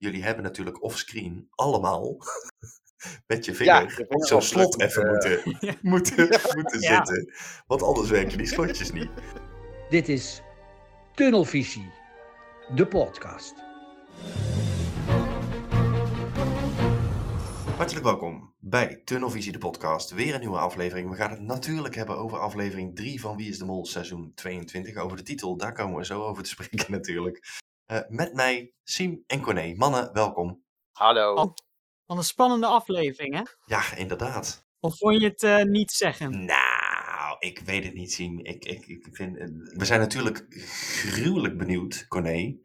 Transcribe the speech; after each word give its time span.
jullie 0.00 0.22
hebben 0.22 0.42
natuurlijk 0.44 0.82
offscreen 0.82 1.48
allemaal 1.54 2.16
met 3.26 3.44
je 3.44 3.50
Ja, 3.50 3.56
vinger 3.56 3.96
de 3.96 4.06
op 4.08 4.24
zo'n 4.24 4.42
slot 4.42 4.80
even 4.80 5.02
eh, 5.02 5.10
moeten, 5.10 5.40
moeten, 5.90 6.28
moeten 6.54 6.80
Ja. 6.80 7.04
zitten. 7.04 7.32
Want 7.66 7.82
anders 7.82 8.10
werken 8.10 8.38
die 8.38 8.46
slotjes 8.46 8.92
niet. 8.92 9.08
Dit 9.88 10.08
is 10.08 10.42
Tunnelvisie, 11.14 11.90
de 12.74 12.86
podcast. 12.86 13.54
Hartelijk 17.76 18.04
welkom 18.04 18.54
bij 18.58 19.00
Tunnelvisie, 19.04 19.52
de 19.52 19.58
podcast. 19.58 20.10
Weer 20.10 20.34
een 20.34 20.40
nieuwe 20.40 20.58
aflevering. 20.58 21.10
We 21.10 21.16
gaan 21.16 21.30
het 21.30 21.40
natuurlijk 21.40 21.94
hebben 21.94 22.18
over 22.18 22.38
aflevering 22.38 22.96
3 22.96 23.20
van 23.20 23.36
Wie 23.36 23.48
is 23.48 23.58
de 23.58 23.64
Mol, 23.64 23.86
seizoen 23.86 24.32
22. 24.34 24.96
Over 24.96 25.16
de 25.16 25.22
titel, 25.22 25.56
daar 25.56 25.72
komen 25.72 25.96
we 25.98 26.04
zo 26.04 26.22
over 26.22 26.42
te 26.42 26.48
spreken 26.48 26.92
natuurlijk. 26.98 27.58
Eh, 27.90 28.00
met 28.08 28.34
mij, 28.34 28.74
Siem 28.82 29.24
en 29.26 29.40
Corné. 29.40 29.74
Mannen, 29.76 30.12
welkom. 30.12 30.64
Hallo. 30.92 31.34
Oh. 31.34 31.54
Van 32.06 32.16
een 32.16 32.24
spannende 32.24 32.66
aflevering, 32.66 33.34
hè? 33.34 33.42
Ja, 33.64 33.94
inderdaad. 33.94 34.66
Of 34.80 34.96
vond 34.96 35.20
je 35.20 35.28
het 35.28 35.42
eh, 35.42 35.62
niet 35.62 35.90
zeggen? 35.90 36.44
Nou, 36.44 37.36
ik 37.38 37.58
weet 37.58 37.84
het 37.84 37.94
niet, 37.94 38.12
Siem. 38.12 38.38
Ik, 38.38 38.64
ik, 38.64 38.86
ik 38.86 39.08
vind, 39.12 39.36
eh, 39.36 39.46
we 39.76 39.84
zijn 39.84 40.00
natuurlijk 40.00 40.46
gruwelijk 41.04 41.58
benieuwd, 41.58 42.04
Corné, 42.08 42.58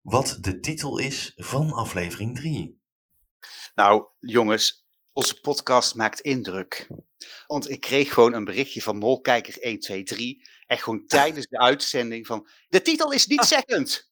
wat 0.00 0.38
de 0.40 0.60
titel 0.60 0.98
is 0.98 1.32
van 1.36 1.72
aflevering 1.72 2.36
3. 2.36 2.82
Nou, 3.74 4.06
jongens, 4.18 4.86
onze 5.12 5.40
podcast 5.40 5.94
maakt 5.94 6.20
indruk. 6.20 6.88
Want 7.46 7.70
ik 7.70 7.80
kreeg 7.80 8.12
gewoon 8.12 8.32
een 8.32 8.44
berichtje 8.44 8.82
van 8.82 8.96
Molkijker123. 9.02 10.16
Echt 10.66 10.82
gewoon 10.82 11.06
tijdens 11.16 11.46
de 11.46 11.58
uitzending 11.58 12.26
van. 12.26 12.48
De 12.68 12.82
titel 12.82 13.12
is 13.12 13.26
niet 13.26 13.44
zeggend. 13.56 14.07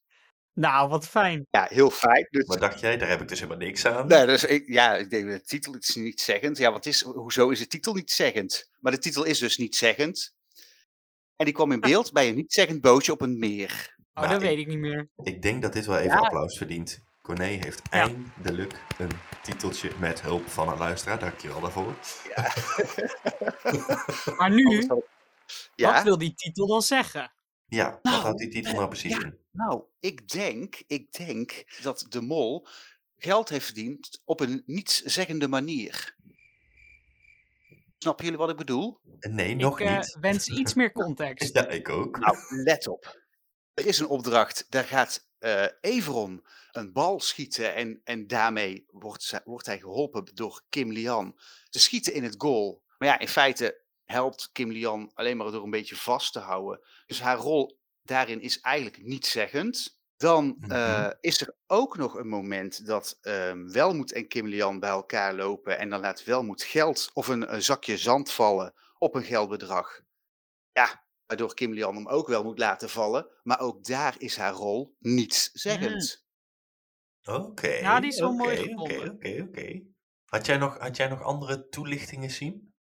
Nou, 0.59 0.89
wat 0.89 1.07
fijn. 1.07 1.47
Ja, 1.51 1.67
heel 1.69 1.89
fijn. 1.89 2.27
Dus, 2.29 2.45
Wat 2.45 2.59
dacht 2.59 2.79
jij? 2.79 2.97
Daar 2.97 3.09
heb 3.09 3.21
ik 3.21 3.27
dus 3.27 3.39
helemaal 3.39 3.65
niks 3.65 3.85
aan. 3.85 4.07
nee, 4.07 4.25
dus 4.25 4.43
ik, 4.43 4.67
ja, 4.67 4.95
ik 4.95 5.09
denk 5.09 5.29
de 5.29 5.41
titel 5.41 5.75
is 5.75 5.95
niet 5.95 6.21
zeggend. 6.21 6.57
Ja, 6.57 6.71
wat 6.71 6.85
is, 6.85 7.01
hoezo 7.01 7.49
is 7.49 7.59
de 7.59 7.67
titel 7.67 7.93
niet 7.93 8.11
zeggend? 8.11 8.69
Maar 8.79 8.91
de 8.91 8.97
titel 8.97 9.23
is 9.23 9.39
dus 9.39 9.57
niet 9.57 9.75
zeggend. 9.75 10.33
En 11.35 11.45
die 11.45 11.53
kwam 11.53 11.71
in 11.71 11.79
beeld 11.89 12.11
bij 12.13 12.27
een 12.29 12.35
niet 12.35 12.53
zeggend 12.53 12.81
bootje 12.81 13.11
op 13.11 13.21
een 13.21 13.39
meer. 13.39 13.95
Oh, 14.13 14.23
Nou, 14.23 14.27
dat 14.33 14.41
ik- 14.41 14.47
weet 14.49 14.57
ik 14.59 14.67
niet 14.67 14.77
meer. 14.77 15.09
Ik 15.23 15.41
denk 15.41 15.61
dat 15.61 15.73
dit 15.73 15.85
wel 15.85 15.97
even 15.97 16.09
Ja. 16.17 16.17
applaus 16.17 16.57
verdient. 16.57 16.99
Corné 17.21 17.45
heeft 17.45 17.81
Ja. 17.91 17.99
eindelijk 17.99 18.73
een 18.97 19.11
titeltje 19.43 19.91
met 19.99 20.21
hulp 20.21 20.47
van 20.49 20.69
een 20.69 20.77
luisteraar. 20.77 21.19
Dankjewel 21.19 21.61
daarvoor. 21.61 21.95
Maar 24.37 24.49
nu, 24.51 24.87
Ja, 25.75 25.93
wat 25.93 26.03
wil 26.03 26.17
die 26.17 26.33
titel 26.33 26.67
dan 26.67 26.81
zeggen? 26.81 27.31
Ja, 27.69 27.91
wat 27.91 28.03
Nou, 28.03 28.21
houdt 28.21 28.39
die 28.39 28.49
titel 28.49 28.73
nou 28.73 28.87
precies 28.87 29.11
ja. 29.11 29.21
in? 29.23 29.37
Nou, 29.57 29.83
ik 29.99 30.29
denk, 30.29 30.83
ik 30.87 31.11
denk 31.11 31.63
dat 31.81 32.05
de 32.09 32.21
mol 32.21 32.67
geld 33.17 33.49
heeft 33.49 33.65
verdiend 33.65 34.21
op 34.25 34.39
een 34.39 34.63
nietszeggende 34.65 35.47
manier. 35.47 36.15
Snappen 37.97 38.23
jullie 38.23 38.39
wat 38.39 38.49
ik 38.49 38.57
bedoel? 38.57 38.99
Nee, 39.19 39.55
nog 39.55 39.79
ik 39.79 39.87
eh, 39.87 39.97
niet. 39.97 40.17
wens 40.19 40.47
iets 40.47 40.73
meer 40.73 40.91
context. 41.03 41.53
Ja, 41.53 41.67
ik 41.67 41.89
ook. 41.89 42.19
Nou, 42.19 42.37
let 42.49 42.87
op. 42.87 43.25
Er 43.73 43.85
is 43.85 43.99
een 43.99 44.07
opdracht, 44.07 44.65
daar 44.69 44.83
gaat 44.83 45.25
eh 45.39 45.65
Everon 45.81 46.45
een 46.71 46.93
bal 46.93 47.19
schieten 47.19 47.75
en, 47.75 48.01
en 48.03 48.27
daarmee 48.27 48.85
wordt, 48.87 49.41
wordt 49.43 49.65
hij 49.65 49.79
geholpen 49.79 50.25
door 50.33 50.63
Kim 50.69 50.91
Lian 50.91 51.39
te 51.69 51.79
schieten 51.79 52.13
in 52.13 52.23
het 52.23 52.35
goal. 52.37 52.83
Maar 52.97 53.07
ja, 53.07 53.19
in 53.19 53.27
feite 53.27 53.83
helpt 54.05 54.49
Kim 54.51 54.71
Lian 54.71 55.11
alleen 55.13 55.37
maar 55.37 55.51
door 55.51 55.63
een 55.63 55.69
beetje 55.69 55.95
vast 55.95 56.33
te 56.33 56.39
houden. 56.39 56.81
Dus 57.05 57.21
haar 57.21 57.37
rol 57.37 57.79
daarin 58.07 58.41
is 58.41 58.59
eigenlijk 58.59 59.03
niet 59.03 59.25
zeggend. 59.25 59.95
Dan 60.17 60.55
eh, 60.61 60.67
Mhm. 60.67 61.11
is 61.21 61.41
er 61.41 61.55
ook 61.67 61.97
nog 61.97 62.15
een 62.15 62.27
moment 62.27 62.85
dat 62.85 63.17
ehm, 63.21 63.67
Welmoed 63.71 64.11
en 64.11 64.27
Kim 64.27 64.47
Lian 64.47 64.79
bij 64.79 64.89
elkaar 64.89 65.33
lopen 65.35 65.77
en 65.77 65.89
dan 65.89 65.99
laat 65.99 66.23
Welmoed 66.23 66.63
geld 66.63 67.09
of 67.13 67.27
een, 67.27 67.53
een 67.53 67.63
zakje 67.63 67.97
zand 67.97 68.31
vallen 68.31 68.73
op 68.97 69.15
een 69.15 69.23
geldbedrag. 69.23 70.01
Ja, 70.71 71.05
waardoor 71.25 71.53
Kim 71.53 71.73
Lian 71.73 71.95
hem 71.95 72.07
ook 72.07 72.27
wel 72.27 72.43
moet 72.43 72.59
laten 72.59 72.89
vallen. 72.89 73.27
Maar 73.43 73.59
ook 73.59 73.83
daar 73.83 74.15
is 74.17 74.37
haar 74.37 74.53
rol 74.53 74.95
niets 74.99 75.49
zeggend. 75.51 76.25
Oké. 77.23 77.67
Ja, 77.67 77.99
die 77.99 78.09
is 78.11 78.19
wel 78.19 78.29
oké, 78.33 78.37
mooi 78.37 78.57
Oké, 78.59 78.67
gevonden. 78.69 79.11
oké, 79.11 79.41
oké. 79.47 79.81
Had 80.25 80.45
jij 80.45 80.57
nog, 80.57 80.77
had 80.77 80.97
jij 80.97 81.07
nog 81.07 81.21
andere 81.21 81.67
toelichtingen 81.67 82.29
zien? 82.29 82.73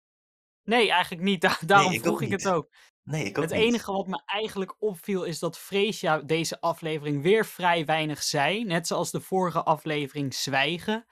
Nee, 0.62 0.90
eigenlijk 0.90 1.22
niet. 1.22 1.40
Da- 1.46 1.58
daarom 1.66 1.92
ik 1.92 2.00
vroeg 2.02 2.22
ik 2.22 2.30
het 2.30 2.48
ook. 2.48 2.70
Nee, 3.06 3.24
ik 3.24 3.38
ook 3.38 3.44
Het 3.44 3.52
niet. 3.52 3.62
enige 3.62 3.92
wat 3.92 4.06
me 4.06 4.22
eigenlijk 4.26 4.76
opviel 4.78 5.24
is 5.24 5.38
dat 5.38 5.58
Freesia 5.58 6.18
deze 6.18 6.60
aflevering 6.60 7.22
weer 7.22 7.46
vrij 7.46 7.84
weinig 7.84 8.22
zei. 8.22 8.64
Net 8.64 8.86
zoals 8.86 9.10
de 9.10 9.20
vorige 9.20 9.62
aflevering 9.62 10.34
Zwijgen. 10.34 11.06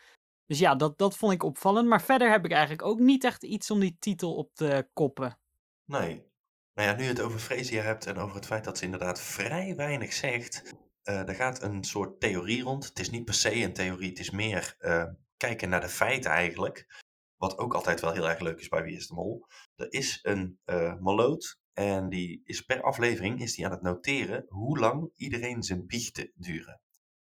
Dus 0.47 0.59
ja, 0.59 0.75
dat, 0.75 0.99
dat 0.99 1.17
vond 1.17 1.33
ik 1.33 1.43
opvallend. 1.43 1.89
Maar 1.89 2.03
verder 2.03 2.31
heb 2.31 2.45
ik 2.45 2.51
eigenlijk 2.53 2.83
ook 2.83 2.99
niet 2.99 3.25
echt 3.25 3.43
iets 3.43 3.71
om 3.71 3.81
die 3.81 3.97
titel 3.99 4.35
op 4.35 4.55
te 4.55 4.89
koppen. 4.93 5.39
Nee. 5.85 6.33
Nou 6.75 6.89
ja, 6.89 6.95
nu 6.95 7.03
je 7.03 7.09
het 7.09 7.21
over 7.21 7.39
Freesia 7.39 7.83
hebt 7.83 8.07
en 8.07 8.17
over 8.17 8.37
het 8.37 8.47
feit 8.47 8.65
dat 8.65 8.79
ze 8.79 8.85
inderdaad 8.85 9.21
vrij 9.21 9.77
weinig 9.77 10.13
zegt, 10.13 10.75
eh 11.03 11.29
er 11.29 11.35
gaat 11.35 11.63
een 11.63 11.85
soort 11.85 12.21
theorie 12.21 12.63
rond. 12.63 12.85
Het 12.85 12.99
is 12.99 13.11
niet 13.11 13.25
per 13.25 13.35
se 13.35 13.55
een 13.55 13.73
theorie, 13.73 14.09
het 14.09 14.19
is 14.19 14.31
meer 14.31 14.75
eh, 14.79 15.05
kijken 15.37 15.69
naar 15.69 15.81
de 15.81 15.89
feiten 15.89 16.31
eigenlijk. 16.31 17.03
Wat 17.37 17.59
ook 17.59 17.75
altijd 17.75 18.01
wel 18.01 18.13
heel 18.13 18.29
erg 18.29 18.41
leuk 18.41 18.61
is 18.61 18.69
bij 18.69 18.83
Wie 18.83 18.97
is 18.97 19.07
de 19.07 19.15
Mol. 19.15 19.47
Er 19.77 19.93
is 19.93 20.19
een 20.23 20.59
eh 20.65 20.95
moloot 20.99 21.63
en 21.75 22.09
die 22.09 22.43
is 22.45 22.61
per 22.61 22.83
aflevering 22.83 23.41
is 23.41 23.55
die 23.55 23.65
aan 23.65 23.73
het 23.73 23.83
noteren 23.83 24.47
hoe 24.49 24.79
lang 24.79 25.11
iedereen 25.17 25.63
zijn 25.63 25.87
biechten 25.87 26.33
duren. 26.35 26.81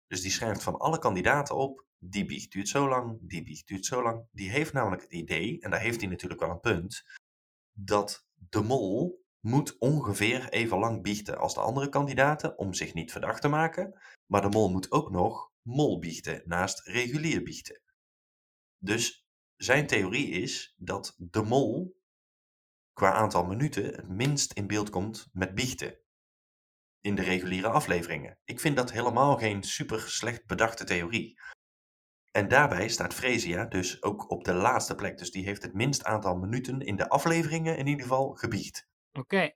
Dus 0.07 0.23
die 0.23 0.31
schrijft 0.31 0.63
van 0.63 0.79
alle 0.79 0.99
kandidaten 0.99 1.57
op, 1.57 1.87
die 1.99 2.25
biecht 2.25 2.53
duurt 2.53 2.69
zo 2.69 2.89
lang, 2.89 3.19
die 3.21 3.43
biecht 3.43 3.67
duurt 3.67 3.85
zo 3.85 4.03
lang. 4.03 4.27
Die 4.33 4.51
heeft 4.51 4.73
namelijk 4.73 5.03
het 5.03 5.13
idee, 5.13 5.61
en 5.61 5.71
daar 5.71 5.81
heeft 5.81 6.01
hij 6.01 6.11
natuurlijk 6.11 6.41
wel 6.41 6.51
een 6.51 6.61
punt, 6.61 7.05
dat 7.73 8.27
de 8.35 8.63
mol 8.63 9.23
moet 9.41 9.79
ongeveer 9.79 10.49
even 10.49 10.79
lang 10.79 11.03
biechten 11.03 11.39
als 11.39 11.55
de 11.55 11.61
andere 11.61 11.89
kandidaten 11.89 12.59
om 12.59 12.75
zich 12.75 12.95
niet 12.95 13.13
verdacht 13.13 13.41
te 13.41 13.49
maken. 13.49 14.01
Maar 14.27 14.43
de 14.43 14.49
mol 14.49 14.71
moet 14.71 14.91
ook 14.91 15.11
nog 15.11 15.53
mol 15.63 15.99
biechten 15.99 16.43
naast 16.45 16.87
regulier 16.87 17.43
biechten. 17.43 17.81
Dus 18.79 19.27
zijn 19.57 19.87
theorie 19.87 20.29
is 20.29 20.75
dat 20.77 21.15
de 21.19 21.43
mol 21.43 21.97
qua 22.95 23.13
aantal 23.13 23.45
minuten 23.45 23.85
het 23.85 24.09
minst 24.09 24.53
in 24.53 24.67
beeld 24.67 24.91
komt 24.91 25.29
met 25.33 25.55
biechten. 25.55 25.99
In 27.01 27.15
de 27.15 27.23
reguliere 27.23 27.69
afleveringen. 27.69 28.39
Ik 28.45 28.61
vind 28.61 28.77
dat 28.77 28.93
helemaal 28.93 29.37
geen 29.37 29.63
super 29.63 30.01
slecht 30.01 30.47
bedachte 30.47 30.85
theorie. 30.85 31.41
En 32.31 32.49
daarbij 32.49 32.89
staat 32.89 33.15
Freesia 33.15 33.65
dus 33.65 34.03
ook 34.03 34.31
op 34.31 34.45
de 34.45 34.53
laatste 34.53 34.95
plek. 34.95 35.19
Dus 35.19 35.31
die 35.31 35.45
heeft 35.45 35.63
het 35.63 35.75
minst 35.75 36.05
aantal 36.05 36.37
minuten 36.37 36.81
in 36.81 36.97
de 36.97 37.09
afleveringen 37.09 37.77
in 37.77 37.87
ieder 37.87 38.03
geval 38.03 38.35
gebiecht. 38.35 38.87
Oké. 39.13 39.51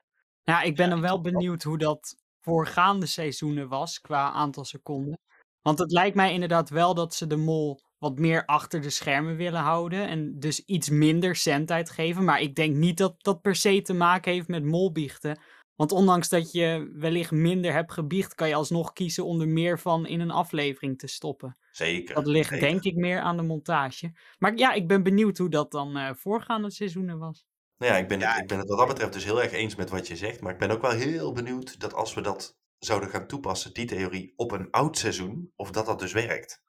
Nou, 0.45 0.67
ik 0.67 0.77
ben 0.77 0.91
dan 0.91 1.01
wel 1.01 1.21
benieuwd 1.21 1.63
hoe 1.63 1.79
dat 1.79 2.17
voorgaande 2.41 3.07
seizoenen 3.07 3.69
was 3.69 4.01
qua 4.01 4.31
aantal 4.31 4.65
seconden. 4.65 5.21
Want 5.63 5.79
het 5.79 5.93
lijkt 5.93 6.17
mij 6.17 6.33
inderdaad 6.33 6.69
wel 6.69 6.95
dat 6.95 7.15
ze 7.15 7.27
de 7.27 7.37
mol 7.37 7.81
wat 7.99 8.19
meer 8.19 8.45
achter 8.45 8.81
de 8.81 8.91
schermen 8.91 9.37
willen 9.37 9.61
houden. 9.61 10.09
En 10.09 10.39
dus 10.39 10.65
iets 10.65 10.89
minder 10.89 11.37
zendtijd 11.37 11.91
geven. 11.91 12.25
Maar 12.25 12.41
ik 12.41 12.55
denk 12.55 12.75
niet 12.77 12.97
dat 12.99 13.15
dat 13.19 13.41
per 13.41 13.55
se 13.55 13.83
te 13.83 13.95
maken 13.95 14.33
heeft 14.33 14.49
met 14.49 14.65
molbiechten. 14.65 15.41
Want 15.75 15.93
ondanks 15.93 16.29
dat 16.29 16.53
je 16.53 16.91
wellicht 16.93 17.31
minder 17.31 17.73
hebt 17.73 17.93
gebiecht, 17.93 18.35
kan 18.35 18.49
je 18.49 18.55
alsnog 18.55 18.93
kiezen 18.93 19.25
om 19.25 19.41
er 19.41 19.49
meer 19.49 19.79
van 19.79 20.07
in 20.07 20.21
een 20.21 20.31
aflevering 20.31 20.99
te 20.99 21.07
stoppen. 21.07 21.57
Zeker. 21.71 22.15
Dat 22.15 22.27
ligt 22.27 22.49
zeker. 22.49 22.69
denk 22.69 22.83
ik 22.83 22.97
meer 22.97 23.21
aan 23.21 23.37
de 23.37 23.43
montage. 23.43 24.13
Maar 24.39 24.57
ja, 24.57 24.73
ik 24.73 24.89
ben 24.89 25.03
benieuwd 25.03 25.39
hoe 25.39 25.51
dat 25.51 25.71
dan 25.71 25.97
eh, 25.97 26.15
voorgaande 26.15 26.71
seizoenen 26.71 27.19
was. 27.19 27.47
Nou 27.77 27.93
ja, 27.93 27.99
ik 27.99 28.09
ben, 28.09 28.19
Ja, 28.19 28.33
het, 28.33 28.41
ik 28.41 28.49
ben 28.49 28.59
het 28.59 28.69
wat 28.69 28.79
dat 28.79 28.89
betreft 28.89 29.13
dus 29.13 29.25
heel 29.25 29.43
erg 29.43 29.53
eens 29.53 29.75
met 29.75 29.91
wat 29.91 30.09
je 30.09 30.17
zegt. 30.17 30.41
Maar 30.41 30.53
ik 30.53 30.59
ben 30.59 30.71
ook 30.71 30.83
wel 30.83 30.91
heel 30.91 31.33
benieuwd 31.33 31.81
dat 31.81 31.95
als 31.95 32.15
we 32.15 32.21
dat 32.21 32.59
zouden 32.79 33.09
gaan 33.09 33.27
toepassen, 33.27 33.75
die 33.75 33.87
theorie, 33.87 34.33
op 34.37 34.53
een 34.53 34.71
oud 34.71 34.99
seizoen, 34.99 35.53
of 35.57 35.71
dat 35.71 35.87
dat 35.87 35.99
dus 35.99 36.13
werkt. 36.13 36.63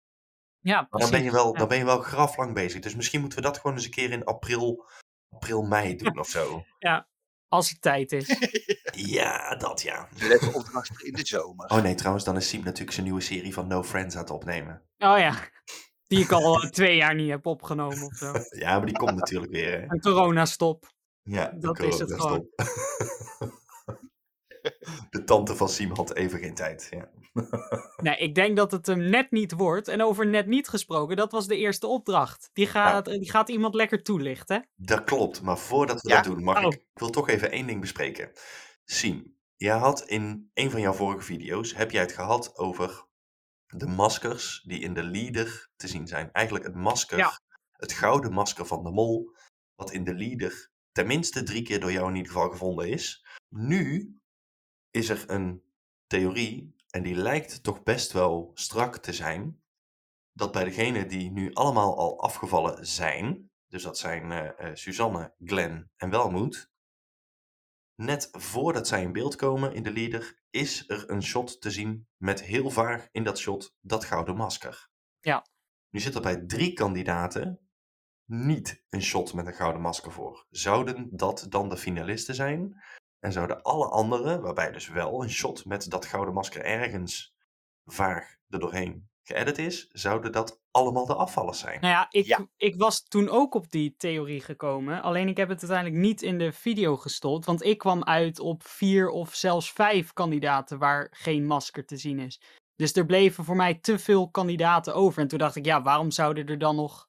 Ja, 0.61 0.87
Maar 0.89 1.01
dan 1.01 1.11
ben 1.11 1.23
je 1.23 1.31
wel, 1.31 1.51
ja. 1.51 1.59
dan 1.59 1.67
ben 1.67 1.77
je 1.77 1.85
wel 1.85 1.99
graflang 2.01 2.53
bezig. 2.53 2.81
Dus 2.81 2.95
misschien 2.95 3.19
moeten 3.19 3.39
we 3.39 3.45
dat 3.45 3.57
gewoon 3.57 3.75
eens 3.75 3.85
een 3.85 3.91
keer 3.91 4.11
in 4.11 4.25
april, 4.25 4.85
april 5.29 5.61
mei 5.61 5.95
doen 6.03 6.19
of 6.19 6.27
zo. 6.27 6.63
Als 7.47 7.69
er 7.71 7.79
tijd 7.79 8.11
is. 8.11 8.27
Ja, 8.91 9.55
dat 9.55 9.81
ja. 9.81 10.07
Let 10.17 10.53
op 10.53 10.65
de 10.65 11.05
in 11.05 11.13
de 11.13 11.25
zomer. 11.25 11.69
Oh 11.69 11.81
nee, 11.81 11.95
trouwens, 11.95 12.25
dan 12.25 12.35
is 12.35 12.47
Siem 12.47 12.63
natuurlijk 12.63 12.91
zijn 12.91 13.05
nieuwe 13.05 13.21
serie 13.21 13.53
van 13.53 13.67
No 13.67 13.83
Friends 13.83 14.15
aan 14.15 14.21
het 14.21 14.29
opnemen. 14.29 14.81
Oh 14.97 15.17
ja, 15.17 15.35
die 16.07 16.19
ik 16.19 16.31
al 16.31 16.61
eh, 16.61 16.69
twee 16.69 16.95
jaar 16.95 17.15
niet 17.15 17.29
heb 17.29 17.45
opgenomen 17.45 18.05
of 18.05 18.13
zo. 18.13 18.31
Ja, 18.63 18.77
maar 18.77 18.85
die 18.85 18.97
komt 18.97 19.15
natuurlijk 19.15 19.51
weer. 19.51 19.71
Hè? 19.71 19.85
Een 19.87 20.01
coronastop. 20.01 20.93
Ja, 21.21 21.51
Dat 21.55 21.79
is 21.79 21.99
het 21.99 22.15
coronastop. 22.15 22.47
De 25.09 25.23
tante 25.23 25.55
van 25.55 25.69
Siem 25.69 25.91
had 25.95 26.15
even 26.15 26.39
geen 26.39 26.53
tijd. 26.55 26.87
Ja. 26.89 27.09
Nee, 27.97 28.17
ik 28.17 28.35
denk 28.35 28.57
dat 28.57 28.71
het 28.71 28.85
hem 28.85 29.09
net 29.09 29.31
niet 29.31 29.51
wordt. 29.51 29.87
En 29.87 30.01
over 30.01 30.27
net 30.27 30.47
niet 30.47 30.67
gesproken, 30.67 31.15
dat 31.15 31.31
was 31.31 31.47
de 31.47 31.57
eerste 31.57 31.87
opdracht. 31.87 32.49
Die 32.53 32.67
gaat, 32.67 33.07
eh, 33.07 33.19
die 33.19 33.29
gaat 33.31 33.49
iemand 33.49 33.73
lekker 33.73 34.03
toelichten. 34.03 34.69
Dat 34.75 35.03
klopt, 35.03 35.41
maar 35.41 35.57
voordat 35.57 36.01
we 36.01 36.09
Ja? 36.09 36.15
dat 36.15 36.23
doen, 36.23 36.43
mag 36.43 36.57
Oh. 36.57 36.63
ik, 36.63 36.73
ik 36.73 36.99
wil 36.99 37.09
toch 37.09 37.29
even 37.29 37.51
één 37.51 37.67
ding 37.67 37.81
bespreken. 37.81 38.31
Siem, 38.85 39.35
jij 39.55 39.77
had 39.77 40.01
in 40.01 40.49
een 40.53 40.71
van 40.71 40.81
jouw 40.81 40.93
vorige 40.93 41.21
video's, 41.25 41.75
heb 41.75 41.91
jij 41.91 42.01
het 42.01 42.11
gehad 42.11 42.57
over 42.57 43.07
de 43.67 43.87
maskers 43.87 44.61
die 44.67 44.79
in 44.79 44.93
de 44.93 45.03
leader 45.03 45.69
te 45.75 45.87
zien 45.87 46.07
zijn. 46.07 46.31
Eigenlijk 46.31 46.65
het 46.65 46.75
masker, 46.75 47.17
Ja. 47.17 47.31
het 47.71 47.91
gouden 47.93 48.31
masker 48.33 48.65
van 48.65 48.83
de 48.83 48.91
mol, 48.91 49.35
wat 49.75 49.91
in 49.91 50.03
de 50.03 50.13
leader 50.15 50.71
tenminste 50.91 51.43
drie 51.43 51.61
keer 51.63 51.79
door 51.79 51.91
jou 51.91 52.09
in 52.09 52.15
ieder 52.15 52.31
geval 52.31 52.49
gevonden 52.49 52.89
is. 52.89 53.25
Nu 53.49 54.13
is 54.99 55.09
er 55.09 55.29
een 55.29 55.63
theorie, 56.07 56.75
en 56.89 57.03
die 57.03 57.15
lijkt 57.15 57.63
toch 57.63 57.83
best 57.83 58.11
wel 58.11 58.51
strak 58.53 58.97
te 58.97 59.13
zijn, 59.13 59.61
dat 60.33 60.51
bij 60.51 60.63
degenen 60.63 61.07
die 61.07 61.31
nu 61.31 61.53
allemaal 61.53 61.97
al 61.97 62.21
afgevallen 62.21 62.87
zijn, 62.87 63.51
dus 63.67 63.83
dat 63.83 63.97
zijn 63.97 64.31
eh, 64.31 64.75
Suzanne, 64.75 65.33
Glenn 65.39 65.91
en 65.95 66.09
Welmoed, 66.09 66.71
net 67.95 68.29
voordat 68.31 68.87
zij 68.87 69.01
in 69.01 69.11
beeld 69.11 69.35
komen 69.35 69.73
in 69.73 69.83
de 69.83 69.93
leader, 69.93 70.41
is 70.49 70.89
er 70.89 71.09
een 71.09 71.23
shot 71.23 71.61
te 71.61 71.71
zien 71.71 72.07
met 72.17 72.43
heel 72.43 72.69
vaag 72.69 73.07
in 73.11 73.23
dat 73.23 73.39
shot 73.39 73.75
dat 73.81 74.05
gouden 74.05 74.35
masker. 74.35 74.89
Ja. 75.19 75.45
Nu 75.89 75.99
zit 75.99 76.15
er 76.15 76.21
bij 76.21 76.45
drie 76.45 76.73
kandidaten 76.73 77.69
niet 78.25 78.83
een 78.89 79.01
shot 79.01 79.33
met 79.33 79.47
een 79.47 79.53
gouden 79.53 79.81
masker 79.81 80.11
voor. 80.11 80.45
Zouden 80.49 81.09
dat 81.11 81.45
dan 81.49 81.69
de 81.69 81.77
finalisten 81.77 82.35
zijn? 82.35 82.81
En 83.19 83.31
zouden 83.31 83.61
alle 83.61 83.87
anderen, 83.87 84.41
waarbij 84.41 84.71
dus 84.71 84.87
wel 84.87 85.23
een 85.23 85.29
shot 85.29 85.65
met 85.65 85.89
dat 85.89 86.05
gouden 86.05 86.33
masker 86.33 86.63
ergens 86.63 87.33
vaag 87.85 88.35
er 88.49 88.59
doorheen 88.59 89.09
geëdit 89.23 89.57
is, 89.57 89.87
zouden 89.91 90.31
dat 90.31 90.61
allemaal 90.71 91.05
de 91.05 91.15
afvallers 91.15 91.59
zijn? 91.59 91.81
Nou 91.81 91.93
ja 91.93 92.07
ik, 92.09 92.25
Ja. 92.25 92.47
ik 92.57 92.75
was 92.75 93.03
toen 93.03 93.29
ook 93.29 93.53
op 93.53 93.71
die 93.71 93.95
theorie 93.97 94.41
gekomen. 94.41 95.01
Alleen 95.01 95.27
ik 95.27 95.37
heb 95.37 95.49
het 95.49 95.59
uiteindelijk 95.59 96.01
niet 96.01 96.21
in 96.21 96.37
de 96.37 96.51
video 96.51 96.97
gestopt. 96.97 97.45
Want 97.45 97.63
ik 97.63 97.77
kwam 97.77 98.03
uit 98.03 98.39
op 98.39 98.63
vier 98.63 99.09
of 99.09 99.35
zelfs 99.35 99.71
vijf 99.71 100.13
kandidaten 100.13 100.77
waar 100.77 101.07
geen 101.11 101.45
masker 101.45 101.85
te 101.85 101.97
zien 101.97 102.19
is. 102.19 102.41
Dus 102.75 102.95
er 102.95 103.05
bleven 103.05 103.43
voor 103.43 103.55
mij 103.55 103.73
te 103.73 103.99
veel 103.99 104.29
kandidaten 104.29 104.95
over. 104.95 105.21
En 105.21 105.27
toen 105.27 105.39
dacht 105.39 105.55
ik, 105.55 105.65
ja, 105.65 105.81
waarom 105.81 106.11
zouden 106.11 106.45
er 106.47 106.57
dan 106.57 106.75
nog 106.75 107.07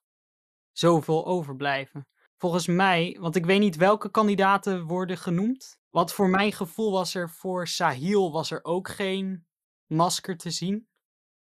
zoveel 0.71 1.25
overblijven? 1.25 2.07
Volgens 2.37 2.67
mij, 2.67 3.17
want 3.19 3.35
ik 3.35 3.45
weet 3.45 3.59
niet 3.59 3.75
welke 3.75 4.11
kandidaten 4.11 4.83
worden 4.85 5.17
genoemd. 5.17 5.79
Want 5.91 6.13
voor 6.13 6.29
mijn 6.29 6.51
gevoel 6.51 6.91
was 6.91 7.15
er 7.15 7.29
voor 7.29 7.67
Sahil 7.67 8.31
was 8.31 8.51
er 8.51 8.63
ook 8.63 8.89
geen 8.89 9.47
masker 9.85 10.37
te 10.37 10.51
zien. 10.51 10.87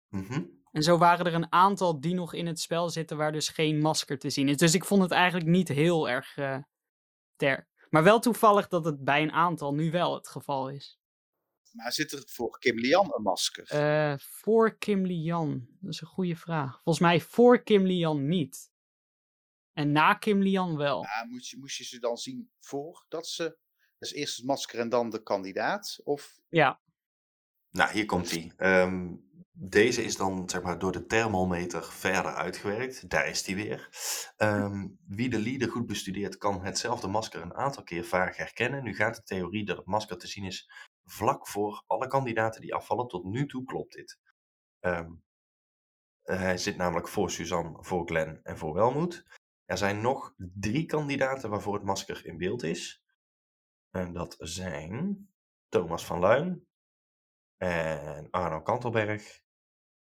Mhm. 0.09 0.45
En 0.73 0.83
zo 0.83 0.99
waren 0.99 1.27
er 1.27 1.35
een 1.35 1.53
aantal 1.53 2.01
die 2.01 2.15
nog 2.15 2.35
in 2.35 2.47
het 2.47 2.61
spel 2.61 2.91
zitten 2.91 3.17
waar 3.17 3.33
dus 3.33 3.49
geen 3.49 3.81
masker 3.81 4.19
te 4.19 4.31
zien 4.31 4.49
is. 4.49 4.57
Dus 4.57 4.75
ik 4.75 4.85
vond 4.85 5.03
het 5.03 5.11
eigenlijk 5.11 5.51
niet 5.51 5.69
heel 5.69 6.09
erg 6.09 6.37
eh 6.37 6.59
sterk. 7.35 7.69
Maar 7.91 8.03
wel 8.03 8.21
toevallig 8.21 8.69
dat 8.69 8.85
het 8.85 9.05
bij 9.05 9.23
een 9.23 9.33
aantal 9.33 9.75
nu 9.75 9.91
wel 9.91 10.15
het 10.15 10.29
geval 10.29 10.71
is. 10.71 10.99
Maar 11.73 11.93
zit 11.93 12.13
er 12.13 12.23
voor 12.27 12.59
Kim 12.59 12.79
Lian 12.79 13.15
een 13.15 13.23
masker? 13.23 13.65
Eh, 13.65 14.19
voor 14.19 14.79
Kim 14.79 15.07
Lian, 15.07 15.69
dat 15.81 15.93
is 15.93 16.01
een 16.01 16.07
goede 16.07 16.37
vraag. 16.37 16.73
Volgens 16.73 16.99
mij 16.99 17.21
voor 17.21 17.63
Kim 17.63 17.87
Lian 17.87 18.29
niet. 18.29 18.71
En 19.73 19.93
na 19.93 20.15
Kim 20.15 20.43
Lian 20.43 20.77
wel. 20.77 21.03
Ja, 21.03 21.25
moest, 21.29 21.51
je, 21.51 21.59
moest 21.59 21.77
je 21.77 21.85
ze 21.85 21.99
dan 21.99 22.17
zien 22.17 22.51
voordat 22.59 23.27
ze... 23.27 23.59
Dus 23.99 24.13
eerst 24.13 24.37
het 24.37 24.47
masker 24.47 24.79
en 24.79 24.89
dan 24.89 25.11
de 25.11 25.23
kandidaat? 25.23 26.01
Of 26.05 26.41
Ja, 26.49 26.81
Nou, 27.71 27.93
hier 27.93 28.07
komt 28.07 28.31
die. 28.31 28.53
deze 29.53 30.03
is 30.03 30.17
dan 30.17 30.49
zeg 30.49 30.63
maar, 30.63 30.79
door 30.79 30.93
de 30.93 31.07
thermometer 31.07 31.85
verder 31.85 32.35
uitgewerkt. 32.35 33.11
Daar 33.11 33.29
is 33.29 33.43
die 33.43 33.57
weer. 33.57 33.89
Ehm, 34.37 34.89
wie 35.07 35.29
de 35.29 35.39
leader 35.39 35.71
goed 35.71 35.87
bestudeert, 35.87 36.37
kan 36.37 36.65
hetzelfde 36.65 37.09
masker 37.09 37.43
een 37.43 37.55
aantal 37.55 37.83
keer 37.83 38.05
vaag 38.05 38.37
herkennen. 38.37 38.85
Nu 38.85 38.95
gaat 38.95 39.17
de 39.17 39.23
theorie 39.23 39.65
dat 39.65 39.77
het 39.77 39.87
masker 39.87 40.19
te 40.19 40.27
zien 40.27 40.45
is 40.45 40.71
vlak 41.05 41.49
voor 41.49 41.85
alle 41.87 42.07
kandidaten 42.07 42.61
die 42.61 42.75
afvallen. 42.75 43.09
Tot 43.09 43.25
nu 43.25 43.47
toe 43.47 43.65
klopt 43.65 43.93
dit. 43.93 44.19
Ehm, 44.81 45.13
eh, 46.23 46.39
hij 46.39 46.59
zit 46.59 46.77
namelijk 46.77 47.09
voor 47.09 47.31
Suzanne, 47.31 47.77
voor 47.81 48.07
Glenn 48.07 48.41
en 48.43 48.59
voor 48.59 48.75
Welmoed. 48.75 49.25
Er 49.65 49.79
zijn 49.79 50.01
nog 50.01 50.35
drie 50.37 50.87
kandidaten 50.87 51.51
waarvoor 51.51 51.75
het 51.75 51.85
masker 51.85 52.27
in 52.27 52.39
beeld 52.39 52.63
is. 52.63 53.03
En 53.99 54.13
dat 54.13 54.37
zijn 54.39 55.29
Thomas 55.69 56.07
van 56.07 56.19
Luin, 56.19 56.67
en 57.57 58.31
Arno 58.31 58.61
Kantelberg 58.61 59.41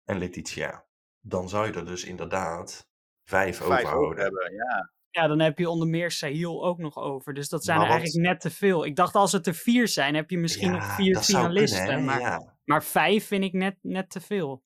en 0.04 0.18
Letitia. 0.18 0.86
Dan 1.20 1.48
zou 1.48 1.66
je 1.66 1.72
er 1.72 1.86
dus 1.86 2.04
inderdaad 2.04 2.88
vijf, 3.28 3.56
vijf 3.56 3.60
over 3.62 3.76
overhouden. 3.78 4.22
hebben? 4.22 4.52
Ja. 4.54 4.92
ja, 5.10 5.26
dan 5.26 5.38
heb 5.40 5.58
je 5.58 5.68
onder 5.68 5.88
meer 5.88 6.10
Sahil 6.10 6.64
ook 6.64 6.78
nog 6.78 6.96
over. 6.96 7.34
Dus 7.34 7.48
dat 7.48 7.64
zijn 7.64 7.76
Maar 7.78 7.86
er 7.86 7.92
wat- 7.92 8.00
eigenlijk 8.02 8.32
net 8.32 8.40
te 8.40 8.50
veel. 8.58 8.84
Ik 8.84 8.96
dacht 8.96 9.14
als 9.14 9.32
het 9.32 9.46
er 9.46 9.54
vier 9.54 9.88
zijn, 9.88 10.14
heb 10.14 10.30
je 10.30 10.38
misschien 10.38 10.72
nog 10.72 10.84
vier 10.94 11.18
finalisten. 11.18 11.84
kunnen, 11.86 12.04
maar, 12.04 12.20
Ja. 12.20 12.56
maar 12.64 12.84
vijf 12.84 13.26
vind 13.26 13.44
ik 13.44 13.52
net, 13.52 13.76
net 13.80 14.10
te 14.10 14.20
veel. 14.20 14.64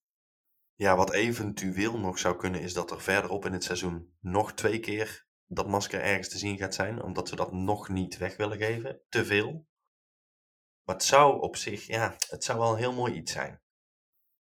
ja, 0.75 0.97
wat 0.97 1.13
eventueel 1.13 1.99
nog 1.99 2.19
zou 2.19 2.37
kunnen 2.37 2.61
is 2.61 2.75
dat 2.75 2.91
er 2.91 3.01
verderop 3.01 3.45
in 3.45 3.53
het 3.53 3.65
seizoen 3.65 4.17
nog 4.21 4.53
twee 4.53 4.79
keer 4.81 5.26
dat 5.47 5.67
masker 5.67 6.01
ergens 6.01 6.29
te 6.29 6.39
zien 6.39 6.59
gaat 6.59 6.75
zijn, 6.75 7.03
omdat 7.03 7.29
ze 7.29 7.37
dat 7.37 7.53
nog 7.53 7.89
niet 7.89 8.19
weg 8.19 8.37
willen 8.37 8.59
geven. 8.59 9.01
Te 9.09 9.25
veel. 9.25 9.67
Maar 10.83 10.95
het 10.95 11.05
zou 11.05 11.41
op 11.41 11.57
zich, 11.57 11.87
ja, 11.87 12.17
het 12.29 12.45
zou 12.45 12.59
wel 12.59 12.73
een 12.73 12.79
heel 12.79 12.93
mooi 12.93 13.15
iets 13.15 13.33
zijn. 13.33 13.61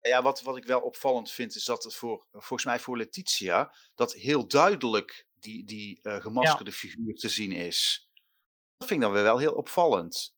Ja, 0.01 0.23
wat, 0.23 0.43
wat 0.43 0.57
ik 0.57 0.65
wel 0.65 0.81
opvallend 0.81 1.31
vind, 1.31 1.55
is 1.55 1.65
dat 1.65 1.85
het 1.85 1.95
voor, 1.95 2.27
volgens 2.31 2.65
mij 2.65 2.79
voor 2.79 2.97
Letitia, 2.97 3.75
dat 3.95 4.13
heel 4.13 4.47
duidelijk 4.49 5.27
die, 5.35 5.65
die 5.65 6.03
eh, 6.03 6.21
gemaskerde 6.21 6.73
figuur 6.73 7.15
te 7.15 7.29
zien 7.29 7.53
is. 7.53 8.09
Dat 8.77 8.89
vind 8.89 9.01
ik 9.01 9.07
dan 9.07 9.15
weer 9.15 9.23
wel 9.23 9.39
heel 9.39 9.55
opvallend. 9.55 10.35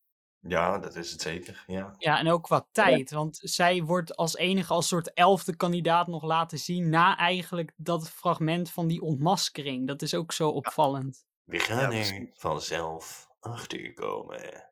Ja, 0.47 0.77
dat 0.79 0.95
is 0.95 1.11
het 1.11 1.21
zeker. 1.21 1.63
Ja. 1.67 1.95
Ja, 1.97 2.19
en 2.19 2.29
ook 2.31 2.43
qua 2.43 2.67
tijd. 2.71 3.11
Want 3.11 3.39
zij 3.41 3.83
wordt 3.83 4.15
als 4.15 4.35
enige 4.35 4.73
als 4.73 4.87
soort 4.87 5.13
elfde 5.13 5.55
kandidaat 5.55 6.07
nog 6.07 6.23
laten 6.23 6.57
zien 6.57 6.89
na 6.89 7.17
eigenlijk 7.17 7.71
dat 7.75 8.09
fragment 8.09 8.71
van 8.71 8.87
die 8.87 9.01
ontmaskering. 9.01 9.87
Dat 9.87 10.01
is 10.01 10.13
ook 10.13 10.31
zo 10.31 10.49
opvallend. 10.49 11.25
We 11.43 11.59
gaan 11.59 11.77
Ja, 11.77 11.83
er 11.83 11.89
precies. 11.89 12.29
vanzelf 12.33 13.27
achter 13.39 13.93
komen. 13.93 14.69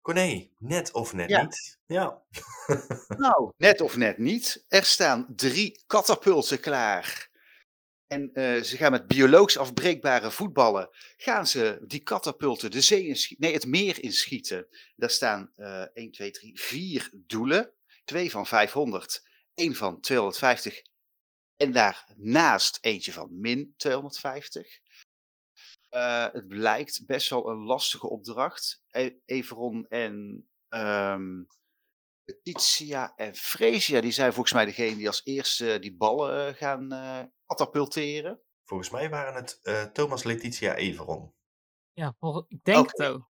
Corné, 0.00 0.48
net 0.58 0.92
of 0.92 1.12
net 1.12 1.30
Ja. 1.30 1.42
niet. 1.42 1.78
Ja. 1.86 2.22
Nou, 3.16 3.52
net 3.56 3.80
of 3.80 3.96
net 3.96 4.18
niet. 4.18 4.64
Er 4.68 4.84
staan 4.84 5.26
drie 5.36 5.82
katapulten 5.86 6.60
klaar. 6.60 7.29
En 8.12 8.32
eh, 8.32 8.62
ze 8.62 8.76
gaan 8.76 8.90
met 8.90 9.06
biologisch 9.06 9.58
afbreekbare 9.58 10.30
voetballen. 10.30 10.88
Gaan 11.16 11.46
ze 11.46 11.84
die 11.86 12.02
katapulten 12.02 12.70
de 12.70 12.80
zee 12.80 13.06
inschieten? 13.06 13.46
Nee, 13.46 13.54
het 13.54 13.66
meer 13.66 14.02
inschieten. 14.02 14.66
Daar 14.96 15.10
staan 15.10 15.52
eh 15.56 15.84
1, 15.92 16.10
2, 16.10 16.30
3, 16.30 16.60
4 16.60 17.10
doelen. 17.12 17.72
Twee 18.04 18.30
van 18.30 18.46
500, 18.46 19.26
één 19.54 19.74
van 19.74 20.00
250. 20.00 20.82
En 21.56 21.72
daarnaast 21.72 22.78
eentje 22.80 23.12
van 23.12 23.40
min 23.40 23.74
250. 23.76 24.78
Eh, 25.88 26.26
het 26.32 26.48
blijkt 26.48 27.06
best 27.06 27.30
wel 27.30 27.48
een 27.48 27.64
lastige 27.64 28.08
opdracht. 28.08 28.82
E- 28.90 29.16
en 29.88 30.48
ehm 30.68 31.42
Letitia 32.42 33.12
en 33.16 33.34
Fresia, 33.34 34.00
die 34.00 34.12
zijn 34.12 34.32
volgens 34.32 34.54
mij 34.54 34.64
degene 34.64 34.96
die 34.96 35.06
als 35.06 35.20
eerste 35.24 35.78
die 35.78 35.96
ballen 35.96 36.46
eh, 36.48 36.54
gaan 36.54 36.92
eh 36.92 37.18
katapulteren. 37.46 38.40
Volgens 38.64 38.90
mij 38.90 39.10
waren 39.10 39.34
het 39.34 39.58
eh, 39.62 39.82
Thomas 39.82 40.22
Letitia 40.24 40.74
Everon. 40.74 41.34
Ja, 41.92 42.16
ik 42.48 42.64
denk 42.64 42.78
Oké. 42.78 43.02
het 43.02 43.12
ook. 43.12 43.28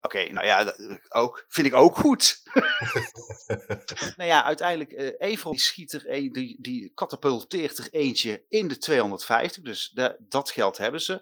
Oké, 0.00 0.32
nou 0.32 0.46
ja, 0.46 0.64
dat, 0.64 0.98
ook, 1.08 1.44
vind 1.48 1.66
ik 1.66 1.74
ook 1.74 1.96
goed. 1.96 2.42
nou 4.16 4.28
ja, 4.28 4.44
uiteindelijk, 4.44 4.92
eh 4.92 5.28
Everon 5.28 5.52
die 5.52 5.60
schiet 5.60 5.92
er 5.92 6.02
een, 6.10 6.32
die, 6.32 6.60
die 6.60 6.92
katapulteert 6.94 7.78
er 7.78 7.88
eentje 7.90 8.44
in 8.48 8.68
de 8.68 8.78
250, 8.78 9.62
dus 9.62 9.88
da- 9.88 10.16
dat 10.18 10.50
geld 10.50 10.78
hebben 10.78 11.00
ze. 11.00 11.12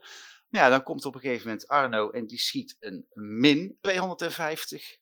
Nou 0.49 0.65
Ja, 0.65 0.69
dan 0.71 0.83
komt 0.83 1.05
op 1.05 1.15
een 1.15 1.21
gegeven 1.21 1.47
moment 1.47 1.69
Arno 1.69 2.11
en 2.11 2.27
die 2.27 2.39
schiet 2.39 2.77
een 2.81 3.07
min 3.13 3.79
250 3.81 4.97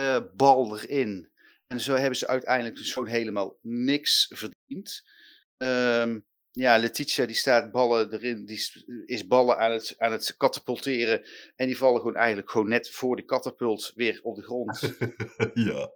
eh, 0.00 0.20
bal 0.36 0.78
erin. 0.78 1.30
En 1.66 1.80
zo 1.80 1.94
hebben 1.94 2.16
ze 2.16 2.26
uiteindelijk 2.26 2.76
dus 2.76 2.92
gewoon 2.92 3.08
helemaal 3.08 3.58
niks 3.62 4.32
verdiend. 4.34 5.08
Ehm, 5.56 6.20
ja, 6.50 6.78
Letitia 6.78 7.26
die 7.26 7.36
staat 7.36 7.70
ballen 7.72 8.12
erin, 8.12 8.44
die 8.44 8.56
is, 8.56 8.84
is 9.06 9.26
ballen 9.26 9.58
aan 9.58 9.72
het, 9.72 9.94
aan 9.98 10.12
het 10.12 10.34
katapulteren. 10.36 11.28
En 11.56 11.66
die 11.66 11.76
vallen 11.76 12.00
gewoon 12.00 12.16
eigenlijk 12.16 12.50
gewoon 12.50 12.68
net 12.68 12.90
voor 12.90 13.16
de 13.16 13.24
katapult 13.24 13.92
weer 13.94 14.20
op 14.22 14.36
de 14.36 14.42
grond. 14.42 14.80
ja. 15.68 15.90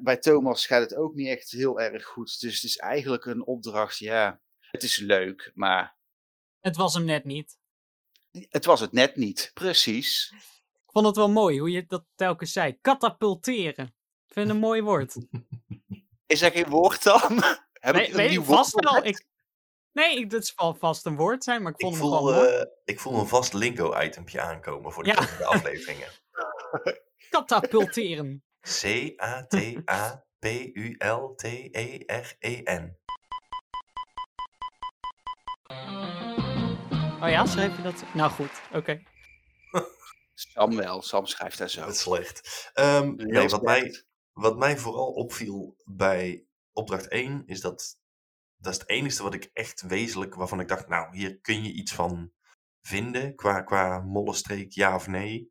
Bij 0.00 0.16
Thomas 0.16 0.66
gaat 0.66 0.80
het 0.80 0.94
ook 0.94 1.14
niet 1.14 1.28
echt 1.28 1.50
heel 1.50 1.80
erg 1.80 2.04
goed. 2.04 2.40
Dus 2.40 2.54
het 2.54 2.64
is 2.64 2.76
eigenlijk 2.76 3.24
een 3.24 3.46
opdracht, 3.46 3.98
ja, 3.98 4.40
het 4.60 4.82
is 4.82 4.98
leuk, 4.98 5.50
maar 5.54 5.96
Het 6.60 6.76
was 6.76 6.94
hem 6.94 7.04
net 7.04 7.24
niet. 7.24 7.58
het 8.30 8.64
was 8.64 8.80
het 8.80 8.92
net 8.92 9.16
niet. 9.16 9.50
Precies. 9.54 10.32
Ik 10.90 10.96
vond 10.96 11.06
het 11.08 11.16
wel 11.16 11.30
mooi 11.30 11.58
hoe 11.58 11.70
je 11.70 11.84
dat 11.86 12.04
telkens 12.14 12.52
zei. 12.52 12.78
Katapulteren. 12.80 13.84
Ik 14.26 14.32
vind 14.32 14.46
het 14.46 14.54
een 14.56 14.62
mooi 14.62 14.82
woord. 14.82 15.16
Is 16.26 16.42
er 16.42 16.50
geen 16.50 16.68
woord 16.68 17.02
dan? 17.02 17.20
Heb 17.72 17.94
Nee, 17.94 18.02
ik 18.04 18.10
een 18.10 18.16
weet 18.16 18.30
nieuw 18.30 18.40
ik 18.40 18.46
vast 18.46 18.72
woord 18.72 18.90
wel. 18.90 19.04
Ik, 19.04 19.26
nee, 19.92 20.18
ik- 20.18 20.30
dat 20.30 20.46
zal 20.46 20.74
vast 20.74 21.06
een 21.06 21.16
woord 21.16 21.44
zijn, 21.44 21.62
maar 21.62 21.72
ik 21.72 21.78
Ik 21.78 21.84
vond 21.86 21.98
hem 21.98 22.04
voel, 22.08 22.24
wel 22.24 22.34
mooi. 22.34 22.48
eh, 22.48 22.64
ik 22.84 23.00
voel 23.00 23.18
een 23.20 23.26
vast 23.26 23.52
lingo-itempje 23.52 24.40
aankomen 24.40 24.92
voor 24.92 25.02
de 25.02 25.08
Ja. 25.08 25.14
komende 25.14 25.44
afleveringen. 25.44 26.08
Katapulteren. 27.30 28.44
C-A-T-A-P-U-L-T-E-R-E-N. 28.60 30.22
P-U-L-T-E-R-E-N. 31.80 32.98
Oh 37.22 37.28
ja, 37.28 37.46
schrijf 37.46 37.76
je 37.76 37.82
dat? 37.82 38.04
Nou 38.14 38.30
goed, 38.30 38.60
oké. 38.72 39.02
Sam 40.52 40.76
wel, 40.76 41.02
Sam 41.02 41.26
schrijft 41.26 41.58
daar 41.58 41.70
zo. 41.70 41.80
Het 41.80 41.94
is 41.94 42.00
slecht. 42.00 42.70
Nee, 43.16 43.48
wat 43.48 43.62
mij, 43.62 44.04
wat 44.32 44.58
mij 44.58 44.78
vooral 44.78 45.12
opviel 45.12 45.76
bij 45.84 46.44
opdracht 46.72 47.08
1 47.08 47.42
is 47.46 47.60
dat 47.60 47.98
dat 48.60 48.72
is 48.72 48.78
het 48.78 48.88
enige 48.88 49.22
wat 49.22 49.34
ik 49.34 49.50
echt 49.52 49.80
wezenlijk, 49.80 50.34
waarvan 50.34 50.60
ik 50.60 50.68
dacht, 50.68 50.88
nou, 50.88 51.16
hier 51.16 51.40
kun 51.40 51.62
je 51.64 51.72
iets 51.72 51.92
van 51.92 52.32
vinden 52.80 53.34
qua, 53.34 53.62
qua 53.62 54.00
mollenstreek, 54.00 54.72
ja 54.72 54.94
of 54.94 55.06
nee, 55.06 55.50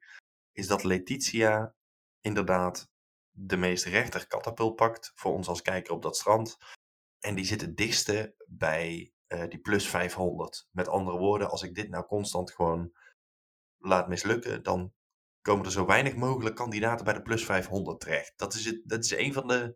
is 0.51 0.67
dat 0.67 0.83
Letitia 0.83 1.75
inderdaad 2.21 2.89
de 3.31 3.57
meest 3.57 3.85
rechter 3.85 4.27
katapult 4.27 4.75
pakt 4.75 5.11
voor 5.15 5.33
ons 5.33 5.47
als 5.47 5.61
kijker 5.61 5.93
op 5.93 6.01
dat 6.01 6.17
strand. 6.17 6.57
En 7.19 7.35
die 7.35 7.45
zit 7.45 7.61
het 7.61 7.77
dichtste 7.77 8.35
bij 8.47 9.13
eh, 9.27 9.47
die 9.47 9.59
plus 9.59 9.87
500. 9.87 10.67
Met 10.71 10.87
andere 10.87 11.17
woorden, 11.17 11.49
als 11.49 11.63
ik 11.63 11.75
dit 11.75 11.89
nou 11.89 12.05
constant 12.05 12.51
gewoon 12.51 12.91
laat 13.79 14.07
mislukken, 14.07 14.63
dan 14.63 14.93
komen 15.41 15.65
er 15.65 15.71
zo 15.71 15.85
weinig 15.85 16.15
mogelijk 16.15 16.55
kandidaten 16.55 17.05
bij 17.05 17.13
de 17.13 17.21
plus 17.21 17.45
500 17.45 17.99
terecht. 17.99 18.33
Dat 18.35 18.53
is, 18.53 18.65
het, 18.65 18.81
dat 18.83 19.03
is 19.03 19.11
een 19.11 19.33
van 19.33 19.47
de 19.47 19.75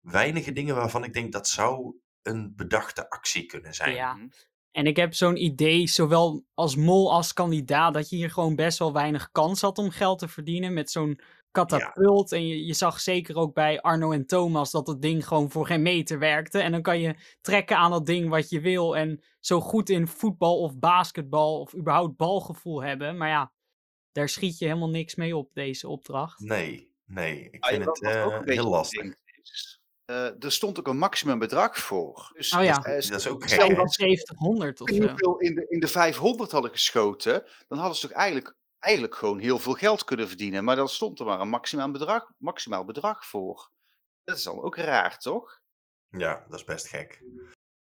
weinige 0.00 0.52
dingen 0.52 0.74
waarvan 0.74 1.04
ik 1.04 1.12
denk 1.12 1.32
dat 1.32 1.48
zou 1.48 1.96
een 2.22 2.52
bedachte 2.56 3.10
actie 3.10 3.46
kunnen 3.46 3.74
zijn. 3.74 3.94
Ja. 3.94 4.14
Mhm. 4.14 4.28
En 4.70 4.86
ik 4.86 4.96
heb 4.96 5.14
zo'n 5.14 5.44
idee, 5.44 5.86
zowel 5.86 6.44
als 6.54 6.76
mol 6.76 7.12
als 7.12 7.32
kandidaat, 7.32 7.94
dat 7.94 8.08
je 8.08 8.16
hier 8.16 8.30
gewoon 8.30 8.54
best 8.54 8.78
wel 8.78 8.92
weinig 8.92 9.30
kans 9.30 9.60
had 9.60 9.78
om 9.78 9.90
geld 9.90 10.18
te 10.18 10.28
verdienen 10.28 10.72
met 10.74 10.90
zo'n 10.90 11.20
katapult. 11.64 12.32
En 12.32 12.46
je, 12.46 12.66
je 12.66 12.74
zag 12.74 13.00
zeker 13.00 13.36
ook 13.36 13.54
bij 13.54 13.80
Arno 13.80 14.12
en 14.12 14.26
Thomas 14.26 14.70
dat 14.70 14.86
het 14.86 15.02
ding 15.02 15.26
gewoon 15.26 15.50
voor 15.50 15.66
geen 15.66 15.82
meter 15.82 16.18
werkte. 16.18 16.58
En 16.58 16.72
dan 16.72 16.82
kan 16.82 17.00
je 17.00 17.14
trekken 17.40 17.76
aan 17.76 17.90
dat 17.90 18.06
ding 18.06 18.28
wat 18.28 18.48
je 18.50 18.60
wil. 18.60 18.96
En 18.96 19.22
zo 19.40 19.60
goed 19.60 19.88
in 19.90 20.06
voetbal 20.08 20.60
of 20.60 20.78
basketbal 20.78 21.60
of 21.60 21.74
überhaupt 21.74 22.16
balgevoel 22.16 22.82
hebben. 22.82 23.16
Maar 23.16 23.28
ja, 23.28 23.52
daar 24.12 24.28
schiet 24.28 24.58
je 24.58 24.64
helemaal 24.64 24.90
niks 24.90 25.14
mee 25.14 25.36
op, 25.36 25.50
deze 25.54 25.88
opdracht. 25.88 26.40
Nee, 26.40 26.92
nee. 27.04 27.48
Ik 27.50 27.64
Ah, 27.64 27.70
vind 27.70 27.84
het 27.84 27.98
wat 28.00 28.16
ook 28.16 28.30
eh, 28.30 28.38
een 28.38 28.44
beetje 28.44 28.60
heel 28.60 28.70
lastig. 28.70 29.14
eh, 30.04 30.44
er 30.44 30.52
stond 30.52 30.78
ook 30.78 30.86
een 30.88 30.98
maximum 30.98 31.38
bedrag 31.38 31.78
voor. 31.78 32.30
Dus, 32.32 32.52
Oh 32.54 32.64
ja. 32.64 32.82
eh, 32.82 32.92
Dat 33.08 33.20
is 33.20 33.28
ook 33.28 33.48
stel 33.48 33.66
gek, 33.66 33.76
hè? 33.76 33.82
dat 33.82 33.92
ze 33.94 34.02
7000 34.02 34.80
of 34.80 34.88
zo. 35.18 35.34
in 35.36 35.54
de, 35.54 35.66
in 35.68 35.80
de 35.80 35.88
500 35.88 36.50
hadden 36.50 36.70
geschoten, 36.70 37.44
dan 37.68 37.78
hadden 37.78 37.96
ze 37.96 38.06
toch 38.08 38.16
eigenlijk, 38.16 38.56
eigenlijk 38.78 39.14
gewoon 39.14 39.38
heel 39.38 39.58
veel 39.58 39.74
geld 39.74 40.04
kunnen 40.04 40.28
verdienen. 40.28 40.64
Maar 40.64 40.76
dan 40.76 40.88
stond 40.88 41.20
er 41.20 41.26
maar 41.26 41.40
een 41.40 41.48
maximaal 41.48 41.90
bedrag, 41.90 42.32
maximaal 42.38 42.84
bedrag 42.84 43.26
voor. 43.26 43.70
Dat 44.24 44.36
is 44.36 44.42
dan 44.42 44.62
ook 44.62 44.76
raar, 44.76 45.18
toch? 45.18 45.60
Ja, 46.10 46.44
dat 46.48 46.58
is 46.58 46.64
best 46.64 46.88
gek. 46.88 47.22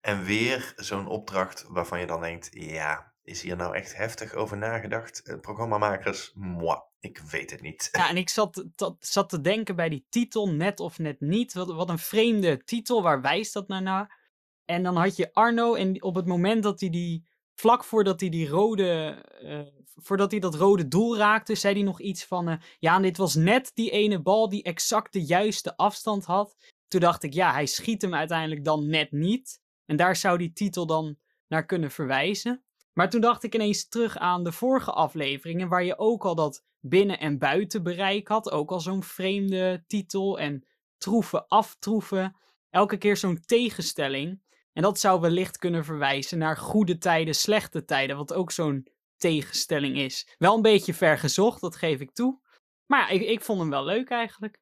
En 0.01 0.23
weer 0.23 0.73
zo'n 0.75 1.07
opdracht 1.07 1.65
waarvan 1.67 1.99
je 1.99 2.05
dan 2.05 2.21
denkt, 2.21 2.49
ja, 2.51 3.13
is 3.23 3.41
hier 3.41 3.55
nou 3.55 3.75
echt 3.75 3.95
heftig 3.95 4.33
over 4.33 4.57
nagedacht? 4.57 5.21
Eh, 5.21 5.39
programmamakers, 5.39 6.31
moi, 6.35 6.79
ik 6.99 7.17
weet 7.17 7.51
het 7.51 7.61
niet. 7.61 7.89
Ja, 7.91 8.09
en 8.09 8.17
ik 8.17 8.29
zat, 8.29 8.65
dat, 8.75 8.95
zat 8.99 9.29
te 9.29 9.41
denken 9.41 9.75
bij 9.75 9.89
die 9.89 10.05
titel, 10.09 10.49
net 10.49 10.79
of 10.79 10.97
net 10.97 11.19
niet. 11.19 11.53
Wat, 11.53 11.67
wat 11.67 11.89
een 11.89 11.99
vreemde 11.99 12.63
titel, 12.63 13.01
waar 13.01 13.21
wijst 13.21 13.53
dat 13.53 13.67
nou 13.67 13.83
naar? 13.83 14.17
En 14.65 14.83
dan 14.83 14.95
had 14.95 15.15
je 15.15 15.33
Arno 15.33 15.75
en 15.75 16.03
op 16.03 16.15
het 16.15 16.25
moment 16.25 16.63
dat 16.63 16.79
hij 16.79 16.89
die, 16.89 17.28
vlak 17.59 17.83
voordat 17.83 18.19
hij 18.19 18.29
die 18.29 18.47
rode, 18.47 19.23
eh, 19.41 19.59
voordat 19.95 20.31
hij 20.31 20.39
dat 20.39 20.55
rode 20.55 20.87
doel 20.87 21.17
raakte, 21.17 21.55
zei 21.55 21.73
hij 21.73 21.83
nog 21.83 22.01
iets 22.01 22.25
van, 22.25 22.47
eh, 22.47 22.55
ja, 22.79 22.95
en 22.95 23.01
dit 23.01 23.17
was 23.17 23.35
net 23.35 23.71
die 23.73 23.89
ene 23.89 24.21
bal 24.21 24.49
die 24.49 24.63
exact 24.63 25.13
de 25.13 25.25
juiste 25.25 25.77
afstand 25.77 26.25
had. 26.25 26.55
Toen 26.87 26.99
dacht 26.99 27.23
ik, 27.23 27.33
ja, 27.33 27.51
hij 27.51 27.65
schiet 27.65 28.01
hem 28.01 28.13
uiteindelijk 28.13 28.63
dan 28.63 28.89
net 28.89 29.11
niet. 29.11 29.61
En 29.85 29.95
daar 29.95 30.15
zou 30.15 30.37
die 30.37 30.53
titel 30.53 30.85
dan 30.85 31.17
naar 31.47 31.65
kunnen 31.65 31.91
verwijzen. 31.91 32.63
Maar 32.93 33.09
toen 33.09 33.21
dacht 33.21 33.43
ik 33.43 33.55
ineens 33.55 33.87
terug 33.87 34.17
aan 34.17 34.43
de 34.43 34.51
vorige 34.51 34.91
afleveringen, 34.91 35.67
waar 35.67 35.83
je 35.83 35.97
ook 35.97 36.25
al 36.25 36.35
dat 36.35 36.63
binnen- 36.79 37.19
en 37.19 37.37
buitenbereik 37.37 38.27
had. 38.27 38.51
Ook 38.51 38.71
al 38.71 38.79
zo'n 38.79 39.03
vreemde 39.03 39.83
titel. 39.87 40.39
En 40.39 40.65
troeven, 40.97 41.47
aftroeven. 41.47 42.35
Elke 42.69 42.97
keer 42.97 43.17
zo'n 43.17 43.41
tegenstelling. 43.45 44.41
En 44.73 44.81
dat 44.81 44.99
zou 44.99 45.21
wellicht 45.21 45.57
kunnen 45.57 45.85
verwijzen 45.85 46.37
naar 46.37 46.57
goede 46.57 46.97
tijden, 46.97 47.35
slechte 47.35 47.85
tijden. 47.85 48.17
Wat 48.17 48.33
ook 48.33 48.51
zo'n 48.51 48.87
tegenstelling 49.17 49.97
is. 49.97 50.35
Wel 50.37 50.55
een 50.55 50.61
beetje 50.61 50.93
ver 50.93 51.17
gezocht, 51.17 51.61
dat 51.61 51.75
geef 51.75 51.99
ik 51.99 52.11
toe. 52.11 52.39
Maar 52.85 52.99
ja, 52.99 53.09
ik, 53.09 53.21
ik 53.21 53.41
vond 53.41 53.59
hem 53.59 53.69
wel 53.69 53.83
leuk 53.83 54.09
eigenlijk. 54.09 54.59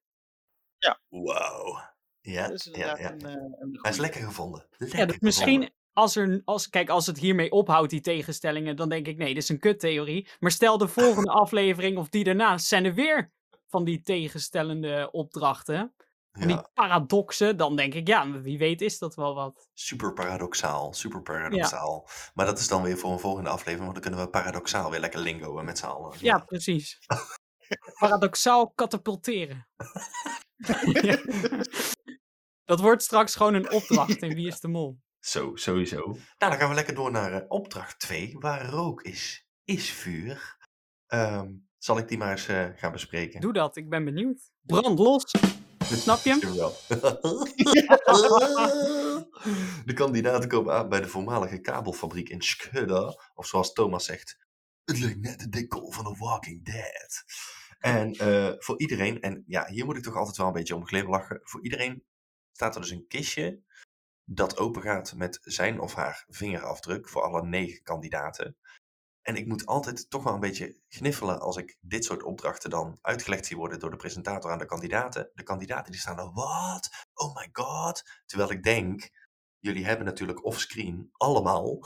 Ja, 2.22 2.48
Dat 2.48 2.52
is 2.52 2.70
ja, 2.72 2.98
ja. 2.98 3.12
een, 3.12 3.26
eh, 3.26 3.34
een 3.34 3.80
Hij 3.82 3.92
is 3.92 3.98
lekker 3.98 4.22
gevonden. 4.22 4.66
Lekker 4.78 5.00
Ja, 5.00 5.06
dus 5.06 5.16
gevonden. 5.16 5.18
misschien 5.22 5.72
als 5.94 6.16
er, 6.16 6.42
als, 6.46 6.70
kijk, 6.70 6.90
als 6.90 7.06
het 7.06 7.20
hiermee 7.20 7.52
ophoudt, 7.52 7.90
die 7.90 8.02
tegenstellingen, 8.02 8.76
dan 8.76 8.90
denk 8.90 9.08
ik 9.08 9.18
nee, 9.18 9.34
dit 9.34 9.44
is 9.44 9.50
een 9.50 9.60
kuttheorie. 9.60 10.28
Maar 10.40 10.52
stel 10.52 10.78
de 10.78 10.88
volgende 11.00 11.32
aflevering 11.32 11.98
of 11.98 12.10
die 12.10 12.24
daarna, 12.24 12.58
zijn 12.58 12.86
er 12.86 12.94
weer 12.94 13.32
van 13.68 13.84
die 13.84 14.02
tegenstellende 14.02 15.10
opdrachten. 15.12 15.94
Van 16.32 16.48
die 16.48 16.62
paradoxen, 16.74 17.58
dan 17.58 17.76
denk 17.76 17.94
ik, 17.94 18.08
ja, 18.08 18.32
wie 18.42 18.58
weet 18.58 18.82
is 18.82 19.00
dat 19.00 19.16
wel 19.16 19.36
wat. 19.36 19.70
super 19.74 20.14
paradoxaal, 20.14 20.94
super 20.94 21.22
paradoxaal. 21.22 22.08
Maar 22.34 22.46
dat 22.46 22.60
is 22.60 22.68
dan 22.68 22.84
weer 22.84 22.98
voor 22.98 23.12
een 23.12 23.20
volgende 23.20 23.50
aflevering, 23.50 23.92
want 23.92 23.94
dan 23.94 24.02
kunnen 24.02 24.20
we 24.20 24.30
paradoxaal 24.30 24.92
weer 24.92 25.00
lekker 25.00 25.20
lingoen 25.20 25.66
met 25.66 25.78
z'n 25.78 25.86
allen. 25.86 26.14
Ja, 26.20 26.40
precies. 26.40 27.00
Paradoxaal 28.00 28.72
katapulteren. 28.72 29.68
Dat 32.68 32.80
wordt 32.80 33.04
straks 33.04 33.36
gewoon 33.36 33.54
een 33.54 33.72
opdracht 33.72 34.22
in 34.22 34.34
Wie 34.36 34.48
is 34.48 34.60
de 34.60 34.68
Mol. 34.68 35.00
Zo, 35.20 35.56
sowieso. 35.56 36.06
Nou, 36.06 36.18
dan 36.38 36.54
gaan 36.54 36.70
we 36.70 36.76
lekker 36.76 36.96
door 36.96 37.12
naar 37.12 37.34
eh, 37.34 37.46
opdracht 37.48 38.00
2, 38.00 38.36
waar 38.40 38.70
rook 38.70 39.02
is, 39.02 39.48
is 39.64 39.92
vuur. 39.92 40.58
Ehm, 41.06 41.52
zal 41.78 41.98
ik 41.98 42.08
die 42.08 42.18
maar 42.18 42.32
eens 42.32 42.48
eh, 42.48 42.68
gaan 42.76 42.92
bespreken? 42.92 43.42
Doe 43.42 43.54
dat, 43.54 43.76
ik 43.76 43.90
ben 43.90 44.06
benieuwd. 44.06 44.52
Brand 44.62 45.00
los. 45.00 45.32
Snap 45.80 46.24
je 46.24 46.30
hem? 46.30 46.40
De 49.86 49.94
kandidaten 49.94 50.50
komen 50.50 50.74
aan 50.74 50.90
bij 50.90 51.02
de 51.02 51.08
voormalige 51.08 51.60
kabelfabriek 51.60 52.30
in 52.30 52.42
Skudda. 52.42 53.20
Of 53.34 53.48
zoals 53.48 53.74
Thomas 53.74 54.06
zegt, 54.06 54.38
het 54.84 55.00
lijkt 55.00 55.20
net 55.20 55.40
de 55.40 55.50
decor 55.50 55.94
van 55.94 56.04
The 56.04 56.20
Walking 56.20 56.66
Dead. 56.66 57.24
En 57.80 58.14
eh, 58.14 58.54
voor 58.58 58.80
iedereen, 58.80 59.22
en 59.22 59.44
ja, 59.48 59.68
hier 59.68 59.86
moet 59.86 59.98
ik 59.98 60.04
toch 60.04 60.16
altijd 60.16 60.38
wel 60.38 60.48
een 60.48 60.54
beetje 60.54 60.76
om 60.76 60.88
glimlachen. 60.88 61.40
Voor 61.44 61.64
iedereen 61.64 62.04
staat 62.52 62.76
er 62.76 62.82
dus 62.82 62.90
een 62.90 63.08
kistje 63.08 63.62
dat 64.24 64.58
open 64.58 64.82
gaat 64.82 65.14
met 65.16 65.40
zijn 65.42 65.80
of 65.80 65.94
haar 65.94 66.26
vingerafdruk 66.28 67.10
voor 67.10 67.22
alle 67.22 67.44
negen 67.44 67.84
kandidaten. 67.84 68.58
En 69.28 69.36
ik 69.36 69.48
moet 69.48 69.66
altijd 69.66 70.10
toch 70.10 70.24
wel 70.24 70.34
een 70.34 70.40
beetje 70.40 70.76
gniffelen 70.88 71.40
als 71.40 71.58
ik 71.58 71.78
dit 71.80 72.06
soort 72.06 72.24
opdrachten 72.24 72.70
dan 72.70 72.98
uitgelegd 73.02 73.46
zie 73.46 73.58
worden 73.58 73.80
door 73.80 73.90
de 73.90 73.96
presentator 73.96 74.52
aan 74.52 74.58
de 74.58 74.66
kandidaten. 74.66 75.30
De 75.34 75.44
kandidaten 75.44 75.92
die 75.92 76.02
staan 76.02 76.20
er, 76.20 76.32
wat? 76.34 76.90
Oh 77.14 77.36
my 77.36 77.50
god. 77.52 78.04
Terwijl 78.26 78.52
ik 78.52 78.64
denk, 78.64 79.10
jullie 79.60 79.86
hebben 79.86 80.06
natuurlijk 80.06 80.46
offscreen 80.46 81.10
allemaal 81.12 81.80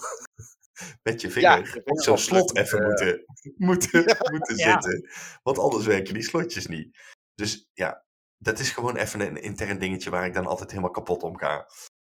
met 1.03 1.21
je 1.21 1.31
vinger 1.31 1.81
op 1.83 2.01
zo'n 2.01 2.17
slot 2.17 2.57
even 2.57 2.79
eh, 2.79 2.85
moeten, 2.87 3.23
moeten, 3.69 4.17
moeten 4.31 4.55
zitten. 4.55 5.09
Want 5.43 5.59
anders 5.59 5.85
werken 5.85 6.13
die 6.13 6.23
slotjes 6.23 6.67
niet. 6.67 6.97
Dus 7.35 7.69
ja, 7.73 8.05
dat 8.37 8.59
is 8.59 8.71
gewoon 8.71 8.95
even 8.95 9.19
een 9.19 9.41
intern 9.41 9.79
dingetje 9.79 10.09
waar 10.09 10.25
ik 10.25 10.33
dan 10.33 10.45
altijd 10.45 10.69
helemaal 10.69 10.91
kapot 10.91 11.23
om 11.23 11.37
ga. 11.37 11.67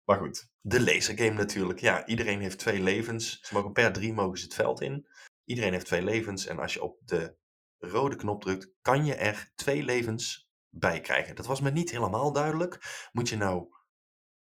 Maar 0.06 0.18
goed, 0.18 0.50
de 0.62 0.82
lasergame 0.82 1.34
natuurlijk. 1.34 1.80
Ja, 1.80 2.06
iedereen 2.06 2.40
heeft 2.40 2.60
twee 2.60 2.82
levens. 2.82 3.40
Ze 3.42 3.54
mogen 3.54 3.72
per 3.72 3.92
drie 3.92 4.14
mogen 4.14 4.38
ze 4.38 4.44
het 4.44 4.54
veld 4.54 4.82
in. 4.82 5.08
Iedereen 5.50 5.74
heeft 5.74 5.86
twee 5.86 6.04
levens. 6.04 6.46
En 6.46 6.60
als 6.60 6.74
je 6.74 6.84
op 6.84 7.00
de 7.06 7.36
rode 7.78 8.16
knop 8.16 8.42
drukt, 8.42 8.72
kan 8.82 9.06
je 9.06 9.16
er 9.16 9.52
twee 9.56 9.84
levens 9.84 10.50
bij 10.70 11.02
krijgen. 11.02 11.36
Dat 11.36 11.46
was 11.46 11.62
me 11.62 11.72
niet 11.72 11.92
helemaal 11.92 12.32
duidelijk. 12.32 13.08
Moet 13.12 13.30
je 13.30 13.38
nou 13.38 13.68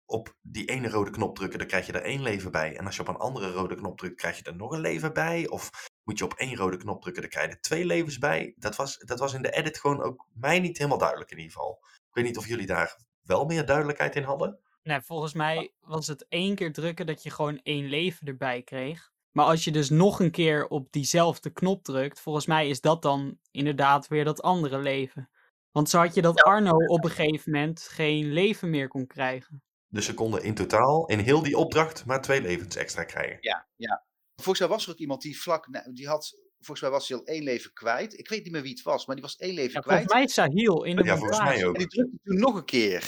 op 0.05 0.37
die 0.41 0.65
ene 0.65 0.89
rode 0.89 1.11
knop 1.11 1.35
drukken, 1.35 1.59
dan 1.59 1.67
krijg 1.67 1.85
je 1.85 1.91
er 1.91 2.01
één 2.01 2.21
leven 2.21 2.51
bij. 2.51 2.77
En 2.77 2.85
als 2.85 2.95
je 2.95 3.01
op 3.01 3.07
een 3.07 3.15
andere 3.15 3.51
rode 3.51 3.75
knop 3.75 3.97
drukt, 3.97 4.15
krijg 4.15 4.37
je 4.37 4.43
er 4.43 4.55
nog 4.55 4.71
een 4.71 4.79
leven 4.79 5.13
bij. 5.13 5.47
Of 5.47 5.69
moet 6.03 6.17
je 6.17 6.23
op 6.23 6.33
één 6.33 6.55
rode 6.55 6.77
knop 6.77 7.01
drukken, 7.01 7.21
dan 7.21 7.31
krijg 7.31 7.47
je 7.47 7.53
er 7.53 7.61
twee 7.61 7.85
levens 7.85 8.17
bij. 8.17 8.53
Dat 8.57 8.75
was, 8.75 8.97
dat 8.97 9.19
was 9.19 9.33
in 9.33 9.41
de 9.41 9.51
edit 9.51 9.79
gewoon 9.79 10.01
ook 10.01 10.27
mij 10.33 10.59
niet 10.59 10.77
helemaal 10.77 10.97
duidelijk 10.97 11.31
in 11.31 11.37
ieder 11.37 11.53
geval. 11.53 11.79
Ik 11.83 12.15
weet 12.15 12.25
niet 12.25 12.37
of 12.37 12.47
jullie 12.47 12.67
daar 12.67 12.97
wel 13.21 13.45
meer 13.45 13.65
duidelijkheid 13.65 14.15
in 14.15 14.23
hadden. 14.23 14.59
Nee, 14.83 15.01
volgens 15.01 15.33
mij 15.33 15.73
was 15.79 16.07
het 16.07 16.25
één 16.27 16.55
keer 16.55 16.73
drukken 16.73 17.05
dat 17.05 17.23
je 17.23 17.29
gewoon 17.29 17.59
één 17.63 17.85
leven 17.85 18.27
erbij 18.27 18.61
kreeg. 18.61 19.10
Maar 19.31 19.45
als 19.45 19.63
je 19.63 19.71
dus 19.71 19.89
nog 19.89 20.19
een 20.19 20.31
keer 20.31 20.67
op 20.67 20.91
diezelfde 20.91 21.49
knop 21.49 21.83
drukt, 21.83 22.19
volgens 22.19 22.45
mij 22.45 22.69
is 22.69 22.81
dat 22.81 23.01
dan 23.01 23.37
inderdaad 23.51 24.07
weer 24.07 24.25
dat 24.25 24.41
andere 24.41 24.77
leven. 24.79 25.29
Want 25.71 25.89
zo 25.89 25.97
had 25.99 26.13
je 26.13 26.21
dat 26.21 26.41
Arno 26.43 26.75
op 26.75 27.03
een 27.03 27.09
gegeven 27.09 27.51
moment 27.51 27.81
geen 27.81 28.31
leven 28.33 28.69
meer 28.69 28.87
kon 28.87 29.07
krijgen. 29.07 29.63
Dus 29.87 30.05
ze 30.05 30.13
konden 30.13 30.43
in 30.43 30.53
totaal, 30.55 31.05
in 31.07 31.19
heel 31.19 31.43
die 31.43 31.57
opdracht, 31.57 32.05
maar 32.05 32.21
twee 32.21 32.41
levens 32.41 32.75
extra 32.75 33.03
krijgen. 33.03 33.37
Ja, 33.41 33.67
ja. 33.75 34.05
Volgens 34.35 34.59
mij 34.59 34.67
was 34.67 34.85
er 34.85 34.91
ook 34.91 34.97
iemand 34.97 35.21
die 35.21 35.41
vlak, 35.41 35.67
die 35.93 36.07
had, 36.07 36.37
volgens 36.59 36.81
mij 36.81 36.89
was 36.89 37.07
hij 37.09 37.17
al 37.17 37.25
één 37.25 37.43
leven 37.43 37.73
kwijt. 37.73 38.19
Ik 38.19 38.29
weet 38.29 38.43
niet 38.43 38.51
meer 38.53 38.61
wie 38.61 38.71
het 38.71 38.81
was, 38.81 39.05
maar 39.05 39.15
die 39.15 39.23
was 39.25 39.35
één 39.35 39.53
leven 39.53 39.73
Ja, 39.73 39.79
kwijt. 39.79 39.99
volgens 39.99 40.35
mij 40.35 40.45
Sahil 40.47 40.83
in 40.83 40.95
de 40.95 41.03
Ja, 41.03 41.17
volgens 41.17 41.39
mij 41.39 41.65
ook. 41.65 41.73
En 41.73 41.79
die 41.79 41.87
drukte 41.87 42.17
toen 42.23 42.39
nog 42.39 42.55
een 42.55 42.65
keer. 42.65 43.01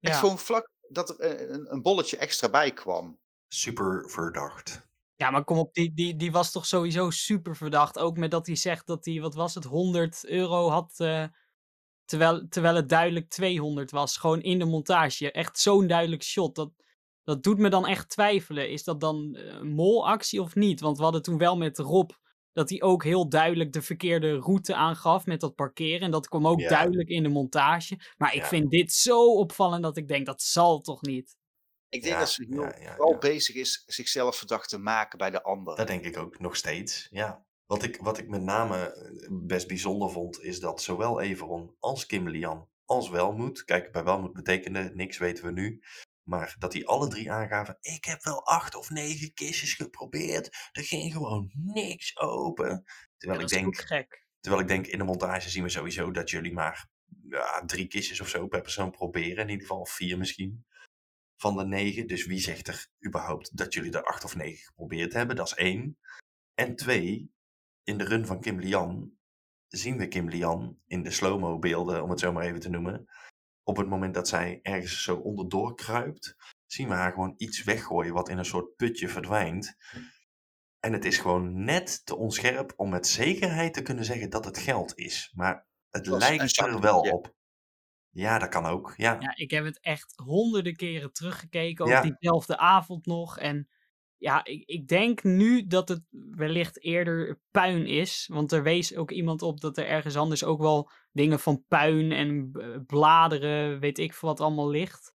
Echt 0.00 0.14
Ja. 0.14 0.18
gewoon 0.20 0.38
vlak 0.38 0.68
dat 0.88 1.08
er 1.10 1.18
eh, 1.18 1.48
een, 1.50 1.72
een 1.72 1.82
bolletje 1.82 2.16
extra 2.16 2.48
bij 2.50 2.72
kwam. 2.72 3.18
Super 3.48 4.10
verdacht. 4.10 4.84
Ja, 5.16 5.30
maar 5.30 5.44
kom 5.44 5.58
op, 5.58 5.74
die, 5.74 5.92
die, 5.94 6.16
die 6.16 6.32
was 6.32 6.52
toch 6.52 6.66
sowieso 6.66 7.10
super 7.10 7.56
verdacht. 7.56 7.98
Ook 7.98 8.16
met 8.16 8.30
dat 8.30 8.46
hij 8.46 8.56
zegt 8.56 8.86
dat 8.86 9.04
hij, 9.04 9.20
wat 9.20 9.34
was 9.34 9.54
het, 9.54 9.64
100 9.64 10.24
euro 10.26 10.68
had. 10.68 10.94
eh, 10.96 11.24
terwijl, 12.04 12.46
terwijl 12.48 12.74
het 12.74 12.88
duidelijk 12.88 13.28
200 13.28 13.90
was. 13.90 14.16
Gewoon 14.16 14.40
in 14.42 14.58
de 14.58 14.64
montage. 14.64 15.32
Echt 15.32 15.58
zo'n 15.58 15.86
duidelijk 15.86 16.22
shot. 16.22 16.54
Dat, 16.54 16.70
dat 17.24 17.42
doet 17.42 17.58
me 17.58 17.68
dan 17.68 17.86
echt 17.86 18.08
twijfelen. 18.08 18.70
Is 18.70 18.84
dat 18.84 19.00
dan 19.00 19.34
eh, 19.34 19.44
een 19.54 19.68
molactie 19.74 20.40
of 20.42 20.54
niet? 20.54 20.80
Want 20.80 20.96
we 20.96 21.02
hadden 21.02 21.22
toen 21.22 21.38
wel 21.38 21.56
met 21.56 21.78
Rob. 21.78 22.10
Dat 22.52 22.70
hij 22.70 22.82
ook 22.82 23.04
heel 23.04 23.28
duidelijk 23.28 23.72
de 23.72 23.82
verkeerde 23.82 24.36
route 24.38 24.74
aangaf 24.74 25.26
met 25.26 25.40
dat 25.40 25.54
parkeren. 25.54 26.00
En 26.00 26.10
dat 26.10 26.28
kwam 26.28 26.46
ook 26.46 26.60
Ja. 26.60 26.68
duidelijk 26.68 27.08
in 27.08 27.22
de 27.22 27.28
montage. 27.28 27.98
Maar 28.16 28.34
ik 28.34 28.40
Ja. 28.42 28.48
vind 28.48 28.70
dit 28.70 28.92
zo 28.92 29.32
opvallend 29.32 29.82
dat 29.82 29.96
ik 29.96 30.08
denk 30.08 30.26
dat 30.26 30.42
zal 30.42 30.80
toch 30.80 31.02
niet. 31.02 31.36
Ik 31.88 32.02
denk 32.02 32.14
Ja, 32.14 32.18
dat 32.20 32.30
ze 32.30 32.46
heel 32.48 32.62
ja, 32.62 32.76
ja, 32.80 32.94
vooral 32.94 33.12
ja. 33.12 33.18
bezig 33.18 33.54
is 33.54 33.82
zichzelf 33.86 34.36
verdacht 34.36 34.68
te 34.68 34.78
maken 34.78 35.18
bij 35.18 35.30
de 35.30 35.42
ander. 35.42 35.76
Dat 35.76 35.86
denk 35.86 36.04
ik 36.04 36.16
ook 36.16 36.38
nog 36.38 36.56
steeds, 36.56 37.06
ja. 37.10 37.44
Wat 37.66 37.82
ik, 37.82 37.96
wat 38.00 38.18
ik 38.18 38.28
met 38.28 38.42
name 38.42 38.92
eh, 38.92 39.28
best 39.30 39.66
bijzonder 39.68 40.10
vond, 40.10 40.40
is 40.42 40.60
dat 40.60 40.82
zowel 40.82 41.20
Everon 41.20 41.76
als 41.78 42.06
Kim 42.06 42.28
Lian 42.28 42.68
als 42.84 43.08
Welmoed, 43.08 43.64
kijk, 43.64 43.92
bij 43.92 44.04
Welmoed 44.04 44.32
betekende 44.32 44.90
niks, 44.94 45.18
weten 45.18 45.44
we 45.44 45.50
nu, 45.52 45.82
maar 46.22 46.56
dat 46.58 46.72
die 46.72 46.86
alle 46.88 47.08
drie 47.08 47.32
aangaven, 47.32 47.78
ik 47.80 48.04
heb 48.04 48.22
wel 48.22 48.46
acht 48.46 48.74
of 48.74 48.90
negen 48.90 49.32
kistjes 49.34 49.74
geprobeerd, 49.74 50.56
er 50.72 50.82
ging 50.84 51.12
gewoon 51.12 51.50
niks 51.54 52.16
open. 52.18 52.68
Ja, 52.68 52.82
Terwijl, 53.16 53.40
dat 53.40 53.50
ik 53.50 53.56
is 53.58 53.64
ook 53.64 53.72
denk, 53.72 53.86
gek. 53.86 54.26
terwijl 54.40 54.62
ik 54.62 54.68
denk, 54.68 54.86
in 54.86 54.98
de 54.98 55.04
montage 55.04 55.48
zien 55.50 55.62
we 55.62 55.68
sowieso 55.68 56.10
dat 56.10 56.30
jullie 56.30 56.52
maar 56.52 56.88
ja, 57.28 57.64
drie 57.64 57.86
kistjes 57.86 58.20
of 58.20 58.28
zo 58.28 58.46
per 58.46 58.60
persoon 58.60 58.90
proberen, 58.90 59.42
in 59.42 59.48
ieder 59.48 59.66
geval 59.66 59.86
vier 59.86 60.18
misschien, 60.18 60.66
van 61.36 61.56
de 61.56 61.66
negen. 61.66 62.06
Dus 62.06 62.26
wie 62.26 62.40
zegt 62.40 62.68
er 62.68 62.88
überhaupt 63.06 63.56
dat 63.56 63.74
jullie 63.74 63.92
er 63.92 64.04
acht 64.04 64.24
of 64.24 64.36
negen 64.36 64.64
geprobeerd 64.64 65.12
hebben? 65.12 65.36
Dat 65.36 65.46
is 65.46 65.54
één. 65.54 65.98
En 66.54 66.76
twee, 66.76 67.30
in 67.82 67.98
de 67.98 68.04
run 68.04 68.26
van 68.26 68.40
Kim 68.40 68.60
Lian 68.60 69.16
zien 69.68 69.96
we 69.96 70.08
Kim 70.08 70.28
Lian 70.28 70.78
in 70.86 71.02
de 71.02 71.10
slow-mo 71.10 71.58
beelden, 71.58 72.02
om 72.02 72.10
het 72.10 72.20
zo 72.20 72.32
maar 72.32 72.44
even 72.44 72.60
te 72.60 72.70
noemen. 72.70 73.06
Op 73.62 73.76
het 73.76 73.88
moment 73.88 74.14
dat 74.14 74.28
zij 74.28 74.58
ergens 74.62 75.02
zo 75.02 75.16
onderdoor 75.16 75.74
kruipt, 75.74 76.36
zien 76.66 76.88
we 76.88 76.94
haar 76.94 77.12
gewoon 77.12 77.34
iets 77.36 77.64
weggooien 77.64 78.14
wat 78.14 78.28
in 78.28 78.38
een 78.38 78.44
soort 78.44 78.76
putje 78.76 79.08
verdwijnt. 79.08 79.76
En 80.80 80.92
het 80.92 81.04
is 81.04 81.18
gewoon 81.18 81.64
net 81.64 82.06
te 82.06 82.16
onscherp 82.16 82.72
om 82.76 82.90
met 82.90 83.06
zekerheid 83.06 83.74
te 83.74 83.82
kunnen 83.82 84.04
zeggen 84.04 84.30
dat 84.30 84.44
het 84.44 84.58
geld 84.58 84.98
is. 84.98 85.32
Maar 85.34 85.66
het 85.90 86.06
lijkt 86.06 86.60
er 86.60 86.80
wel 86.80 87.00
op. 87.00 87.35
Ja, 88.16 88.38
dat 88.38 88.48
kan 88.48 88.66
ook. 88.66 88.94
Ja, 88.96 89.16
Ja, 89.20 89.36
ik 89.36 89.50
heb 89.50 89.64
het 89.64 89.80
echt 89.80 90.12
honderden 90.24 90.76
keren 90.76 91.12
teruggekeken, 91.12 91.84
ook 91.84 91.90
Ja. 91.90 92.00
diezelfde 92.00 92.58
avond 92.58 93.06
nog. 93.06 93.38
En 93.38 93.68
ja, 94.16 94.44
ik, 94.44 94.62
ik 94.64 94.88
denk 94.88 95.22
nu 95.22 95.66
dat 95.66 95.88
het 95.88 96.02
wellicht 96.30 96.82
eerder 96.82 97.40
puin 97.50 97.86
is. 97.86 98.28
Want 98.32 98.52
er 98.52 98.62
wees 98.62 98.96
ook 98.96 99.10
iemand 99.10 99.42
op 99.42 99.60
dat 99.60 99.76
er 99.78 99.86
ergens 99.86 100.16
anders 100.16 100.44
ook 100.44 100.60
wel 100.60 100.90
dingen 101.12 101.40
van 101.40 101.64
puin 101.68 102.12
en 102.12 102.50
bladeren, 102.86 103.80
weet 103.80 103.98
ik 103.98 104.14
veel 104.14 104.28
wat 104.28 104.40
allemaal 104.40 104.68
ligt. 104.70 105.14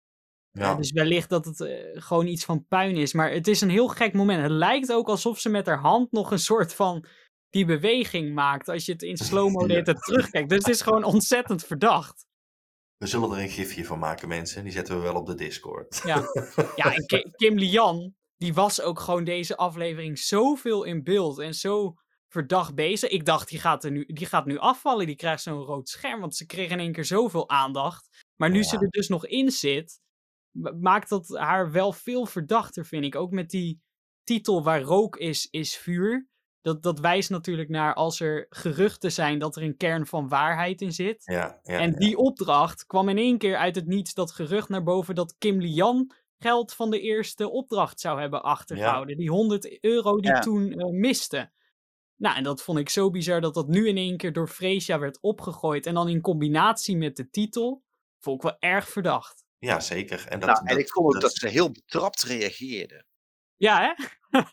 Ja, 0.50 0.62
ja. 0.62 0.74
dus 0.74 0.90
wellicht 0.92 1.28
dat 1.28 1.44
het 1.44 1.60
eh, 1.60 2.02
gewoon 2.02 2.26
iets 2.26 2.44
van 2.44 2.66
puin 2.66 2.96
is. 2.96 3.12
Maar 3.12 3.30
het 3.30 3.46
is 3.48 3.60
een 3.60 3.70
heel 3.70 3.88
gek 3.88 4.12
moment. 4.12 4.42
Het 4.42 4.50
lijkt 4.50 4.92
ook 4.92 5.08
alsof 5.08 5.38
ze 5.40 5.48
met 5.48 5.66
haar 5.66 5.78
hand 5.80 6.12
nog 6.12 6.30
een 6.30 6.38
soort 6.38 6.74
van 6.74 7.04
die 7.50 7.64
beweging 7.64 8.34
maakt. 8.34 8.68
Als 8.68 8.86
je 8.86 8.92
het 8.92 9.02
in 9.02 9.16
slow-mo 9.28 9.66
Ja. 9.66 9.82
terugkijkt. 9.82 10.48
Dus 10.48 10.58
het 10.58 10.74
is 10.74 10.80
gewoon 10.80 11.04
ontzettend 11.04 11.64
verdacht. 11.64 12.25
We 12.98 13.06
zullen 13.06 13.30
er 13.30 13.38
een 13.42 13.48
gifje 13.48 13.84
van 13.84 13.98
maken, 13.98 14.28
mensen. 14.28 14.62
Die 14.64 14.72
zetten 14.72 14.96
we 14.96 15.02
wel 15.02 15.14
op 15.14 15.26
de 15.26 15.34
Discord. 15.34 16.00
Ja. 16.04 16.22
Ja, 16.76 16.94
en 16.94 17.06
Ki- 17.06 17.30
Kim 17.36 17.58
Lian, 17.58 18.14
die 18.36 18.54
was 18.54 18.80
ook 18.80 19.00
gewoon 19.00 19.24
deze 19.24 19.56
aflevering 19.56 20.18
zoveel 20.18 20.84
in 20.84 21.02
beeld 21.02 21.38
en 21.38 21.54
zo 21.54 21.94
verdacht 22.28 22.74
bezig. 22.74 23.10
Ik 23.10 23.24
dacht, 23.24 23.48
die 23.48 23.58
gaat, 23.58 23.84
er 23.84 23.90
nu, 23.90 24.04
die 24.06 24.26
gaat 24.26 24.46
nu 24.46 24.58
afvallen, 24.58 25.06
die 25.06 25.16
krijgt 25.16 25.42
zo'n 25.42 25.58
rood 25.62 25.88
scherm, 25.88 26.20
want 26.20 26.36
ze 26.36 26.46
kreeg 26.46 26.70
in 26.70 26.78
één 26.78 26.92
keer 26.92 27.04
zoveel 27.04 27.48
aandacht. 27.48 28.24
Maar 28.36 28.50
nu 28.50 28.62
ze 28.64 28.78
er 28.78 28.88
dus 28.90 29.08
nog 29.08 29.26
in 29.26 29.50
zit, 29.50 30.00
ma- 30.50 30.72
maakt 30.80 31.08
dat 31.08 31.28
haar 31.28 31.72
wel 31.72 31.92
veel 31.92 32.26
verdachter, 32.26 32.86
vind 32.86 33.04
ik. 33.04 33.14
Ook 33.14 33.30
met 33.30 33.50
die 33.50 33.80
titel 34.22 34.62
waar 34.62 34.80
rook 34.82 35.16
is, 35.16 35.46
is 35.50 35.76
vuur. 35.76 36.28
Dat, 36.66 36.82
dat 36.82 37.00
wijst 37.00 37.30
natuurlijk 37.30 37.68
naar 37.68 37.94
als 37.94 38.20
er 38.20 38.46
geruchten 38.50 39.12
zijn 39.12 39.38
dat 39.38 39.56
er 39.56 39.62
een 39.62 39.76
kern 39.76 40.06
van 40.06 40.28
waarheid 40.28 40.80
in 40.80 40.92
zit. 40.92 41.22
Ja, 41.24 41.60
ja, 41.62 41.78
En 41.78 41.90
ja. 41.90 41.96
die 41.96 42.16
opdracht 42.16 42.86
kwam 42.86 43.08
in 43.08 43.18
één 43.18 43.38
keer 43.38 43.56
uit 43.56 43.74
het 43.74 43.86
niets 43.86 44.14
dat 44.14 44.32
gerucht 44.32 44.68
naar 44.68 44.82
boven 44.82 45.14
dat 45.14 45.34
Kim 45.38 45.60
Lian 45.60 46.12
geld 46.38 46.72
van 46.72 46.90
de 46.90 47.00
eerste 47.00 47.50
opdracht 47.50 48.00
zou 48.00 48.20
hebben 48.20 48.42
achtergehouden. 48.42 49.16
Die 49.16 49.30
100 49.30 49.84
euro 49.84 50.16
die 50.20 50.30
Ja. 50.30 50.38
toen 50.40 50.72
eh, 50.72 50.86
miste. 50.90 51.50
Nou, 52.16 52.36
en 52.36 52.42
dat 52.42 52.62
vond 52.62 52.78
ik 52.78 52.88
zo 52.88 53.10
bizar 53.10 53.40
dat 53.40 53.54
dat 53.54 53.68
nu 53.68 53.88
in 53.88 53.96
één 53.96 54.16
keer 54.16 54.32
door 54.32 54.48
Freesia 54.48 54.98
werd 54.98 55.18
opgegooid. 55.20 55.86
En 55.86 55.94
dan 55.94 56.08
in 56.08 56.20
combinatie 56.20 56.96
met 56.96 57.16
de 57.16 57.30
titel, 57.30 57.82
vond 58.20 58.36
ik 58.36 58.42
wel 58.42 58.56
erg 58.70 58.88
verdacht. 58.88 59.44
Ja, 59.58 59.80
zeker. 59.80 60.26
En, 60.28 60.40
dat, 60.40 60.48
nou, 60.48 60.60
en 60.60 60.66
dat- 60.66 60.78
ik 60.78 60.92
vond 60.92 61.14
ook 61.14 61.20
dat 61.20 61.34
ze 61.34 61.48
heel 61.48 61.70
betrapt 61.70 62.22
reageerde. 62.22 63.04
Ja, 63.56 63.80
hè? 63.80 64.04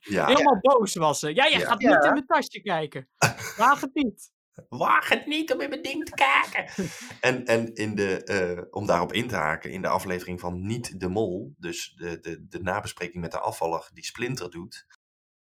Ja, 0.02 0.26
Helemaal 0.32 0.60
boos 0.60 0.96
was 0.96 1.20
ze. 1.20 1.28
Ja, 1.36 1.50
jij 1.50 1.60
Ja. 1.60 1.68
gaat 1.68 1.82
Ja. 1.82 1.96
niet 1.96 2.04
in 2.06 2.12
mijn 2.14 2.26
tasje 2.26 2.62
kijken. 2.62 3.10
Waag 3.58 3.82
het 3.82 3.94
niet. 3.94 4.32
waag 4.70 5.10
het 5.10 5.26
niet 5.26 5.54
om 5.54 5.62
in 5.62 5.70
mijn 5.70 5.82
ding 5.82 6.06
te 6.06 6.12
kijken. 6.12 6.86
en 7.30 7.46
en 7.46 7.74
in 7.74 7.96
de, 7.96 8.24
eh, 8.24 8.64
om 8.70 8.86
daarop 8.86 9.14
in 9.14 9.28
te 9.28 9.36
haken, 9.36 9.72
in 9.72 9.82
de 9.82 9.88
aflevering 9.88 10.40
van 10.40 10.66
Niet 10.66 11.00
de 11.00 11.08
Mol, 11.10 11.54
dus 11.58 11.94
de, 11.96 12.20
de, 12.20 12.48
de 12.48 12.60
nabespreking 12.62 13.22
met 13.22 13.32
de 13.32 13.40
afvaller 13.40 13.90
die 13.94 14.06
Splinter 14.06 14.50
doet, 14.52 14.86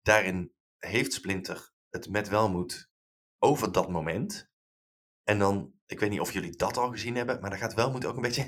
daarin 0.01 0.53
heeft 0.77 1.13
Splinter 1.13 1.73
het 1.89 2.09
met 2.09 2.27
welmoed 2.29 2.89
over 3.39 3.71
dat 3.71 3.89
moment. 3.89 4.49
En 5.23 5.39
dan, 5.39 5.73
ik 5.85 5.99
weet 5.99 6.09
niet 6.09 6.19
of 6.19 6.31
jullie 6.33 6.55
dat 6.55 6.77
al 6.77 6.89
gezien 6.89 7.15
hebben, 7.15 7.39
maar 7.41 7.49
dan 7.49 7.59
gaat 7.59 7.73
welmoed 7.73 8.05
ook 8.05 8.15
een 8.15 8.21
beetje, 8.21 8.47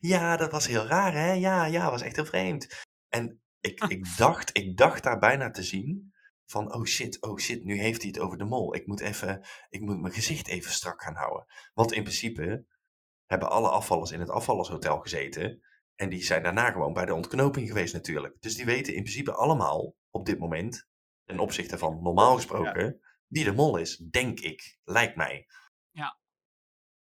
ja, 0.00 0.36
dat 0.36 0.50
was 0.52 0.66
heel 0.66 0.86
raar 0.86 1.12
hè, 1.12 1.32
ja, 1.32 1.64
ja, 1.64 1.90
was 1.90 2.02
echt 2.02 2.16
heel 2.16 2.24
vreemd. 2.24 2.84
En 3.08 3.42
ik, 3.66 3.84
ik, 3.84 4.16
dacht, 4.16 4.56
ik 4.56 4.76
dacht 4.76 5.02
daar 5.02 5.18
bijna 5.18 5.50
te 5.50 5.62
zien 5.62 6.12
van, 6.46 6.74
oh 6.74 6.84
shit, 6.84 7.22
oh 7.22 7.38
shit, 7.38 7.64
nu 7.64 7.78
heeft 7.78 8.02
hij 8.02 8.10
het 8.10 8.20
over 8.20 8.38
de 8.38 8.44
mol. 8.44 8.74
Ik 8.74 8.86
moet 8.86 9.00
even, 9.00 9.46
ik 9.68 9.80
moet 9.80 10.00
mijn 10.00 10.12
gezicht 10.12 10.48
even 10.48 10.72
strak 10.72 11.02
gaan 11.02 11.14
houden. 11.14 11.46
Want 11.74 11.92
in 11.92 12.02
principe 12.02 12.66
hebben 13.26 13.50
alle 13.50 13.68
afvallers 13.68 14.10
in 14.10 14.20
het 14.20 14.30
afvallershotel 14.30 14.98
gezeten. 14.98 15.62
En 15.94 16.08
die 16.08 16.22
zijn 16.22 16.42
daarna 16.42 16.70
gewoon 16.70 16.92
bij 16.92 17.04
de 17.04 17.14
ontknoping 17.14 17.68
geweest 17.68 17.94
natuurlijk. 17.94 18.36
Dus 18.40 18.54
die 18.56 18.64
weten 18.64 18.94
in 18.94 19.02
principe 19.02 19.32
allemaal 19.32 19.96
op 20.10 20.26
dit 20.26 20.38
moment, 20.38 20.88
ten 21.24 21.38
opzichte 21.38 21.78
van 21.78 22.02
normaal 22.02 22.34
gesproken, 22.34 23.00
wie 23.26 23.44
de 23.44 23.52
mol 23.52 23.76
is, 23.76 23.96
denk 23.96 24.40
ik, 24.40 24.78
lijkt 24.84 25.16
mij. 25.16 25.46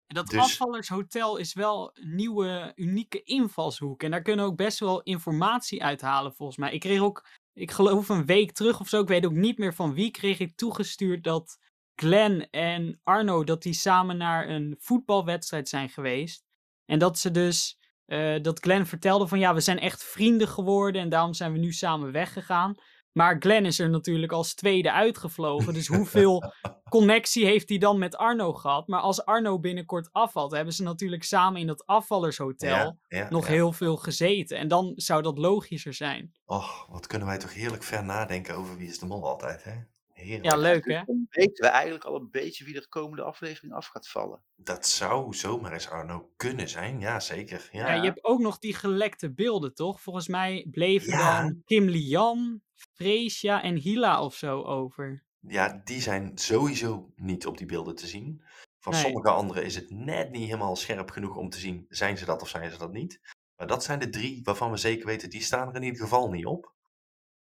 En 0.10 0.16
dat 0.16 0.28
Dus- 0.28 0.40
afvallershotel 0.40 1.38
is 1.38 1.54
wel 1.54 1.92
een 1.94 2.16
nieuwe, 2.16 2.72
unieke 2.76 3.24
invalshoek. 3.24 4.04
En 4.04 4.12
daar 4.12 4.22
kunnen 4.22 4.46
we 4.46 4.52
ook 4.52 4.58
best 4.58 4.80
wel 4.80 5.02
informatie 5.02 5.84
uithalen, 5.84 6.34
volgens 6.34 6.58
mij. 6.58 6.72
Ik 6.74 6.80
kreeg 6.80 7.00
ook, 7.00 7.28
ik 7.54 7.72
geloof 7.72 8.10
een 8.10 8.26
week 8.26 8.52
terug 8.52 8.80
of 8.80 8.88
zo, 8.88 9.02
ik 9.02 9.08
weet 9.08 9.26
ook 9.26 9.32
niet 9.32 9.58
meer 9.58 9.74
van 9.74 9.94
wie, 9.94 10.12
kreeg 10.12 10.40
ik 10.40 10.56
toegestuurd 10.56 11.24
dat 11.24 11.58
Glenn 11.96 12.50
en 12.50 13.00
Arno, 13.04 13.44
dat 13.44 13.62
die 13.62 13.74
samen 13.74 14.18
naar 14.18 14.50
een 14.50 14.76
voetbalwedstrijd 14.80 15.70
zijn 15.70 15.90
geweest. 15.90 16.44
En 16.86 17.00
dat 17.00 17.20
ze 17.20 17.32
dus, 17.32 17.78
eh, 18.06 18.42
dat 18.42 18.60
Glenn 18.60 18.86
vertelde 18.86 19.28
van 19.28 19.40
ja, 19.40 19.54
we 19.54 19.60
zijn 19.60 19.80
echt 19.80 20.04
vrienden 20.04 20.48
geworden 20.48 21.02
en 21.02 21.10
daarom 21.10 21.34
zijn 21.34 21.52
we 21.52 21.58
nu 21.58 21.72
samen 21.72 22.12
weggegaan. 22.12 22.76
Maar 23.12 23.36
Glenn 23.40 23.66
is 23.66 23.80
er 23.80 23.90
natuurlijk 23.90 24.32
als 24.32 24.54
tweede 24.54 24.92
uitgevlogen. 24.92 25.74
Dus 25.74 25.88
hoeveel 25.88 26.44
connectie 26.90 27.46
heeft 27.46 27.70
hij 27.70 27.78
dan 27.78 28.00
met 28.00 28.16
Arno 28.16 28.54
gehad? 28.54 28.88
Maar 28.88 29.00
als 29.02 29.26
Arno 29.26 29.60
binnenkort 29.60 30.10
afvalt, 30.12 30.52
hebben 30.52 30.74
ze 30.74 30.84
natuurlijk 30.84 31.24
samen 31.24 31.62
in 31.62 31.68
dat 31.68 31.86
afvallershotel 31.86 32.70
Ja, 32.70 32.98
ja, 33.08 33.30
nog 33.30 33.46
ja. 33.46 33.52
heel 33.52 33.72
veel 33.74 33.98
gezeten. 33.98 34.58
En 34.58 34.68
dan 34.68 34.92
zou 34.96 35.22
dat 35.22 35.38
logischer 35.38 35.94
zijn. 35.94 36.32
Och, 36.46 36.88
wat 36.90 37.08
kunnen 37.08 37.28
wij 37.28 37.38
toch 37.38 37.54
heerlijk 37.54 37.84
ver 37.84 38.04
nadenken 38.04 38.56
over 38.56 38.78
wie 38.78 38.88
is 38.88 39.00
de 39.00 39.06
mol 39.06 39.28
altijd, 39.28 39.64
hè? 39.64 39.74
Heerlijk. 40.14 40.46
Ja, 40.52 40.56
leuk 40.58 40.86
hè? 40.86 41.02
Dan 41.06 41.26
weten 41.30 41.64
we 41.66 41.68
eigenlijk 41.72 42.04
al 42.06 42.16
een 42.16 42.30
beetje 42.32 42.66
wie 42.66 42.76
er 42.76 42.82
de 42.82 42.88
komende 42.90 43.24
aflevering 43.24 43.74
af 43.74 43.88
gaat 43.88 44.08
vallen. 44.10 44.42
Dat 44.56 44.88
zou 44.88 45.34
zomaar 45.34 45.74
eens 45.74 45.90
Arno 45.90 46.30
kunnen 46.38 46.70
zijn, 46.70 47.00
ja 47.00 47.20
zeker. 47.20 47.70
Ja, 47.72 47.88
Ja, 47.88 47.94
je 47.94 48.08
hebt 48.08 48.24
ook 48.24 48.40
nog 48.40 48.58
die 48.60 48.74
gelekte 48.74 49.34
beelden, 49.34 49.74
toch? 49.74 50.02
Volgens 50.02 50.28
mij 50.28 50.68
bleven 50.72 51.12
Ja. 51.12 51.42
dan 51.42 51.62
Kim 51.66 51.88
Lian, 51.90 52.62
Freesia 53.02 53.62
en 53.64 53.76
Hila 53.76 54.24
of 54.24 54.36
zo 54.36 54.62
over. 54.62 55.24
Ja, 55.40 55.82
die 55.84 56.02
zijn 56.02 56.38
sowieso 56.38 57.12
niet 57.16 57.46
op 57.46 57.58
die 57.58 57.68
beelden 57.68 57.96
te 57.96 58.08
zien. 58.08 58.44
Van 58.80 58.94
Nee. 58.94 59.02
sommige 59.02 59.30
anderen 59.30 59.64
is 59.64 59.76
het 59.76 59.90
net 59.90 60.32
niet 60.32 60.46
helemaal 60.46 60.76
scherp 60.76 61.12
genoeg 61.12 61.36
om 61.36 61.50
te 61.50 61.60
zien, 61.60 61.86
zijn 61.90 62.18
ze 62.18 62.26
dat 62.26 62.42
of 62.42 62.50
zijn 62.50 62.72
ze 62.72 62.78
dat 62.78 62.92
niet. 62.92 63.20
Maar 63.56 63.68
dat 63.68 63.84
zijn 63.84 64.00
de 64.00 64.10
drie 64.10 64.44
waarvan 64.44 64.72
we 64.72 64.78
zeker 64.78 65.06
weten, 65.06 65.30
die 65.30 65.42
staan 65.42 65.70
er 65.70 65.76
in 65.76 65.84
ieder 65.84 66.02
geval 66.02 66.30
niet 66.30 66.46
op. 66.46 66.74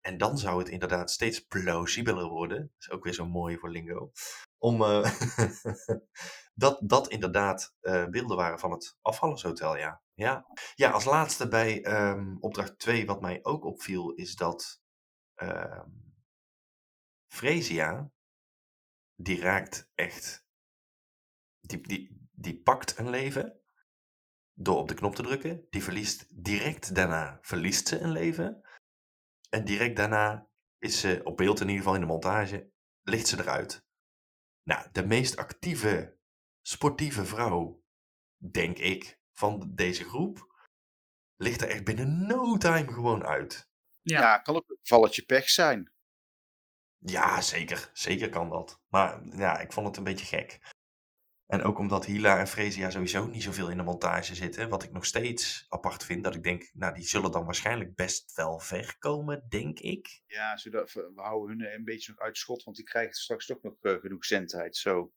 En 0.01 0.17
dan 0.17 0.37
zou 0.37 0.59
het 0.59 0.69
inderdaad 0.69 1.11
steeds 1.11 1.39
plausibeler 1.39 2.27
worden. 2.27 2.57
Dat 2.57 2.79
is 2.79 2.89
ook 2.89 3.03
weer 3.03 3.13
zo 3.13 3.25
mooi 3.27 3.57
voor 3.57 3.69
lingo. 3.69 4.11
Om 4.57 4.81
eh, 4.83 5.11
dat 6.53 6.79
dat 6.83 7.07
inderdaad 7.07 7.75
eh, 7.79 8.05
beelden 8.05 8.37
waren 8.37 8.59
van 8.59 8.71
het 8.71 8.97
afvallershotel, 9.01 9.77
ja. 9.77 10.01
Ja. 10.13 10.45
ja, 10.75 10.89
als 10.89 11.05
laatste 11.05 11.47
bij 11.47 11.81
ehm, 11.83 12.35
opdracht 12.39 12.79
2, 12.79 13.05
wat 13.05 13.21
mij 13.21 13.39
ook 13.41 13.65
opviel, 13.65 14.11
is 14.11 14.35
dat 14.35 14.81
ehm 15.37 15.89
Fresia, 17.37 18.11
die 19.15 19.39
raakt 19.39 19.91
echt, 19.95 20.47
die, 21.59 21.81
die, 21.87 22.27
die 22.31 22.61
pakt 22.61 22.97
een 22.97 23.09
leven 23.09 23.61
door 24.53 24.77
op 24.77 24.87
de 24.87 24.93
knop 24.93 25.15
te 25.15 25.23
drukken. 25.23 25.67
Die 25.69 25.83
verliest 25.83 26.43
direct 26.43 26.95
daarna, 26.95 27.37
verliest 27.41 27.87
ze 27.87 27.99
een 27.99 28.11
leven. 28.11 28.61
En 29.49 29.65
direct 29.65 29.95
daarna 29.95 30.49
is 30.77 30.99
ze, 30.99 31.21
op 31.23 31.37
beeld 31.37 31.59
in 31.59 31.67
ieder 31.67 31.83
geval 31.83 31.95
in 31.95 32.01
de 32.01 32.07
montage, 32.07 32.71
ligt 33.01 33.27
ze 33.27 33.39
eruit. 33.39 33.85
Nou, 34.63 34.89
de 34.91 35.05
meest 35.05 35.37
actieve, 35.37 36.17
sportieve 36.61 37.25
vrouw, 37.25 37.83
denk 38.51 38.77
ik, 38.77 39.19
van 39.31 39.71
deze 39.75 40.03
groep, 40.03 40.67
ligt 41.35 41.61
er 41.61 41.69
echt 41.69 41.83
binnen 41.83 42.27
no 42.27 42.57
time 42.57 42.93
gewoon 42.93 43.23
uit. 43.23 43.69
Ja. 44.09 44.19
Ja, 44.19 44.37
kan 44.37 44.55
ook 44.55 44.69
een 44.69 44.79
valletje 44.81 45.21
pech 45.21 45.49
zijn. 45.49 45.91
Ja, 46.97 47.41
zeker. 47.41 47.89
Zeker 47.93 48.29
kan 48.29 48.49
dat. 48.49 48.81
Maar 48.87 49.21
ja, 49.37 49.59
ik 49.59 49.71
vond 49.71 49.87
het 49.87 49.97
een 49.97 50.03
beetje 50.03 50.25
gek. 50.25 50.59
En 51.45 51.61
ook 51.61 51.77
omdat 51.77 52.05
Hila 52.05 52.39
en 52.39 52.47
Fresia 52.47 52.89
sowieso 52.89 53.27
niet 53.27 53.43
zoveel 53.43 53.69
in 53.69 53.77
de 53.77 53.83
montage 53.83 54.35
zitten. 54.35 54.69
Wat 54.69 54.83
ik 54.83 54.91
nog 54.91 55.05
steeds 55.05 55.65
apart 55.69 56.03
vind. 56.03 56.23
Dat 56.23 56.35
ik 56.35 56.43
denk, 56.43 56.69
nou 56.73 56.93
die 56.93 57.07
zullen 57.07 57.31
dan 57.31 57.45
waarschijnlijk 57.45 57.95
best 57.95 58.35
wel 58.35 58.59
ver 58.59 58.95
komen, 58.99 59.45
denk 59.49 59.79
ik. 59.79 60.21
Ja, 60.25 60.57
zodat, 60.57 60.93
we 60.93 61.11
we 61.15 61.21
houden 61.21 61.59
hun 61.59 61.73
een 61.73 61.83
beetje 61.83 62.11
nog 62.11 62.19
uit 62.19 62.37
schot, 62.37 62.63
want 62.63 62.77
die 62.77 62.85
krijgen 62.85 63.13
straks 63.13 63.45
toch 63.45 63.61
nog 63.61 63.73
eh, 63.81 63.93
genoeg 63.93 64.25
zendtijd. 64.25 64.77
Zo. 64.77 65.11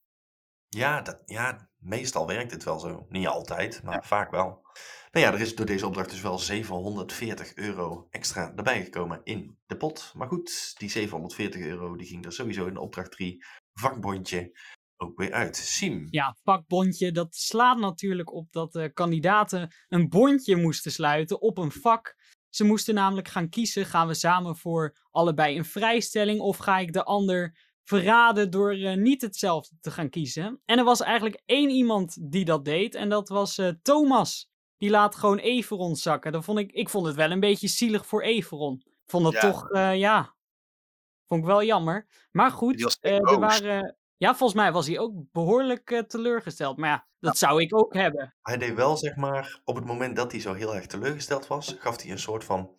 Ja, 0.77 1.03
dat, 1.03 1.23
ja, 1.27 1.69
meestal 1.79 2.27
werkt 2.27 2.51
het 2.51 2.65
wel 2.65 2.79
zo. 2.79 3.07
Niet 3.09 3.27
altijd, 3.27 3.83
maar 3.83 4.07
vaak 4.07 4.31
wel. 4.31 4.67
Nou 5.13 5.27
ja, 5.27 5.33
er 5.33 5.41
is 5.41 5.55
door 5.55 5.67
deze 5.67 5.87
opdracht 5.87 6.11
dus 6.11 6.21
wel 6.21 6.39
740 6.39 7.55
euro 7.55 8.07
extra 8.11 8.53
erbij 8.57 8.85
gekomen 8.85 9.21
in 9.25 9.59
de 9.67 9.77
pot. 9.77 10.13
Maar 10.17 10.29
goed, 10.29 10.75
die 10.79 10.91
740 10.91 11.61
euro 11.61 11.97
die 11.97 12.07
ging 12.07 12.25
er 12.25 12.33
sowieso 12.33 12.67
in 12.67 12.75
de 12.75 12.81
opdracht 12.81 13.11
3 13.11 13.45
vakbondje 13.73 14.59
ook 14.97 15.19
weer 15.19 15.33
uit. 15.33 15.57
Siem. 15.57 16.07
Ja, 16.11 16.37
vakbondje, 16.43 17.13
dat 17.13 17.35
slaat 17.35 17.79
natuurlijk 17.79 18.33
op 18.33 18.53
dat 18.53 18.73
de 18.73 18.93
kandidaten 18.93 19.75
een 19.89 20.09
bondje 20.09 20.57
moesten 20.57 20.93
sluiten 20.93 21.41
op 21.41 21.59
een 21.59 21.73
vak. 21.73 22.17
Ze 22.49 22.65
moesten 22.65 22.95
namelijk 22.95 23.29
gaan 23.29 23.49
kiezen, 23.49 23.87
gaan 23.87 24.07
we 24.07 24.15
samen 24.15 24.57
voor 24.57 24.97
allebei 25.11 25.59
een 25.59 25.65
vrijstelling 25.65 26.41
of 26.41 26.57
ga 26.57 26.79
ik 26.79 26.93
de 26.93 27.05
ander 27.05 27.70
verraden 27.85 28.51
door 28.51 28.73
eh, 28.73 28.97
niet 28.97 29.23
hetzelfde 29.23 29.77
te 29.81 29.91
gaan 29.91 30.11
kiezen. 30.11 30.61
En 30.65 30.79
er 30.79 30.85
was 30.85 31.01
eigenlijk 31.01 31.43
één 31.47 31.71
iemand 31.71 32.17
die 32.33 32.45
dat 32.45 32.65
deed 32.65 32.95
en 32.95 33.09
dat 33.09 33.29
was 33.29 33.59
eh, 33.59 33.69
Thomas. 33.83 34.49
Die 34.79 34.91
laat 34.91 35.15
gewoon 35.17 35.39
Everon 35.39 35.97
zakken. 35.97 36.33
Dat 36.33 36.45
vond 36.45 36.59
ik, 36.59 36.73
ik 36.73 36.89
vond 36.89 37.07
het 37.07 37.17
wel 37.17 37.31
een 37.31 37.41
beetje 37.41 37.69
zielig 37.69 38.07
voor 38.07 38.23
Everon. 38.23 38.83
Vond 39.07 39.25
het 39.25 39.35
Ja. 39.35 39.41
toch, 39.41 39.71
eh, 39.71 39.97
ja, 39.97 40.35
vond 41.27 41.41
ik 41.41 41.47
wel 41.47 41.63
jammer. 41.65 42.07
Maar 42.31 42.51
goed, 42.51 42.99
er 43.01 43.39
waren... 43.39 43.95
Ja, 44.17 44.35
volgens 44.35 44.61
mij 44.61 44.73
was 44.73 44.87
hij 44.87 44.99
ook 44.99 45.13
behoorlijk 45.33 45.91
eh, 45.91 45.99
teleurgesteld. 46.03 46.77
Maar 46.77 46.89
ja, 46.91 47.07
dat 47.21 47.39
zou 47.39 47.63
ik 47.63 47.77
ook 47.77 47.95
hebben. 47.95 48.35
Hij 48.43 48.57
deed 48.57 48.75
wel, 48.75 48.97
zeg 48.97 49.17
maar, 49.17 49.61
op 49.65 49.75
het 49.75 49.85
moment 49.85 50.17
dat 50.17 50.33
hij 50.33 50.41
zo 50.41 50.55
heel 50.55 50.75
erg 50.75 50.87
teleurgesteld 50.87 51.47
was, 51.47 51.77
gaf 51.79 52.03
hij 52.03 52.11
een 52.11 52.19
soort 52.19 52.45
van, 52.45 52.71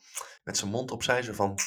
met 0.43 0.57
zijn 0.57 0.71
mond 0.71 0.91
opzij, 0.91 1.21
zo 1.21 1.33
van, 1.33 1.57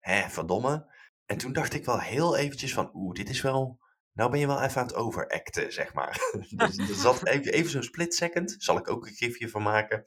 hè, 0.00 0.28
verdomme. 0.28 0.86
En 1.28 1.38
toen 1.38 1.52
dacht 1.52 1.74
ik 1.74 1.84
wel 1.84 2.00
heel 2.00 2.36
eventjes 2.36 2.74
van, 2.74 2.90
oeh, 2.94 3.14
dit 3.14 3.28
is 3.28 3.40
wel, 3.40 3.80
nou 4.12 4.30
ben 4.30 4.40
je 4.40 4.46
wel 4.46 4.62
even 4.62 4.80
aan 4.80 4.86
het 4.86 4.96
overacten, 4.96 5.72
zeg 5.72 5.94
maar. 5.94 6.30
dus 6.56 6.76
er 6.76 6.94
zat 6.94 7.26
even, 7.26 7.52
even 7.52 7.70
zo'n 7.70 7.82
split 7.82 8.14
second, 8.14 8.56
zal 8.58 8.78
ik 8.78 8.90
ook 8.90 9.06
een 9.06 9.14
gifje 9.14 9.48
van 9.48 9.62
maken. 9.62 10.02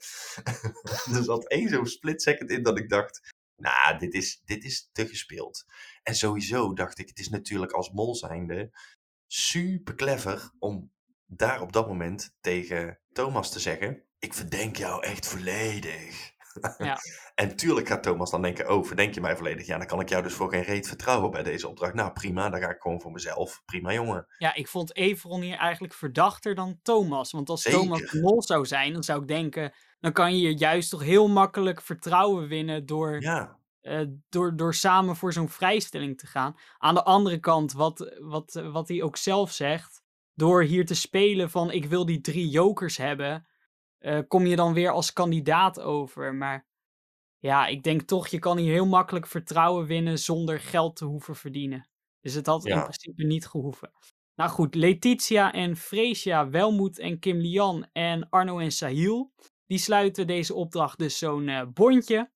er 1.16 1.24
zat 1.24 1.48
één 1.48 1.68
zo'n 1.68 1.86
split 1.86 2.22
second 2.22 2.50
in 2.50 2.62
dat 2.62 2.78
ik 2.78 2.88
dacht, 2.88 3.20
nou, 3.56 3.98
dit 3.98 4.14
is, 4.14 4.42
dit 4.44 4.64
is 4.64 4.88
te 4.92 5.06
gespeeld. 5.06 5.64
En 6.02 6.14
sowieso 6.14 6.72
dacht 6.72 6.98
ik, 6.98 7.08
het 7.08 7.18
is 7.18 7.28
natuurlijk 7.28 7.72
als 7.72 7.90
mol 7.90 8.14
zijnde 8.14 8.70
super 9.26 9.94
clever 9.94 10.50
om 10.58 10.92
daar 11.26 11.60
op 11.60 11.72
dat 11.72 11.86
moment 11.86 12.34
tegen 12.40 13.00
Thomas 13.12 13.52
te 13.52 13.60
zeggen: 13.60 14.02
Ik 14.18 14.34
verdenk 14.34 14.76
jou 14.76 15.02
echt 15.02 15.26
volledig. 15.26 16.31
Ja. 16.78 16.98
en 17.34 17.56
tuurlijk 17.56 17.88
gaat 17.88 18.02
Thomas 18.02 18.30
dan 18.30 18.42
denken: 18.42 18.70
Oh, 18.70 18.84
verdenk 18.84 19.14
je 19.14 19.20
mij 19.20 19.36
volledig? 19.36 19.66
Ja, 19.66 19.78
dan 19.78 19.86
kan 19.86 20.00
ik 20.00 20.08
jou 20.08 20.22
dus 20.22 20.34
voor 20.34 20.50
geen 20.50 20.62
reet 20.62 20.88
vertrouwen 20.88 21.30
bij 21.30 21.42
deze 21.42 21.68
opdracht. 21.68 21.94
Nou, 21.94 22.12
prima, 22.12 22.50
dan 22.50 22.60
ga 22.60 22.70
ik 22.70 22.80
gewoon 22.80 23.00
voor 23.00 23.10
mezelf. 23.10 23.62
Prima, 23.64 23.92
jongen. 23.92 24.26
Ja, 24.38 24.54
ik 24.54 24.68
vond 24.68 24.96
Everon 24.96 25.40
hier 25.40 25.56
eigenlijk 25.56 25.94
verdachter 25.94 26.54
dan 26.54 26.78
Thomas. 26.82 27.32
Want 27.32 27.48
als 27.48 27.62
Thomas 27.62 28.10
de 28.10 28.20
mol 28.20 28.42
zou 28.42 28.66
zijn, 28.66 28.92
dan 28.92 29.02
zou 29.02 29.20
ik 29.20 29.28
denken... 29.28 29.72
dan 30.00 30.12
kan 30.12 30.32
je 30.32 30.38
hier 30.38 30.58
juist 30.58 30.90
toch 30.90 31.02
heel 31.02 31.28
makkelijk 31.28 31.82
vertrouwen 31.82 32.48
winnen... 32.48 32.86
door, 32.86 33.20
Ja, 33.20 33.58
eh, 33.80 34.00
door, 34.28 34.56
door 34.56 34.74
samen 34.74 35.16
voor 35.16 35.32
zo'n 35.32 35.48
vrijstelling 35.48 36.18
te 36.18 36.26
gaan. 36.26 36.56
Aan 36.78 36.94
de 36.94 37.04
andere 37.04 37.38
kant, 37.38 37.72
wat, 37.72 38.16
wat, 38.18 38.62
wat 38.72 38.88
hij 38.88 39.02
ook 39.02 39.16
zelf 39.16 39.52
zegt... 39.52 40.02
door 40.34 40.62
hier 40.62 40.86
te 40.86 40.94
spelen 40.94 41.50
van 41.50 41.70
ik 41.70 41.84
wil 41.84 42.06
die 42.06 42.20
drie 42.20 42.48
jokers 42.48 42.96
hebben... 42.96 43.46
eh, 44.02 44.18
kom 44.28 44.46
je 44.46 44.56
dan 44.56 44.72
weer 44.72 44.90
als 44.90 45.12
kandidaat 45.12 45.80
over. 45.80 46.34
Maar 46.34 46.66
ja, 47.38 47.66
ik 47.66 47.82
denk 47.82 48.02
toch, 48.02 48.28
je 48.28 48.38
kan 48.38 48.58
hier 48.58 48.72
heel 48.72 48.86
makkelijk 48.86 49.26
vertrouwen 49.26 49.86
winnen... 49.86 50.18
zonder 50.18 50.60
geld 50.60 50.96
te 50.96 51.04
hoeven 51.04 51.36
verdienen. 51.36 51.88
Dus 52.20 52.34
het 52.34 52.46
had 52.46 52.66
in 52.66 52.80
principe 52.80 53.24
niet 53.24 53.46
gehoeven. 53.46 53.92
Nou 54.34 54.50
goed, 54.50 54.74
Letitia 54.74 55.52
en 55.52 55.76
Freesia, 55.76 56.48
Welmoed 56.48 56.98
en 56.98 57.18
Kim 57.18 57.36
Lian 57.36 57.88
en 57.92 58.28
Arno 58.28 58.58
en 58.58 58.72
Sahil. 58.72 59.32
Die 59.66 59.78
sluiten 59.78 60.26
deze 60.26 60.54
opdracht 60.54 60.98
dus 60.98 61.18
zo'n 61.18 61.48
eh, 61.48 61.66
bondje. 61.72 62.30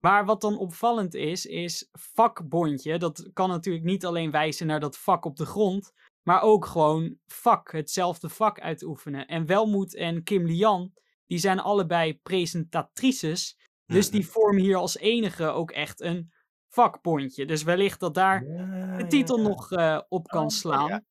Maar 0.00 0.24
wat 0.24 0.40
dan 0.40 0.58
opvallend 0.58 1.14
is, 1.14 1.46
is 1.46 1.88
vakbondje. 1.92 2.98
Dat 2.98 3.30
kan 3.32 3.48
natuurlijk 3.48 3.84
niet 3.84 4.06
alleen 4.06 4.30
wijzen 4.30 4.66
naar 4.66 4.80
dat 4.80 4.98
vak 4.98 5.24
op 5.24 5.36
de 5.36 5.46
grond. 5.46 5.92
Maar 6.26 6.42
ook 6.42 6.66
gewoon 6.66 7.16
vak, 7.26 7.72
hetzelfde 7.72 8.28
vak 8.28 8.60
uitoefenen. 8.60 9.26
En 9.26 9.46
Welmoed 9.46 9.94
en 9.94 10.22
Kim 10.22 10.46
Lian, 10.46 10.92
die 11.26 11.38
zijn 11.38 11.60
allebei 11.60 12.18
presentatrices. 12.22 13.56
Dus 13.86 14.10
die 14.10 14.20
Mhm. 14.20 14.28
vormen 14.30 14.62
hier 14.62 14.76
als 14.76 14.96
enige 14.98 15.46
ook 15.46 15.70
echt 15.70 16.00
een 16.00 16.32
vakbondje. 16.68 17.44
Dus 17.46 17.62
wellicht 17.62 18.00
dat 18.00 18.14
daar 18.14 18.44
Ja, 18.44 18.96
de 18.96 19.06
titel 19.06 19.36
ja. 19.38 19.48
nog 19.48 19.72
eh, 19.72 20.00
op 20.08 20.26
kan 20.26 20.42
Oh, 20.44 20.48
slaan. 20.48 20.88
ja. 20.88 21.02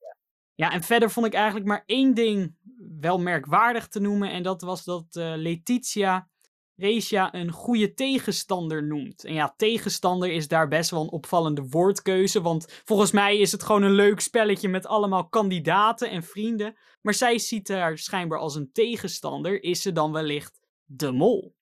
Ja, 0.56 0.72
en 0.72 0.84
verder 0.84 1.12
vond 1.12 1.26
ik 1.26 1.34
eigenlijk 1.34 1.66
maar 1.66 1.84
één 1.86 2.14
ding 2.14 2.56
wel 3.00 3.20
merkwaardig 3.20 3.88
te 3.88 4.00
noemen. 4.00 4.32
En 4.32 4.44
dat 4.44 4.62
was 4.62 4.84
dat 4.84 5.06
eh, 5.16 5.34
Letitia 5.36 6.30
Recia 6.76 7.34
een 7.34 7.52
goede 7.52 7.94
tegenstander 7.94 8.84
noemt. 8.84 9.24
En 9.24 9.34
ja, 9.34 9.54
tegenstander 9.58 10.32
is 10.32 10.48
daar 10.48 10.68
best 10.68 10.90
wel 10.90 11.02
een 11.02 11.12
opvallende 11.12 11.68
woordkeuze. 11.70 12.42
Want 12.42 12.82
volgens 12.86 13.12
mij 13.12 13.38
is 13.38 13.52
het 13.52 13.64
gewoon 13.64 13.84
een 13.84 13.92
leuk 13.92 14.20
spelletje 14.20 14.70
met 14.70 14.86
allemaal 14.86 15.28
kandidaten 15.28 16.10
en 16.10 16.24
vrienden. 16.24 16.78
Maar 17.02 17.14
zij 17.14 17.40
ziet 17.40 17.68
haar 17.68 17.98
schijnbaar 17.98 18.40
als 18.40 18.56
een 18.56 18.72
tegenstander. 18.72 19.64
Is 19.64 19.82
ze 19.82 19.92
dan 19.92 20.12
wellicht 20.12 20.60
de 20.86 21.12
mol? 21.12 21.56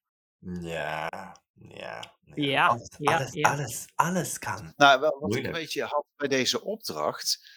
Ja, 0.62 1.10
ja. 1.54 2.14
Ja, 2.36 2.68
alles, 2.68 2.90
ja, 2.98 3.16
alles, 3.16 3.34
ja. 3.34 3.52
alles, 3.52 3.86
alles 3.96 4.40
kan. 4.40 4.74
Nou, 4.76 5.00
wel, 5.00 5.18
wat 5.20 5.36
ik 5.36 5.46
een 5.46 5.52
beetje 5.52 5.84
had 5.84 6.06
bij 6.16 6.28
deze 6.28 6.64
opdracht. 6.64 7.50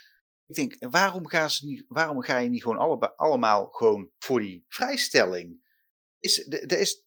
Ik 0.47 0.55
denk, 0.55 0.77
waarom, 0.90 1.27
gaan 1.27 1.51
ze 1.51 1.66
niet, 1.66 1.85
waarom 1.88 2.23
ga 2.23 2.38
je 2.38 2.49
niet 2.49 2.62
gewoon 2.62 2.79
allebei, 2.79 3.12
allemaal 3.16 3.66
gewoon 3.66 4.11
voor 4.19 4.40
die 4.40 4.64
vrijstelling? 4.69 5.64
Is, 6.19 6.35
de, 6.35 6.66
de 6.66 6.79
is, 6.79 7.06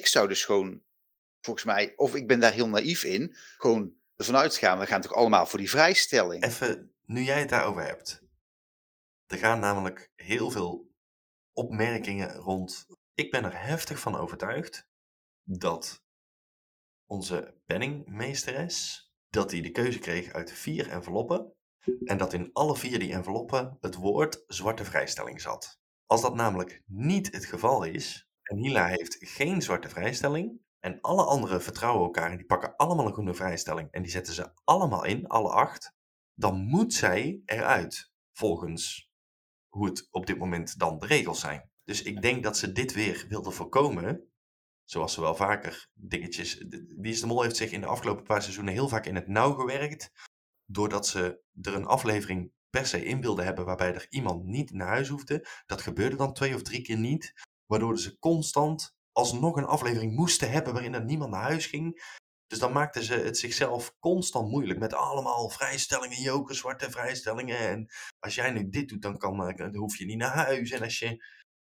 ik 0.00 0.06
zou 0.06 0.28
dus 0.28 0.44
gewoon, 0.44 0.82
volgens 1.40 1.64
mij, 1.64 1.92
of 1.96 2.14
ik 2.14 2.26
ben 2.26 2.40
daar 2.40 2.52
heel 2.52 2.68
naïef 2.68 3.04
in, 3.04 3.36
gewoon 3.56 3.94
ervan 4.16 4.36
uitgaan, 4.36 4.78
we 4.78 4.86
gaan 4.86 5.00
toch 5.00 5.14
allemaal 5.14 5.46
voor 5.46 5.58
die 5.58 5.70
vrijstelling? 5.70 6.44
Even, 6.44 6.94
nu 7.04 7.22
jij 7.22 7.40
het 7.40 7.48
daarover 7.48 7.82
hebt. 7.82 8.22
Er 9.26 9.38
gaan 9.38 9.60
namelijk 9.60 10.10
heel 10.16 10.50
veel 10.50 10.90
opmerkingen 11.52 12.34
rond. 12.34 12.86
Ik 13.14 13.30
ben 13.30 13.44
er 13.44 13.62
heftig 13.62 13.98
van 13.98 14.16
overtuigd 14.16 14.88
dat 15.42 16.02
onze 17.06 17.60
penningmeesteres, 17.66 19.04
dat 19.28 19.50
hij 19.50 19.60
de 19.60 19.70
keuze 19.70 19.98
kreeg 19.98 20.32
uit 20.32 20.52
vier 20.52 20.88
enveloppen. 20.88 21.54
En 22.04 22.16
dat 22.16 22.32
in 22.32 22.50
alle 22.52 22.76
vier 22.76 22.98
die 22.98 23.12
enveloppen 23.12 23.78
het 23.80 23.94
woord 23.94 24.44
zwarte 24.46 24.84
vrijstelling 24.84 25.40
zat. 25.40 25.80
Als 26.06 26.22
dat 26.22 26.34
namelijk 26.34 26.82
niet 26.86 27.32
het 27.32 27.44
geval 27.44 27.84
is, 27.84 28.29
en 28.50 28.56
Hila 28.56 28.86
heeft 28.86 29.16
geen 29.20 29.62
zwarte 29.62 29.88
vrijstelling, 29.88 30.60
en 30.80 31.00
alle 31.00 31.24
anderen 31.24 31.62
vertrouwen 31.62 32.04
elkaar 32.04 32.30
en 32.30 32.36
die 32.36 32.46
pakken 32.46 32.76
allemaal 32.76 33.06
een 33.06 33.12
groene 33.12 33.34
vrijstelling 33.34 33.90
en 33.90 34.02
die 34.02 34.10
zetten 34.10 34.34
ze 34.34 34.52
allemaal 34.64 35.04
in, 35.04 35.26
alle 35.26 35.50
acht, 35.50 35.92
dan 36.34 36.60
moet 36.60 36.94
zij 36.94 37.42
eruit, 37.44 38.10
volgens 38.32 39.10
hoe 39.68 39.86
het 39.86 40.08
op 40.10 40.26
dit 40.26 40.38
moment 40.38 40.78
dan 40.78 40.98
de 40.98 41.06
regels 41.06 41.40
zijn. 41.40 41.70
Dus 41.84 42.02
ik 42.02 42.22
denk 42.22 42.42
dat 42.42 42.58
ze 42.58 42.72
dit 42.72 42.92
weer 42.92 43.26
wilden 43.28 43.52
voorkomen, 43.52 44.30
zoals 44.84 45.14
ze 45.14 45.20
wel 45.20 45.34
vaker 45.34 45.88
dingetjes... 45.92 46.64
Wie 46.96 47.12
is 47.12 47.20
de 47.20 47.26
Mol 47.26 47.42
heeft 47.42 47.56
zich 47.56 47.70
in 47.70 47.80
de 47.80 47.86
afgelopen 47.86 48.24
paar 48.24 48.42
seizoenen 48.42 48.72
heel 48.72 48.88
vaak 48.88 49.06
in 49.06 49.14
het 49.14 49.28
nauw 49.28 49.52
gewerkt, 49.52 50.10
doordat 50.64 51.06
ze 51.06 51.42
er 51.62 51.74
een 51.74 51.86
aflevering 51.86 52.52
per 52.70 52.86
se 52.86 53.04
in 53.04 53.20
wilden 53.20 53.44
hebben 53.44 53.64
waarbij 53.64 53.94
er 53.94 54.06
iemand 54.08 54.44
niet 54.44 54.72
naar 54.72 54.88
huis 54.88 55.08
hoefde. 55.08 55.46
Dat 55.66 55.82
gebeurde 55.82 56.16
dan 56.16 56.32
twee 56.32 56.54
of 56.54 56.62
drie 56.62 56.82
keer 56.82 56.98
niet, 56.98 57.32
Waardoor 57.70 57.98
ze 57.98 58.18
constant 58.18 58.94
alsnog 59.12 59.56
een 59.56 59.64
aflevering 59.64 60.16
moesten 60.16 60.50
hebben 60.50 60.72
waarin 60.72 60.94
er 60.94 61.04
niemand 61.04 61.30
naar 61.30 61.42
huis 61.42 61.66
ging. 61.66 62.02
Dus 62.46 62.58
dan 62.58 62.72
maakten 62.72 63.02
ze 63.02 63.14
het 63.14 63.38
zichzelf 63.38 63.94
constant 63.98 64.50
moeilijk 64.50 64.78
met 64.78 64.94
allemaal 64.94 65.48
vrijstellingen, 65.50 66.20
joker, 66.20 66.54
zwarte 66.54 66.90
vrijstellingen. 66.90 67.58
En 67.58 67.88
als 68.18 68.34
jij 68.34 68.50
nu 68.50 68.68
dit 68.68 68.88
doet, 68.88 69.02
dan, 69.02 69.18
kan, 69.18 69.48
eh, 69.48 69.78
hoef 69.78 69.96
je 69.96 70.04
niet 70.04 70.16
naar 70.16 70.34
huis. 70.34 70.70
En, 70.70 70.82
als 70.82 70.98
je... 70.98 71.24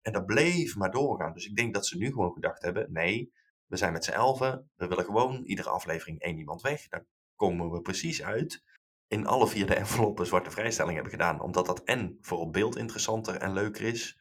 en 0.00 0.12
dat 0.12 0.26
bleef 0.26 0.76
maar 0.76 0.90
doorgaan. 0.90 1.32
Dus 1.32 1.46
ik 1.46 1.56
denk 1.56 1.74
dat 1.74 1.86
ze 1.86 1.96
nu 1.96 2.06
gewoon 2.06 2.32
gedacht 2.32 2.62
hebben, 2.62 2.92
nee, 2.92 3.32
we 3.66 3.76
zijn 3.76 3.92
met 3.92 4.04
z'n 4.04 4.10
elfen. 4.10 4.70
We 4.74 4.86
willen 4.86 5.04
gewoon 5.04 5.44
iedere 5.44 5.70
aflevering 5.70 6.20
één 6.20 6.38
iemand 6.38 6.60
weg. 6.60 6.88
Dan 6.88 7.06
komen 7.36 7.70
we 7.70 7.80
precies 7.80 8.22
uit. 8.22 8.62
In 9.08 9.26
alle 9.26 9.48
vier 9.48 9.66
de 9.66 9.74
enveloppen 9.74 10.26
zwarte 10.26 10.50
vrijstelling 10.50 10.94
hebben 10.94 11.12
gedaan. 11.12 11.40
Omdat 11.40 11.66
dat 11.66 11.84
en 11.84 12.18
voor 12.20 12.38
op 12.38 12.52
beeld 12.52 12.76
interessanter 12.76 13.36
en 13.36 13.52
leuker 13.52 13.82
is. 13.82 14.18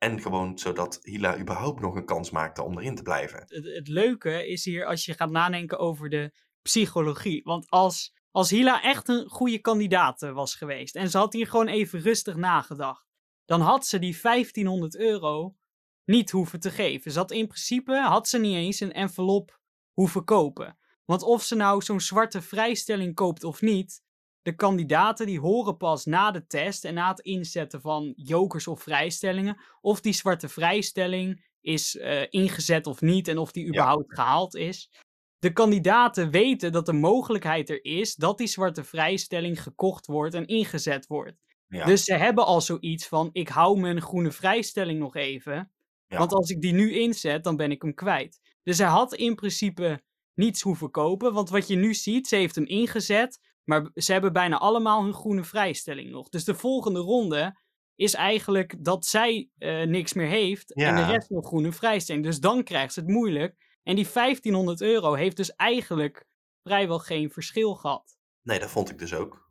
En 0.00 0.20
gewoon 0.20 0.58
zodat 0.58 0.98
Hila 1.02 1.38
überhaupt 1.38 1.80
nog 1.80 1.94
een 1.94 2.04
kans 2.04 2.30
maakte 2.30 2.62
om 2.62 2.78
erin 2.78 2.94
te 2.94 3.02
blijven. 3.02 3.44
Het, 3.46 3.88
leuke 3.88 4.46
is 4.46 4.64
hier 4.64 4.86
als 4.86 5.04
je 5.04 5.14
gaat 5.14 5.30
nadenken 5.30 5.78
over 5.78 6.08
de 6.08 6.32
psychologie. 6.62 7.42
Want 7.42 7.70
als, 7.70 8.14
als 8.30 8.50
Hila 8.50 8.82
echt 8.82 9.08
een 9.08 9.28
goede 9.28 9.58
kandidaat 9.58 10.22
eh, 10.22 10.32
was 10.32 10.54
geweest. 10.54 10.96
En 10.96 11.10
ze 11.10 11.18
had 11.18 11.32
hier 11.32 11.46
gewoon 11.46 11.68
even 11.68 12.00
rustig 12.00 12.36
nagedacht. 12.36 13.06
Dan 13.44 13.60
had 13.60 13.86
ze 13.86 13.98
die 13.98 14.18
1500 14.22 14.96
euro 14.96 15.56
niet 16.04 16.30
hoeven 16.30 16.60
te 16.60 16.70
geven. 16.70 17.12
Ze 17.12 17.18
had 17.18 17.30
in 17.30 17.46
principe 17.46 17.94
had 17.94 18.28
ze 18.28 18.38
niet 18.38 18.54
eens 18.54 18.80
een 18.80 18.92
envelop 18.92 19.60
hoeven 19.92 20.24
kopen. 20.24 20.78
Want 21.04 21.22
of 21.22 21.42
ze 21.42 21.54
nou 21.54 21.82
zo'n 21.82 22.00
zwarte 22.00 22.42
vrijstelling 22.42 23.14
koopt 23.14 23.44
of 23.44 23.60
niet, 23.60 24.02
de 24.42 24.54
kandidaten 24.54 25.26
die 25.26 25.40
horen 25.40 25.76
pas 25.76 26.04
na 26.04 26.30
de 26.30 26.46
test 26.46 26.84
en 26.84 26.94
na 26.94 27.08
het 27.08 27.20
inzetten 27.20 27.80
van 27.80 28.12
jokers 28.16 28.66
of 28.66 28.82
vrijstellingen 28.82 29.60
of 29.80 30.00
die 30.00 30.12
zwarte 30.12 30.48
vrijstelling 30.48 31.48
is 31.60 31.94
uh, 31.94 32.22
ingezet 32.28 32.86
of 32.86 33.00
niet 33.00 33.28
en 33.28 33.38
of 33.38 33.52
die 33.52 33.66
überhaupt 33.66 34.06
ja. 34.08 34.14
gehaald 34.22 34.54
is. 34.54 34.90
De 35.38 35.52
kandidaten 35.52 36.30
weten 36.30 36.72
dat 36.72 36.86
de 36.86 36.92
mogelijkheid 36.92 37.70
er 37.70 37.84
is 37.84 38.14
dat 38.14 38.38
die 38.38 38.46
zwarte 38.46 38.84
vrijstelling 38.84 39.62
gekocht 39.62 40.06
wordt 40.06 40.34
en 40.34 40.46
ingezet 40.46 41.06
wordt. 41.06 41.36
Ja. 41.68 41.84
Dus 41.84 42.04
ze 42.04 42.14
hebben 42.14 42.46
al 42.46 42.60
zoiets 42.60 43.06
van: 43.06 43.30
ik 43.32 43.48
hou 43.48 43.80
mijn 43.80 44.00
groene 44.00 44.32
vrijstelling 44.32 44.98
nog 44.98 45.16
even. 45.16 45.72
Ja. 46.06 46.18
Want 46.18 46.32
als 46.32 46.50
ik 46.50 46.60
die 46.60 46.72
nu 46.72 46.94
inzet, 46.94 47.44
dan 47.44 47.56
ben 47.56 47.70
ik 47.70 47.82
hem 47.82 47.94
kwijt. 47.94 48.40
Dus 48.62 48.78
hij 48.78 48.88
had 48.88 49.14
in 49.14 49.34
principe 49.34 50.02
niets 50.34 50.62
hoeven 50.62 50.90
kopen. 50.90 51.32
Want 51.32 51.50
wat 51.50 51.68
je 51.68 51.76
nu 51.76 51.94
ziet, 51.94 52.28
ze 52.28 52.36
heeft 52.36 52.54
hem 52.54 52.66
ingezet. 52.66 53.38
Maar 53.70 53.90
ze 53.94 54.12
hebben 54.12 54.32
bijna 54.32 54.58
allemaal 54.58 55.02
hun 55.02 55.14
groene 55.14 55.44
vrijstelling 55.44 56.10
nog. 56.10 56.28
Dus 56.28 56.44
de 56.44 56.54
volgende 56.54 56.98
ronde 56.98 57.58
is 57.94 58.14
eigenlijk 58.14 58.84
dat 58.84 59.06
zij 59.06 59.50
uh, 59.58 59.86
niks 59.86 60.12
meer 60.12 60.26
heeft. 60.26 60.72
Ja. 60.74 60.88
En 60.88 60.96
de 60.96 61.12
rest 61.12 61.30
nog 61.30 61.46
groene 61.46 61.72
vrijstelling. 61.72 62.24
Dus 62.24 62.40
dan 62.40 62.62
krijgt 62.64 62.92
ze 62.92 63.00
het 63.00 63.08
moeilijk. 63.08 63.78
En 63.82 63.96
die 63.96 64.08
1500 64.12 64.80
euro 64.80 65.14
heeft 65.14 65.36
dus 65.36 65.54
eigenlijk 65.54 66.26
vrijwel 66.62 66.98
geen 66.98 67.30
verschil 67.30 67.74
gehad. 67.74 68.18
Nee, 68.42 68.58
dat 68.58 68.70
vond 68.70 68.90
ik 68.90 68.98
dus 68.98 69.14
ook. 69.14 69.50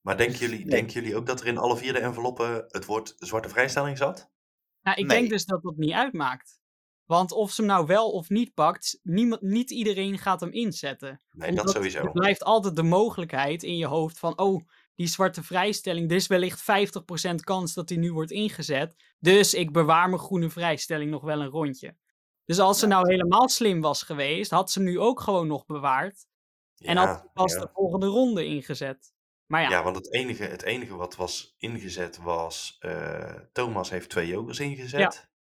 Maar 0.00 0.16
denken 0.16 0.38
jullie, 0.38 0.58
nee. 0.58 0.68
denken 0.68 0.92
jullie 0.92 1.16
ook 1.16 1.26
dat 1.26 1.40
er 1.40 1.46
in 1.46 1.58
alle 1.58 1.76
vier 1.76 1.92
de 1.92 1.98
enveloppen 1.98 2.64
het 2.68 2.84
woord 2.84 3.14
zwarte 3.16 3.48
vrijstelling 3.48 3.98
zat? 3.98 4.30
Nou, 4.82 4.96
ik 4.98 5.06
nee. 5.06 5.18
denk 5.18 5.30
dus 5.30 5.44
dat 5.44 5.62
dat 5.62 5.76
niet 5.76 5.92
uitmaakt. 5.92 6.60
Want 7.06 7.32
of 7.32 7.50
ze 7.50 7.60
hem 7.60 7.70
nou 7.70 7.86
wel 7.86 8.10
of 8.10 8.28
niet 8.28 8.54
pakt, 8.54 8.98
niemand, 9.02 9.40
niet 9.40 9.70
iedereen 9.70 10.18
gaat 10.18 10.40
hem 10.40 10.52
inzetten. 10.52 11.20
Nee, 11.30 11.48
Omdat 11.48 11.64
dat 11.64 11.74
sowieso. 11.74 11.98
Er 11.98 12.12
blijft 12.12 12.44
altijd 12.44 12.76
de 12.76 12.82
mogelijkheid 12.82 13.62
in 13.62 13.76
je 13.76 13.86
hoofd 13.86 14.18
van, 14.18 14.38
oh, 14.38 14.68
die 14.94 15.06
zwarte 15.06 15.42
vrijstelling, 15.42 16.10
er 16.10 16.16
is 16.16 16.26
wellicht 16.26 16.62
50% 17.30 17.34
kans 17.34 17.74
dat 17.74 17.88
die 17.88 17.98
nu 17.98 18.12
wordt 18.12 18.30
ingezet. 18.30 18.94
Dus 19.18 19.54
ik 19.54 19.72
bewaar 19.72 20.08
mijn 20.08 20.20
groene 20.20 20.50
vrijstelling 20.50 21.10
nog 21.10 21.22
wel 21.22 21.40
een 21.40 21.48
rondje. 21.48 21.96
Dus 22.44 22.58
als 22.58 22.78
ze 22.78 22.86
nou 22.86 23.10
helemaal 23.10 23.48
slim 23.48 23.80
was 23.80 24.02
geweest, 24.02 24.50
had 24.50 24.70
ze 24.70 24.78
hem 24.78 24.88
nu 24.88 25.00
ook 25.00 25.20
gewoon 25.20 25.46
nog 25.46 25.66
bewaard. 25.66 26.26
Ja, 26.74 26.88
en 26.88 26.96
had 26.96 27.32
pas 27.32 27.52
ja. 27.52 27.60
de 27.60 27.68
volgende 27.72 28.06
ronde 28.06 28.46
ingezet. 28.46 29.12
Maar 29.46 29.62
ja. 29.62 29.70
ja, 29.70 29.82
want 29.82 29.96
het 29.96 30.12
enige, 30.12 30.44
het 30.44 30.62
enige 30.62 30.94
wat 30.94 31.16
was 31.16 31.54
ingezet 31.58 32.16
was, 32.16 32.76
uh, 32.80 33.34
Thomas 33.52 33.90
heeft 33.90 34.10
twee 34.10 34.26
jokers 34.26 34.60
ingezet. 34.60 35.32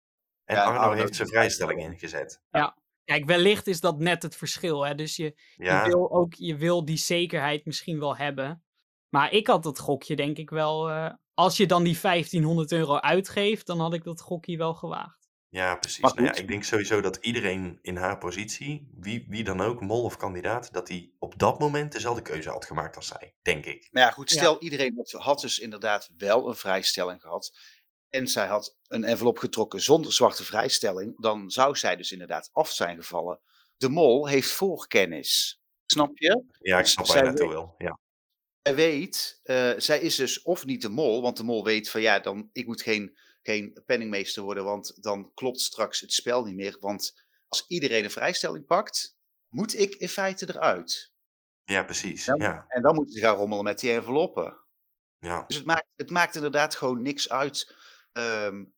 Ja. 0.53 0.67
En 0.67 0.73
ja, 0.73 0.79
Arno 0.79 0.93
heeft 0.93 1.17
zijn 1.17 1.29
vrijstelling 1.29 1.81
ingezet. 1.81 2.43
Ja. 2.51 2.77
Kijk, 3.05 3.25
wellicht 3.25 3.67
is 3.67 3.81
dat 3.81 3.99
net 3.99 4.23
het 4.23 4.37
verschil. 4.37 4.87
Hè? 4.87 4.95
Dus 4.95 5.17
je, 5.17 5.35
ja. 5.57 5.85
je, 5.85 5.91
wil 5.91 6.13
ook 6.13 6.35
je 6.35 6.57
wil 6.57 6.85
die 6.85 6.97
zekerheid 6.97 7.65
misschien 7.65 7.99
wel 7.99 8.17
hebben. 8.17 8.63
Maar 9.09 9.33
ik 9.33 9.47
had 9.47 9.63
dat 9.63 9.79
gokje 9.79 10.17
denk 10.17 10.37
ik 10.37 10.51
wel. 10.51 10.91
Uh, 10.91 11.11
als 11.35 11.57
je 11.57 11.67
dan 11.67 11.83
die 11.83 11.99
1500 12.01 12.73
euro 12.73 12.97
uitgeeft, 12.97 13.67
dan 13.67 13.81
had 13.81 13.95
ik 13.95 14.05
dat 14.05 14.21
gokje 14.21 14.57
wel 14.57 14.75
gewaagd. 14.75 15.23
Ja, 15.49 15.77
precies. 15.77 16.01
Nou 16.01 16.25
ja, 16.25 16.35
ik 16.35 16.49
denk 16.49 16.65
sowieso 16.65 17.01
dat 17.01 17.17
iedereen 17.17 17.79
in 17.83 17.97
haar 17.97 18.19
positie, 18.19 18.89
wie, 19.01 19.27
wie 19.29 19.45
dan 19.45 19.61
ook, 19.61 19.81
mol 19.81 20.03
of 20.03 20.17
kandidaat, 20.17 20.73
dat 20.73 20.89
hij 20.89 21.13
op 21.19 21.39
dat 21.39 21.59
moment 21.59 21.93
dezelfde 21.93 22.23
keuze 22.23 22.51
had 22.51 22.65
gemaakt 22.65 22.97
als 22.97 23.07
zij, 23.07 23.35
denk 23.43 23.65
ik. 23.65 23.89
Maar 23.91 24.03
ja, 24.03 24.11
goed, 24.11 24.31
stel 24.31 24.53
ja. 24.53 24.61
iedereen 24.61 25.07
had 25.11 25.41
dus 25.41 25.59
inderdaad 25.59 26.11
wel 26.17 26.49
een 26.49 26.55
vrijstelling 26.55 27.21
gehad 27.21 27.59
en 28.13 28.27
zij 28.27 28.47
had 28.47 28.77
een 28.87 29.05
envelop 29.05 29.39
getrokken 29.39 29.81
zonder 29.81 30.13
zwarte 30.13 30.45
vrijstelling, 30.45 31.21
dan 31.21 31.51
zou 31.51 31.77
zij 31.77 31.97
dus 31.97 32.13
inderdaad 32.13 32.49
af 32.53 32.71
zijn 32.73 32.97
gevallen. 32.97 33.41
De 33.77 33.89
mol 33.89 34.27
heeft 34.27 34.51
voorkennis. 34.51 35.61
Snap 35.87 36.19
je? 36.19 36.45
Ja, 36.59 36.79
ik 36.79 36.87
snap 36.87 37.07
waar 37.07 37.25
je 37.25 37.49
wil. 37.49 37.75
Ja. 37.79 37.99
Zij 38.63 38.75
weet, 38.75 39.41
uh, 39.45 39.73
zij 39.77 40.01
is 40.01 40.17
dus 40.17 40.43
of 40.43 40.65
niet 40.65 40.83
de 40.83 40.89
mol, 40.89 41.23
want 41.23 41.37
de 41.37 41.45
mol 41.45 41.65
weet 41.65 41.91
van 41.91 42.01
ja, 42.01 42.19
dan, 42.19 42.49
ik 42.53 42.67
moet 42.67 42.83
geen, 42.83 43.19
geen 43.43 43.83
penningmeester 43.87 44.43
worden, 44.43 44.65
want 44.65 45.03
dan 45.03 45.35
klopt 45.35 45.61
straks 45.61 46.01
het 46.01 46.13
spel 46.13 46.45
niet 46.45 46.55
meer. 46.55 46.77
Want 46.81 47.25
als 47.49 47.65
iedereen 47.67 48.05
een 48.05 48.11
vrijstelling 48.11 48.67
pakt, 48.67 49.17
moet 49.49 49.79
ik 49.79 49.95
in 49.95 50.09
feite 50.09 50.49
eruit. 50.49 51.13
Ja, 51.65 51.83
precies. 51.83 52.27
En 52.29 52.39
dan, 52.39 52.49
ja. 52.49 52.65
en 52.69 52.83
dan 52.83 52.95
moeten 52.95 53.15
ze 53.15 53.21
gaan 53.21 53.37
rommelen 53.37 53.65
met 53.65 53.79
die 53.79 53.93
enveloppen. 53.93 54.61
Ja. 55.19 55.45
Dus 55.47 55.57
het 55.57 55.67
maakt, 55.67 55.87
het 55.97 56.11
maakt 56.11 56.35
inderdaad 56.35 56.75
gewoon 56.75 57.03
niks 57.03 57.29
uit 57.29 57.75
um, 58.13 58.75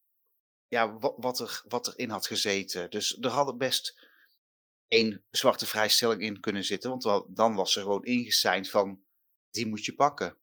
ja, 0.69 0.99
wat, 0.99 1.15
wat, 1.17 1.41
er, 1.41 1.63
wat 1.69 1.87
erin 1.87 2.11
had 2.11 2.27
gezeten. 2.27 2.91
Dus 2.91 3.19
er 3.21 3.31
hadden 3.31 3.59
best 3.59 4.09
één 4.89 5.25
zwarte 5.31 5.67
vrijstelling 5.67 6.23
in 6.23 6.41
kunnen 6.41 6.65
zitten. 6.65 6.91
Want 6.91 7.05
wel, 7.05 7.27
dan 7.35 7.55
was 7.55 7.77
er 7.77 7.83
gewoon 7.83 8.05
ingeseind 8.05 8.71
van, 8.71 9.03
die 9.51 9.67
moet 9.67 9.85
je 9.85 9.95
pakken. 9.95 10.39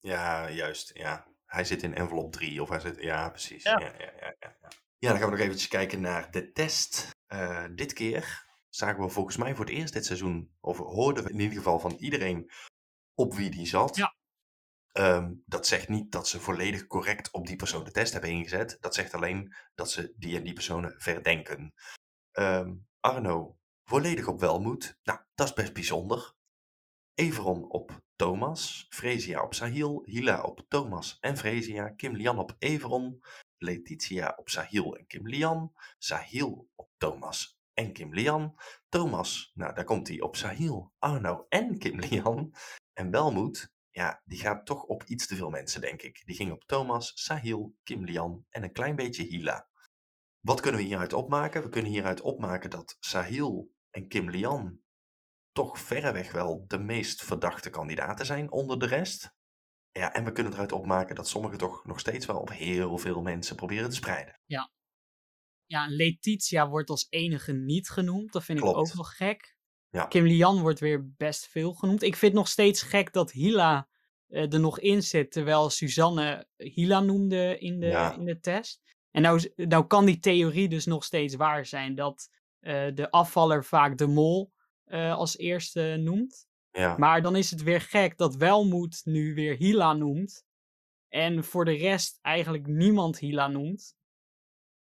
Ja, 0.00 0.50
juist. 0.50 0.90
Ja. 0.94 1.32
Hij 1.46 1.64
zit 1.64 1.82
in 1.82 1.94
envelop 1.94 2.32
3 2.32 2.62
of 2.62 2.68
hij 2.68 2.80
zit... 2.80 3.00
Ja, 3.00 3.30
precies. 3.30 3.62
Ja. 3.62 3.78
Ja, 3.78 3.92
ja, 3.98 4.12
ja, 4.20 4.34
ja. 4.40 4.56
ja, 4.98 5.08
dan 5.08 5.18
gaan 5.18 5.30
we 5.30 5.36
nog 5.36 5.44
eventjes 5.44 5.68
kijken 5.68 6.00
naar 6.00 6.30
de 6.30 6.52
test. 6.52 7.10
Uh, 7.28 7.64
dit 7.74 7.92
keer 7.92 8.46
zagen 8.68 9.02
we 9.02 9.08
volgens 9.08 9.36
mij 9.36 9.54
voor 9.54 9.64
het 9.64 9.74
eerst 9.74 9.92
dit 9.92 10.04
seizoen... 10.04 10.56
of 10.60 10.78
hoorden 10.78 11.24
we 11.24 11.30
in 11.30 11.40
ieder 11.40 11.56
geval 11.56 11.78
van 11.78 11.92
iedereen 11.92 12.50
op 13.14 13.34
wie 13.34 13.50
die 13.50 13.66
zat. 13.66 13.96
Ja. 13.96 14.14
Um, 14.98 15.42
dat 15.46 15.66
zegt 15.66 15.88
niet 15.88 16.12
dat 16.12 16.28
ze 16.28 16.40
volledig 16.40 16.86
correct 16.86 17.30
op 17.32 17.46
die 17.46 17.56
persoon 17.56 17.84
de 17.84 17.90
test 17.90 18.12
hebben 18.12 18.30
ingezet. 18.30 18.76
Dat 18.80 18.94
zegt 18.94 19.14
alleen 19.14 19.54
dat 19.74 19.90
ze 19.90 20.14
die 20.16 20.36
en 20.36 20.44
die 20.44 20.52
personen 20.52 20.94
verdenken. 20.98 21.74
Um, 22.32 22.86
Arno, 23.00 23.58
volledig 23.84 24.28
op 24.28 24.40
welmoed. 24.40 24.98
Nou, 25.02 25.20
dat 25.34 25.46
is 25.46 25.52
best 25.52 25.72
bijzonder. 25.72 26.34
Everon 27.14 27.70
op 27.70 28.02
Thomas. 28.16 28.86
Fresia 28.88 29.42
op 29.42 29.54
Sahil. 29.54 30.02
Hila 30.04 30.42
op 30.42 30.64
Thomas 30.68 31.16
en 31.20 31.36
Fresia. 31.36 31.88
Kim 31.88 32.16
Lian 32.16 32.38
op 32.38 32.56
Everon. 32.58 33.22
Letitia 33.58 34.34
op 34.36 34.48
Sahil 34.48 34.96
en 34.96 35.06
Kim 35.06 35.28
Lian. 35.28 35.72
Sahil 35.98 36.68
op 36.74 36.90
Thomas 36.96 37.58
en 37.74 37.92
Kim 37.92 38.14
Lian. 38.14 38.54
Thomas, 38.88 39.50
nou 39.54 39.74
daar 39.74 39.84
komt 39.84 40.08
hij 40.08 40.20
op 40.20 40.36
Sahil, 40.36 40.92
Arno 40.98 41.46
en 41.48 41.78
Kim 41.78 41.98
Lian. 41.98 42.54
En 42.92 43.10
Welmoed 43.10 43.73
ja, 43.94 44.22
die 44.24 44.38
gaat 44.38 44.66
toch 44.66 44.82
op 44.82 45.02
iets 45.02 45.26
te 45.26 45.36
veel 45.36 45.50
mensen, 45.50 45.80
denk 45.80 46.02
ik. 46.02 46.22
Die 46.24 46.36
ging 46.36 46.52
op 46.52 46.64
Thomas, 46.64 47.12
Sahil, 47.14 47.74
Kim 47.82 48.04
Lian 48.04 48.46
en 48.48 48.62
een 48.62 48.72
klein 48.72 48.96
beetje 48.96 49.22
Hila. 49.22 49.68
Wat 50.40 50.60
kunnen 50.60 50.80
we 50.80 50.86
hieruit 50.86 51.12
opmaken? 51.12 51.62
We 51.62 51.68
kunnen 51.68 51.90
hieruit 51.90 52.20
opmaken 52.20 52.70
dat 52.70 52.96
Sahil 53.00 53.72
en 53.90 54.08
Kim 54.08 54.30
Lian 54.30 54.80
toch 55.52 55.78
verreweg 55.78 56.32
wel 56.32 56.64
de 56.66 56.78
meest 56.78 57.22
verdachte 57.22 57.70
kandidaten 57.70 58.26
zijn 58.26 58.50
onder 58.50 58.78
de 58.78 58.86
rest. 58.86 59.34
Ja, 59.90 60.12
en 60.12 60.24
we 60.24 60.32
kunnen 60.32 60.52
eruit 60.52 60.72
opmaken 60.72 61.14
dat 61.14 61.28
sommigen 61.28 61.58
toch 61.58 61.84
nog 61.84 62.00
steeds 62.00 62.26
wel 62.26 62.38
op 62.40 62.50
heel 62.50 62.98
veel 62.98 63.22
mensen 63.22 63.56
proberen 63.56 63.88
te 63.88 63.96
spreiden. 63.96 64.40
Ja. 64.44 64.72
Ja, 65.64 65.86
Letitia 65.86 66.68
wordt 66.68 66.90
als 66.90 67.06
enige 67.10 67.52
niet 67.52 67.88
genoemd. 67.88 68.32
Dat 68.32 68.44
vind 68.44 68.58
Klopt. 68.60 68.76
ik 68.76 68.82
ook 68.82 68.92
wel 68.92 69.04
gek. 69.04 69.56
Ja. 69.94 70.04
Kim 70.04 70.24
Lian 70.26 70.60
wordt 70.60 70.80
weer 70.80 71.14
best 71.16 71.46
veel 71.48 71.72
genoemd. 71.72 72.02
Ik 72.02 72.16
vind 72.16 72.32
het 72.32 72.40
nog 72.40 72.48
steeds 72.50 72.82
gek 72.82 73.12
dat 73.12 73.30
Hila 73.32 73.88
uh, 74.28 74.52
er 74.52 74.60
nog 74.60 74.78
in 74.80 75.02
zit, 75.02 75.32
terwijl 75.32 75.70
Suzanne 75.70 76.46
Hila 76.56 77.00
noemde 77.00 77.58
in 77.58 77.80
de, 77.80 77.86
Ja. 77.86 78.14
in 78.14 78.24
de 78.24 78.40
test. 78.40 78.80
En 79.10 79.22
nou, 79.22 79.52
nou 79.56 79.86
kan 79.86 80.04
die 80.04 80.18
theorie 80.18 80.68
dus 80.68 80.86
nog 80.86 81.04
steeds 81.04 81.34
waar 81.34 81.66
zijn, 81.66 81.94
dat 81.94 82.28
uh, 82.60 82.86
de 82.94 83.10
afvaller 83.10 83.64
vaak 83.64 83.98
de 83.98 84.06
mol 84.06 84.52
uh, 84.86 85.14
als 85.14 85.38
eerste 85.38 85.96
noemt. 86.00 86.46
Ja. 86.70 86.96
Maar 86.98 87.22
dan 87.22 87.36
is 87.36 87.50
het 87.50 87.62
weer 87.62 87.80
gek 87.80 88.18
dat 88.18 88.36
Welmoed 88.36 89.00
nu 89.04 89.34
weer 89.34 89.56
Hila 89.56 89.92
noemt. 89.92 90.44
En 91.08 91.44
voor 91.44 91.64
de 91.64 91.76
rest 91.76 92.18
eigenlijk 92.22 92.66
niemand 92.66 93.18
Hila 93.18 93.48
noemt. 93.48 93.94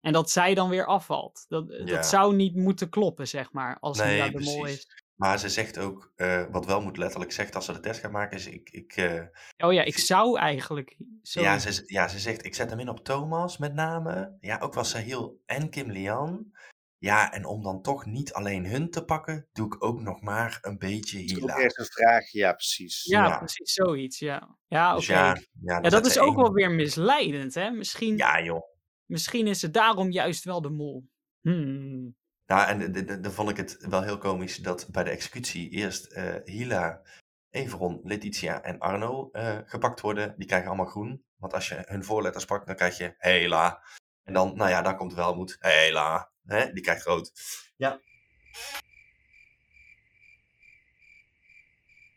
En 0.02 0.14
dat 0.14 0.30
zij 0.32 0.54
dan 0.54 0.70
weer 0.70 0.86
afvalt. 0.86 1.46
Dat, 1.48 1.66
Ja. 1.68 1.86
dat 1.86 2.06
zou 2.06 2.36
niet 2.36 2.56
moeten 2.56 2.90
kloppen, 2.90 3.28
zeg 3.28 3.52
maar, 3.52 3.78
als 3.80 3.98
Nee, 3.98 4.14
Hila 4.22 4.30
de 4.30 4.40
mol 4.44 4.60
precies. 4.62 4.78
is. 4.80 5.04
Maar 5.16 5.40
ze 5.40 5.50
zegt 5.50 5.78
ook, 5.78 6.12
eh, 6.16 6.44
wat 6.52 6.66
wel 6.66 6.82
moet 6.82 6.98
letterlijk 6.98 7.32
zegt 7.32 7.56
als 7.56 7.66
ze 7.66 7.74
de 7.74 7.80
test 7.80 8.00
gaat 8.00 8.12
maken, 8.12 8.38
is 8.38 8.48
ik, 8.48 8.70
ik, 8.70 8.92
eh, 8.96 9.22
Oh 9.58 9.74
ja, 9.74 9.84
ik 9.84 9.98
zou 9.98 10.38
eigenlijk... 10.40 10.98
Zo... 11.22 11.42
ja, 11.42 11.60
ze, 11.60 11.84
ja, 11.86 12.08
ze 12.08 12.20
zegt, 12.20 12.46
ik 12.46 12.56
zet 12.56 12.70
hem 12.70 12.80
in 12.80 12.90
op 12.90 13.04
Thomas 13.04 13.58
met 13.58 13.74
name. 13.74 14.38
Ja, 14.40 14.60
ook 14.60 14.74
wel 14.74 14.84
Sahil 14.84 15.42
en 15.46 15.70
Kim 15.70 15.92
Lian. 15.92 16.52
Ja, 16.98 17.32
en 17.34 17.46
om 17.46 17.64
dan 17.64 17.82
toch 17.82 18.06
niet 18.06 18.34
alleen 18.34 18.66
hun 18.66 18.90
te 18.90 19.04
pakken, 19.06 19.48
doe 19.54 19.66
ik 19.66 19.84
ook 19.84 20.02
nog 20.02 20.22
maar 20.22 20.58
een 20.62 20.78
beetje 20.78 21.18
Dat 21.18 21.26
is 21.28 21.34
ook 21.36 21.40
Hila. 21.50 21.58
eerst 21.58 21.80
een 21.80 21.86
vraag, 21.86 22.32
ja, 22.32 22.54
precies. 22.54 23.04
Ja, 23.04 23.26
Ja. 23.28 23.38
precies, 23.38 23.74
zoiets, 23.74 24.20
ja. 24.20 24.58
Ja, 24.68 24.88
oké. 24.90 24.98
Dus 24.98 25.08
ja, 25.08 25.38
ja, 25.62 25.80
dat 25.80 26.06
is 26.06 26.20
ook 26.20 26.36
wel 26.36 26.52
weer 26.54 26.72
misleidend, 26.72 27.54
hè? 27.54 27.70
Misschien, 27.72 28.18
Ja, 28.18 28.42
joh. 28.42 28.76
Misschien 29.08 29.48
is 29.48 29.62
het 29.62 29.74
daarom 29.74 30.12
juist 30.12 30.44
wel 30.44 30.62
de 30.62 30.70
mol. 30.70 31.10
Hmm. 31.42 32.16
Nou, 32.46 32.68
en 32.68 33.22
dan 33.22 33.32
vond 33.32 33.50
ik 33.50 33.58
het 33.58 33.78
wel 33.90 34.02
heel 34.02 34.18
komisch 34.18 34.58
dat 34.58 34.88
bij 34.92 35.04
de 35.04 35.10
executie 35.10 35.70
eerst 35.70 36.06
eh, 36.06 36.36
Hila, 36.44 37.02
Everon, 37.50 38.00
Letitia 38.04 38.62
en 38.62 38.80
Arno 38.80 39.30
eh, 39.32 39.58
gepakt 39.66 40.02
worden. 40.02 40.34
Die 40.38 40.48
krijgen 40.48 40.68
allemaal 40.68 40.86
groen. 40.86 41.24
Want 41.38 41.54
als 41.54 41.70
je 41.70 41.84
hun 41.86 42.04
voorletters 42.04 42.46
pakt, 42.46 42.68
dan 42.68 42.76
krijg 42.76 42.98
je 42.98 43.16
Hela. 43.18 43.84
En 44.24 44.34
dan, 44.34 44.56
nou 44.56 44.70
ja, 44.70 44.82
dan 44.82 44.98
komt 44.98 45.14
Welmoed. 45.14 45.58
Hela. 45.60 46.32
Hè? 46.46 46.74
Die 46.74 46.84
krijgt 46.84 47.06
rood. 47.06 47.32
Ja. 47.76 48.00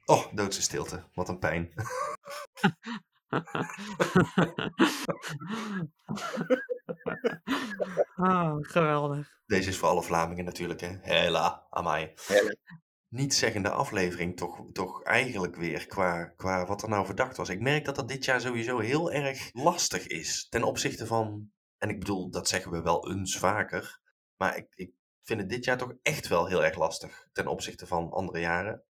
Oh, 0.04 0.34
doodse 0.34 0.62
stilte. 0.62 1.04
Wat 1.14 1.28
een 1.28 1.38
pijn. 1.38 1.72
ah, 8.16 8.56
geweldig. 8.74 9.38
Deze 9.46 9.68
is 9.68 9.76
voor 9.76 9.88
alle 9.88 10.02
Vlamingen 10.02 10.44
natuurlijk, 10.44 10.80
hè. 10.80 10.98
Hela, 11.00 11.66
amai. 11.70 12.12
Hela. 12.26 12.54
Niet 13.08 13.34
zeggende 13.34 13.70
aflevering, 13.70 14.36
toch, 14.36 14.64
toch 14.72 15.02
eigenlijk 15.02 15.56
weer 15.56 15.86
qua, 15.86 16.24
qua 16.24 16.66
wat 16.66 16.82
er 16.82 16.88
nou 16.88 17.06
verdacht 17.06 17.36
was. 17.36 17.48
Ik 17.48 17.60
merk 17.60 17.84
dat 17.84 17.96
dat 17.96 18.08
dit 18.08 18.24
jaar 18.24 18.40
sowieso 18.40 18.78
heel 18.78 19.12
erg 19.12 19.50
lastig 19.52 20.06
is. 20.06 20.48
Ten 20.48 20.62
opzichte 20.62 21.06
van, 21.06 21.52
en 21.78 21.88
ik 21.88 21.98
bedoel, 21.98 22.30
dat 22.30 22.48
zeggen 22.48 22.70
we 22.70 22.82
wel 22.82 23.10
eens 23.10 23.38
vaker. 23.38 24.00
Maar 24.36 24.56
ik, 24.56 24.66
ik 24.74 24.92
vind 25.22 25.40
het 25.40 25.48
dit 25.48 25.64
jaar 25.64 25.78
toch 25.78 25.94
echt 26.02 26.28
wel 26.28 26.46
heel 26.46 26.64
erg 26.64 26.76
lastig. 26.76 27.28
Ten 27.32 27.46
opzichte 27.46 27.86
van 27.86 28.10
andere 28.10 28.40
jaren. 28.40 28.84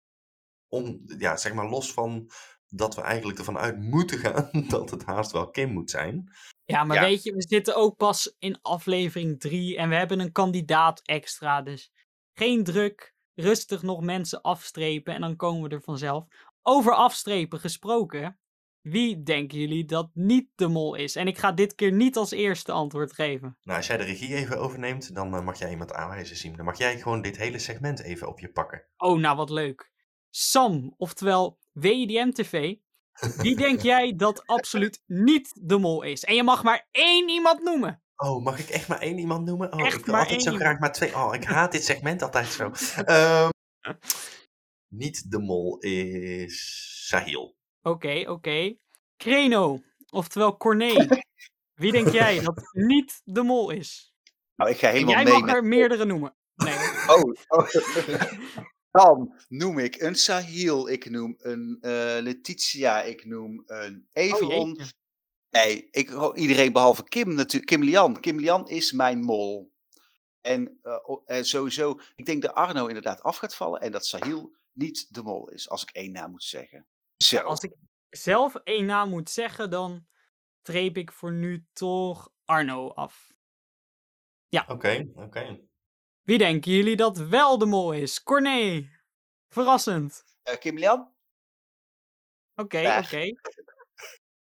Om, 0.67 1.01
ja, 1.05 1.37
zeg 1.37 1.53
maar 1.53 1.69
los 1.69 1.93
van 1.93 2.29
dat 2.69 2.95
we 2.95 3.01
eigenlijk 3.01 3.37
ervan 3.37 3.57
uit 3.57 3.81
moeten 3.81 4.17
gaan 4.17 4.49
dat 4.69 4.89
het 4.89 5.05
haast 5.05 5.31
wel 5.31 5.49
Kim 5.49 5.71
moet 5.71 5.89
zijn. 5.89 6.31
Ja, 6.65 6.83
maar 6.83 6.97
Ja. 6.97 7.03
weet 7.03 7.23
je, 7.23 7.33
we 7.33 7.41
zitten 7.47 7.75
ook 7.75 7.97
pas 7.97 8.35
in 8.39 8.59
aflevering 8.61 9.39
3 9.39 9.77
en 9.77 9.89
we 9.89 9.95
hebben 9.95 10.19
een 10.19 10.31
kandidaat 10.31 11.01
extra. 11.01 11.61
Dus 11.61 11.91
geen 12.33 12.63
druk, 12.63 13.13
rustig 13.35 13.81
nog 13.81 14.01
mensen 14.01 14.41
afstrepen 14.41 15.13
en 15.13 15.21
dan 15.21 15.35
komen 15.35 15.69
we 15.69 15.75
er 15.75 15.81
vanzelf. 15.81 16.25
Over 16.61 16.93
afstrepen 16.93 17.59
gesproken, 17.59 18.39
wie 18.81 19.23
denken 19.23 19.59
jullie 19.59 19.85
dat 19.85 20.09
niet 20.13 20.49
de 20.55 20.67
mol 20.67 20.95
is? 20.95 21.15
En 21.15 21.27
ik 21.27 21.37
ga 21.37 21.51
dit 21.51 21.75
keer 21.75 21.91
niet 21.91 22.17
als 22.17 22.31
eerste 22.31 22.71
antwoord 22.71 23.13
geven. 23.13 23.57
Nou, 23.61 23.77
als 23.77 23.87
jij 23.87 23.97
de 23.97 24.03
regie 24.03 24.35
even 24.35 24.59
overneemt, 24.59 25.15
dan 25.15 25.35
eh, 25.35 25.41
mag 25.43 25.59
jij 25.59 25.69
iemand 25.69 25.93
aanwijzen, 25.93 26.35
Siem. 26.35 26.55
Dan 26.55 26.65
mag 26.65 26.77
jij 26.77 26.97
gewoon 26.99 27.21
dit 27.21 27.37
hele 27.37 27.59
segment 27.59 28.03
even 28.03 28.27
op 28.27 28.39
je 28.39 28.51
pakken. 28.51 28.85
Oh, 28.97 29.19
nou 29.19 29.35
wat 29.35 29.49
leuk. 29.49 29.91
Sam, 30.29 30.93
oftewel 30.97 31.59
WDM 31.71 32.31
TV. 32.31 32.75
Wie 33.37 33.55
denk 33.55 33.81
jij 33.81 34.15
dat 34.15 34.43
absoluut 34.55 35.01
niet 35.05 35.51
de 35.61 35.77
mol 35.77 36.01
is? 36.03 36.23
En 36.23 36.35
je 36.35 36.43
mag 36.43 36.63
maar 36.63 36.87
één 36.91 37.29
iemand 37.29 37.63
noemen. 37.63 38.03
Oh, 38.15 38.43
mag 38.43 38.59
ik 38.59 38.69
echt 38.69 38.87
maar 38.87 38.99
één 38.99 39.17
iemand 39.17 39.45
noemen? 39.45 39.73
Oh, 39.73 39.85
Echt 39.85 39.97
ik 39.97 40.05
wil 40.05 40.13
maar 40.13 40.23
altijd 40.23 40.45
één 40.45 40.51
zo 40.51 40.57
graag 40.57 40.73
iemand. 40.73 40.79
maar 40.79 40.91
twee. 40.91 41.15
Oh, 41.15 41.33
ik 41.33 41.43
haat 41.55 41.71
dit 41.71 41.83
segment 41.83 42.21
altijd 42.21 42.47
zo. 42.47 42.71
Ehm, 43.05 43.49
niet 44.87 45.31
de 45.31 45.39
mol 45.39 45.77
is 45.77 47.07
Sahil. 47.07 47.55
Oké, 47.81 48.23
oké. 48.27 48.75
Kreno, 49.17 49.79
oftewel 50.09 50.57
Corné. 50.57 51.07
Wie 51.73 51.91
denk 51.91 52.09
jij 52.09 52.39
dat 52.39 52.69
niet 52.71 53.21
de 53.23 53.43
mol 53.43 53.69
is? 53.69 54.13
Nou, 54.55 54.71
ik 54.71 54.77
ga 54.77 54.87
En 54.87 54.93
helemaal 54.93 55.15
jij 55.15 55.23
mee 55.23 55.33
mag 55.33 55.45
met... 55.45 55.55
er 55.55 55.63
meerdere 55.63 56.05
noemen. 56.05 56.35
Nee. 56.55 56.75
Oh, 57.07 57.33
oh. 57.47 57.67
Dan 58.91 59.35
noem 59.47 59.79
ik 59.79 60.01
een 60.01 60.15
Sahil, 60.15 60.89
ik 60.89 61.09
noem 61.09 61.35
een 61.37 61.77
eh, 61.81 62.17
Letitia, 62.21 63.01
ik 63.01 63.25
noem 63.25 63.63
een 63.65 64.07
Oh, 64.13 64.23
Everon. 64.23 64.67
jeetje. 64.67 64.93
nee, 65.49 65.87
ik, 65.91 66.11
oh, 66.11 66.37
iedereen 66.37 66.73
behalve 66.73 67.03
Kim 67.03 67.33
natuurlijk. 67.33 67.65
Kim 67.65 67.83
Lian. 67.83 68.19
Kim 68.19 68.39
Lian 68.39 68.67
is 68.67 68.91
mijn 68.91 69.21
mol. 69.23 69.71
En 70.41 70.79
eh, 70.81 70.97
eh, 71.25 71.43
sowieso, 71.43 71.99
ik 72.15 72.25
denk 72.25 72.41
dat 72.41 72.53
Arno 72.53 72.87
inderdaad 72.87 73.21
af 73.21 73.37
gaat 73.37 73.55
vallen 73.55 73.81
en 73.81 73.91
dat 73.91 74.05
Sahil 74.05 74.55
niet 74.73 75.13
de 75.13 75.21
mol 75.21 75.49
is, 75.49 75.69
als 75.69 75.81
ik 75.81 75.89
één 75.89 76.11
naam 76.11 76.31
moet 76.31 76.43
zeggen. 76.43 76.87
Zo. 77.17 77.37
Als 77.37 77.63
ik 77.63 77.73
zelf 78.09 78.55
één 78.55 78.85
naam 78.85 79.09
moet 79.09 79.29
zeggen, 79.29 79.69
dan 79.69 80.07
treep 80.61 80.97
ik 80.97 81.11
voor 81.11 81.31
nu 81.31 81.65
toch 81.73 82.31
Arno 82.45 82.89
af. 82.89 83.33
Oké, 84.67 85.09
oké. 85.13 85.59
Wie 86.29 86.37
denken 86.37 86.71
jullie 86.71 86.95
dat 86.95 87.17
wel 87.17 87.57
de 87.57 87.65
mol 87.65 87.93
is? 87.93 88.23
Corné. 88.23 88.89
Verrassend. 89.47 90.23
Eh, 90.43 90.57
Kim 90.57 90.77
Lian? 90.77 91.13
Oké, 92.55 92.97
oké. 92.97 93.33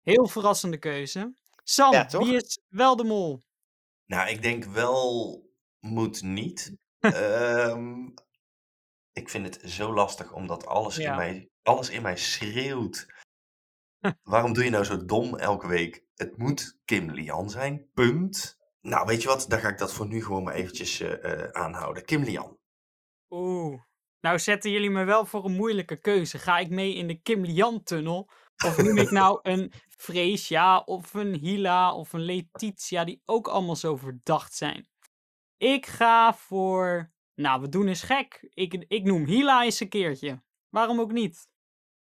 Heel 0.03 0.27
verrassende 0.27 0.79
keuze. 0.79 1.35
Sam, 1.63 1.93
Ja, 1.93 2.07
wie 2.09 2.35
is 2.37 2.59
wel 2.69 2.97
de 2.97 3.05
mol? 3.05 3.43
Nou, 4.05 4.29
ik 4.29 4.43
denk 4.43 4.65
wel 4.65 5.43
moet 5.81 6.23
niet. 6.23 6.75
Ehm, 7.01 8.09
ik 9.13 9.29
vind 9.29 9.55
het 9.55 9.71
zo 9.71 9.95
lastig 9.95 10.33
omdat 10.33 10.67
alles, 10.67 10.99
in 10.99 11.17
mij, 11.17 11.51
alles 11.63 11.91
in 11.91 12.03
mij 12.03 12.17
schreeuwt. 12.17 13.07
Waarom 14.23 14.53
doe 14.53 14.65
je 14.65 14.71
nou 14.71 14.85
zo 14.85 15.05
dom 15.05 15.37
elke 15.37 15.67
week? 15.67 16.05
Het 16.15 16.37
moet 16.37 16.79
Kim 16.85 17.11
Lian 17.11 17.51
zijn, 17.51 17.91
punt. 17.95 18.56
Nou, 18.87 19.07
weet 19.07 19.23
je 19.23 19.29
wat? 19.29 19.45
Dan 19.49 19.61
ga 19.61 19.69
ik 19.69 19.79
dat 19.79 19.93
voor 19.93 20.07
nu 20.07 20.23
gewoon 20.25 20.43
maar 20.43 20.55
eventjes 20.55 21.01
eh, 21.01 21.43
eh, 21.43 21.51
aanhouden. 21.51 22.05
Kim 22.05 22.23
Lian. 22.23 22.59
Oeh. 23.31 23.83
Nou 24.21 24.39
zetten 24.39 24.71
jullie 24.71 24.91
me 24.91 25.05
wel 25.05 25.27
voor 25.27 25.45
een 25.45 25.57
moeilijke 25.57 26.01
keuze. 26.01 26.39
Ga 26.39 26.59
ik 26.59 26.71
mee 26.71 26.95
in 26.95 27.07
de 27.07 27.21
Kim 27.21 27.45
Lian-tunnel? 27.45 28.31
Of 28.65 28.77
noem 28.77 28.97
ik 28.97 29.11
nou 29.11 29.39
een 29.43 29.73
Freesia 29.89 30.79
of 30.79 31.15
een 31.15 31.35
Hila 31.35 31.95
of 31.95 32.13
een 32.13 32.21
Letitia 32.21 33.05
die 33.05 33.23
ook 33.25 33.49
allemaal 33.49 33.77
zo 33.77 33.97
verdacht 33.97 34.55
zijn? 34.55 34.89
Ik 35.57 35.87
ga 35.87 36.35
voor... 36.35 37.13
Nou, 37.35 37.61
we 37.61 37.69
doen 37.69 37.89
eens 37.89 38.03
gek. 38.03 38.49
Ik, 38.51 38.85
ik 38.89 39.05
noem 39.05 39.25
Hila 39.25 39.65
eens 39.65 39.81
een 39.81 39.89
keertje. 39.89 40.43
Waarom 40.69 41.01
ook 41.01 41.13
niet? 41.13 41.49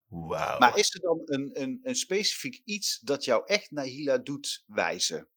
Wauw. 0.05 0.59
Maar 0.59 0.77
is 0.77 0.93
er 0.93 1.01
dan 1.01 1.21
een, 1.25 1.61
een, 1.61 1.79
een 1.83 1.95
specifiek 1.95 2.61
iets 2.65 2.99
dat 2.99 3.23
jou 3.25 3.45
echt 3.45 3.71
naar 3.71 3.85
Hila 3.85 4.17
doet 4.17 4.63
wijzen? 4.65 5.29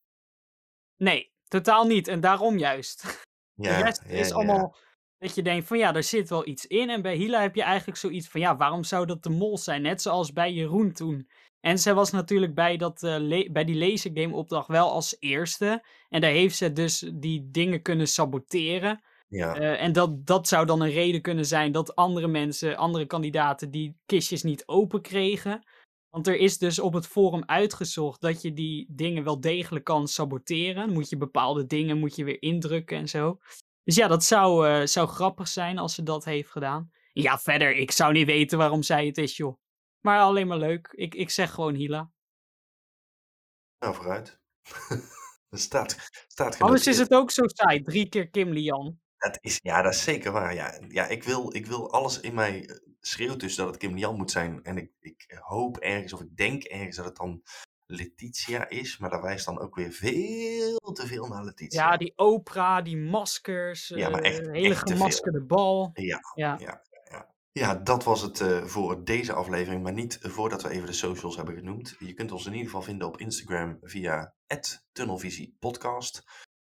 Nee, 1.03 1.33
totaal 1.49 1.87
niet. 1.87 2.09
En 2.09 2.21
daarom 2.21 2.59
juist. 2.59 3.03
De 3.55 3.69
ja, 3.69 3.81
rest 3.81 4.03
ja, 4.07 4.15
is 4.15 4.33
allemaal 4.33 4.77
dat 5.19 5.35
je 5.35 5.43
denkt 5.43 5.67
van 5.67 5.79
ja, 5.79 5.93
daar 5.93 6.03
zit 6.03 6.29
wel 6.29 6.47
iets 6.47 6.67
in. 6.67 6.91
En 6.91 7.03
bij 7.03 7.15
Hila 7.17 7.41
heb 7.41 7.55
je 7.55 7.63
eigenlijk 7.63 7.99
zoiets 7.99 8.29
van 8.29 8.41
ja, 8.41 8.57
waarom 8.57 8.85
zou 8.85 9.07
dat 9.07 9.23
de 9.23 9.31
mol 9.31 9.59
zijn? 9.59 9.83
Net 9.83 10.03
zoals 10.03 10.33
bij 10.33 10.53
Jeroen 10.53 10.93
toen. 10.93 11.29
En 11.61 11.79
zij 11.79 11.95
was 11.95 12.11
natuurlijk 12.11 12.55
bij, 12.55 12.77
dat, 12.77 13.03
le- 13.03 13.49
bij 13.53 13.65
die 13.65 13.77
lasergame 13.77 14.35
opdracht 14.35 14.69
wel 14.69 14.91
als 14.91 15.17
eerste. 15.19 15.85
En 16.09 16.21
daar 16.21 16.31
heeft 16.31 16.57
ze 16.57 16.73
dus 16.73 17.11
die 17.15 17.49
dingen 17.51 17.83
kunnen 17.83 18.09
saboteren. 18.09 19.03
Ja, 19.29 19.55
Eh, 19.55 19.83
en 19.83 19.93
dat, 19.93 20.27
dat 20.27 20.49
zou 20.49 20.67
dan 20.67 20.81
een 20.81 20.91
reden 20.91 21.23
kunnen 21.23 21.47
zijn 21.47 21.73
dat 21.73 21.95
andere 21.97 22.29
mensen, 22.29 22.77
andere 22.77 23.07
kandidaten, 23.07 23.71
die 23.71 23.97
kistjes 24.07 24.43
niet 24.43 24.63
open 24.67 25.03
kregen. 25.03 25.67
Want 26.13 26.27
er 26.27 26.37
is 26.37 26.59
dus 26.59 26.79
op 26.79 26.93
het 26.93 27.07
forum 27.07 27.43
uitgezocht 27.47 28.21
dat 28.21 28.43
je 28.43 28.53
die 28.53 28.87
dingen 28.89 29.25
wel 29.25 29.41
degelijk 29.41 29.85
kan 29.85 30.09
saboteren. 30.09 30.93
Moet 30.93 31.09
je 31.09 31.17
bepaalde 31.17 31.67
dingen 31.67 31.99
moet 31.99 32.17
je 32.17 32.25
weer 32.25 32.43
indrukken 32.43 32.97
en 32.97 33.09
zo. 33.09 33.39
Dus 33.85 33.95
ja, 33.95 34.09
dat 34.09 34.25
zou, 34.25 34.69
eh, 34.69 34.87
zou 34.87 35.09
grappig 35.09 35.49
zijn 35.49 35.79
als 35.79 35.95
ze 35.95 36.03
dat 36.03 36.25
heeft 36.25 36.51
gedaan. 36.51 36.91
Ja, 37.13 37.39
verder, 37.39 37.77
ik 37.77 37.91
zou 37.91 38.13
niet 38.13 38.27
weten 38.27 38.59
waarom 38.59 38.83
zij 38.83 39.07
het 39.07 39.19
is, 39.19 39.37
joh. 39.37 39.59
Maar 40.01 40.21
alleen 40.21 40.47
maar 40.47 40.59
leuk. 40.59 40.93
Ik, 40.95 41.15
ik 41.15 41.31
zeg 41.31 41.51
gewoon 41.51 41.75
Hila. 41.75 42.11
nou 43.79 43.95
vooruit. 43.95 44.41
er 45.51 45.59
staat, 45.59 45.97
staat 46.29 46.59
Anders 46.59 46.87
is 46.87 46.99
het 46.99 47.15
ook 47.15 47.31
zo 47.31 47.43
saai. 47.47 47.83
Drie 47.83 48.09
keer 48.09 48.29
Kim 48.29 48.53
Lian. 48.53 49.01
Dat 49.23 49.39
is, 49.41 49.59
ja, 49.63 49.83
dat 49.83 49.93
is 49.93 50.03
zeker 50.03 50.33
waar. 50.33 50.55
Ja, 50.55 50.79
ja 50.89 51.07
ik, 51.07 51.23
wil, 51.23 51.55
ik 51.55 51.67
wil 51.67 51.91
alles 51.93 52.21
in 52.21 52.35
mij 52.35 52.67
eh, 52.69 52.77
schreeuwt 53.01 53.41
dus 53.41 53.55
dat 53.55 53.67
het 53.67 53.77
Kim 53.77 53.95
Lian 53.95 54.17
moet 54.17 54.31
zijn. 54.31 54.63
En 54.65 54.77
ik, 54.77 54.91
ik 55.01 55.39
hoop 55.41 55.77
ergens, 55.79 56.13
of 56.13 56.21
ik 56.21 56.37
denk 56.37 56.63
ergens 56.63 56.97
dat 56.97 57.05
het 57.05 57.17
dan 57.17 57.43
Letitia 57.87 58.69
is. 58.69 58.99
Maar 58.99 59.11
dat 59.11 59.21
wijst 59.23 59.45
dan 59.45 59.61
ook 59.61 59.75
weer 59.75 59.91
veel 59.93 60.77
te 60.93 61.07
veel 61.07 61.27
naar 61.27 61.45
Letitia. 61.45 61.91
Ja, 61.91 61.97
die 61.97 62.13
opera, 62.17 62.83
die 62.83 62.97
maskers. 62.97 63.89
Ja, 63.89 64.09
maar 64.09 64.21
eh, 64.21 64.31
echt- 64.31 64.47
hele 64.51 64.69
echt 64.69 64.87
te 64.87 64.93
veel. 64.93 64.97
gemaskerde 64.97 65.41
bal. 65.45 65.91
Ja, 65.95 66.21
Ja. 66.35 66.57
ja, 66.61 66.83
ja. 67.53 67.75
Dat 67.75 68.05
was 68.05 68.23
het 68.23 68.41
eh, 68.41 68.65
voor 68.65 69.05
deze 69.05 69.33
aflevering. 69.33 69.83
Maar 69.83 69.93
niet 69.93 70.19
voordat 70.23 70.63
we 70.63 70.69
even 70.69 70.87
de 70.87 70.93
socials 70.93 71.37
hebben 71.37 71.55
genoemd. 71.55 71.97
Je 71.99 72.13
kunt 72.15 72.33
ons 72.33 72.47
in 72.47 72.53
ieder 72.53 72.67
geval 72.67 72.83
vinden 72.83 73.07
op 73.09 73.19
Instagram 73.19 73.79
via 73.83 74.35
@tunnelvisiepodcast. 74.93 76.23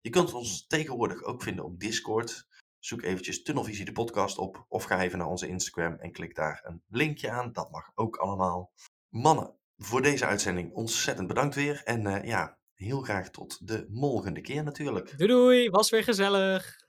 Je 0.05 0.11
kunt 0.11 0.33
ons 0.33 0.67
tegenwoordig 0.67 1.23
ook 1.23 1.43
vinden 1.43 1.65
op 1.65 1.81
Discord. 1.81 2.47
Zoek 2.79 3.03
eventjes 3.03 3.43
Tunnelvisie 3.43 3.85
de 3.85 3.93
podcast 3.93 4.39
op 4.39 4.65
of 4.69 4.85
ga 4.85 5.01
even 5.01 5.19
naar 5.19 5.27
onze 5.27 5.49
Instagram 5.49 5.95
en 5.95 6.13
klik 6.13 6.35
daar 6.35 6.61
een 6.65 6.83
linkje 6.89 7.31
aan. 7.31 7.53
Dat 7.53 7.71
mag 7.71 7.91
ook 7.95 8.17
allemaal. 8.17 8.73
Mannen, 9.09 9.59
voor 9.77 10.03
deze 10.03 10.27
uitzending 10.27 10.73
ontzettend 10.73 11.29
bedankt 11.29 11.55
weer. 11.55 11.83
En 11.85 12.07
eh, 12.07 12.25
ja, 12.25 12.59
heel 12.75 13.01
graag 13.01 13.31
tot 13.31 13.69
de 13.69 13.87
volgende 13.93 14.41
keer 14.41 14.65
natuurlijk. 14.65 15.19
Doei 15.19 15.31
doei, 15.31 15.71
was 15.71 15.91
weer 15.91 16.05
gezellig. 16.05 16.87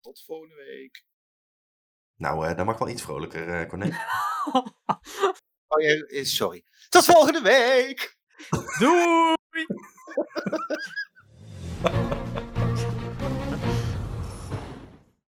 Tot 0.00 0.24
volgende 0.24 0.54
week. 0.54 1.04
Nou, 2.16 2.48
uh, 2.48 2.56
dat 2.56 2.66
mag 2.66 2.78
wel 2.78 2.88
iets 2.88 3.02
vrolijker, 3.02 3.72
uh, 3.72 3.72
oh, 5.66 6.24
sorry. 6.24 6.64
Tot 6.88 7.04
volgende 7.14 7.42
week! 7.42 8.16
doei! 8.78 9.36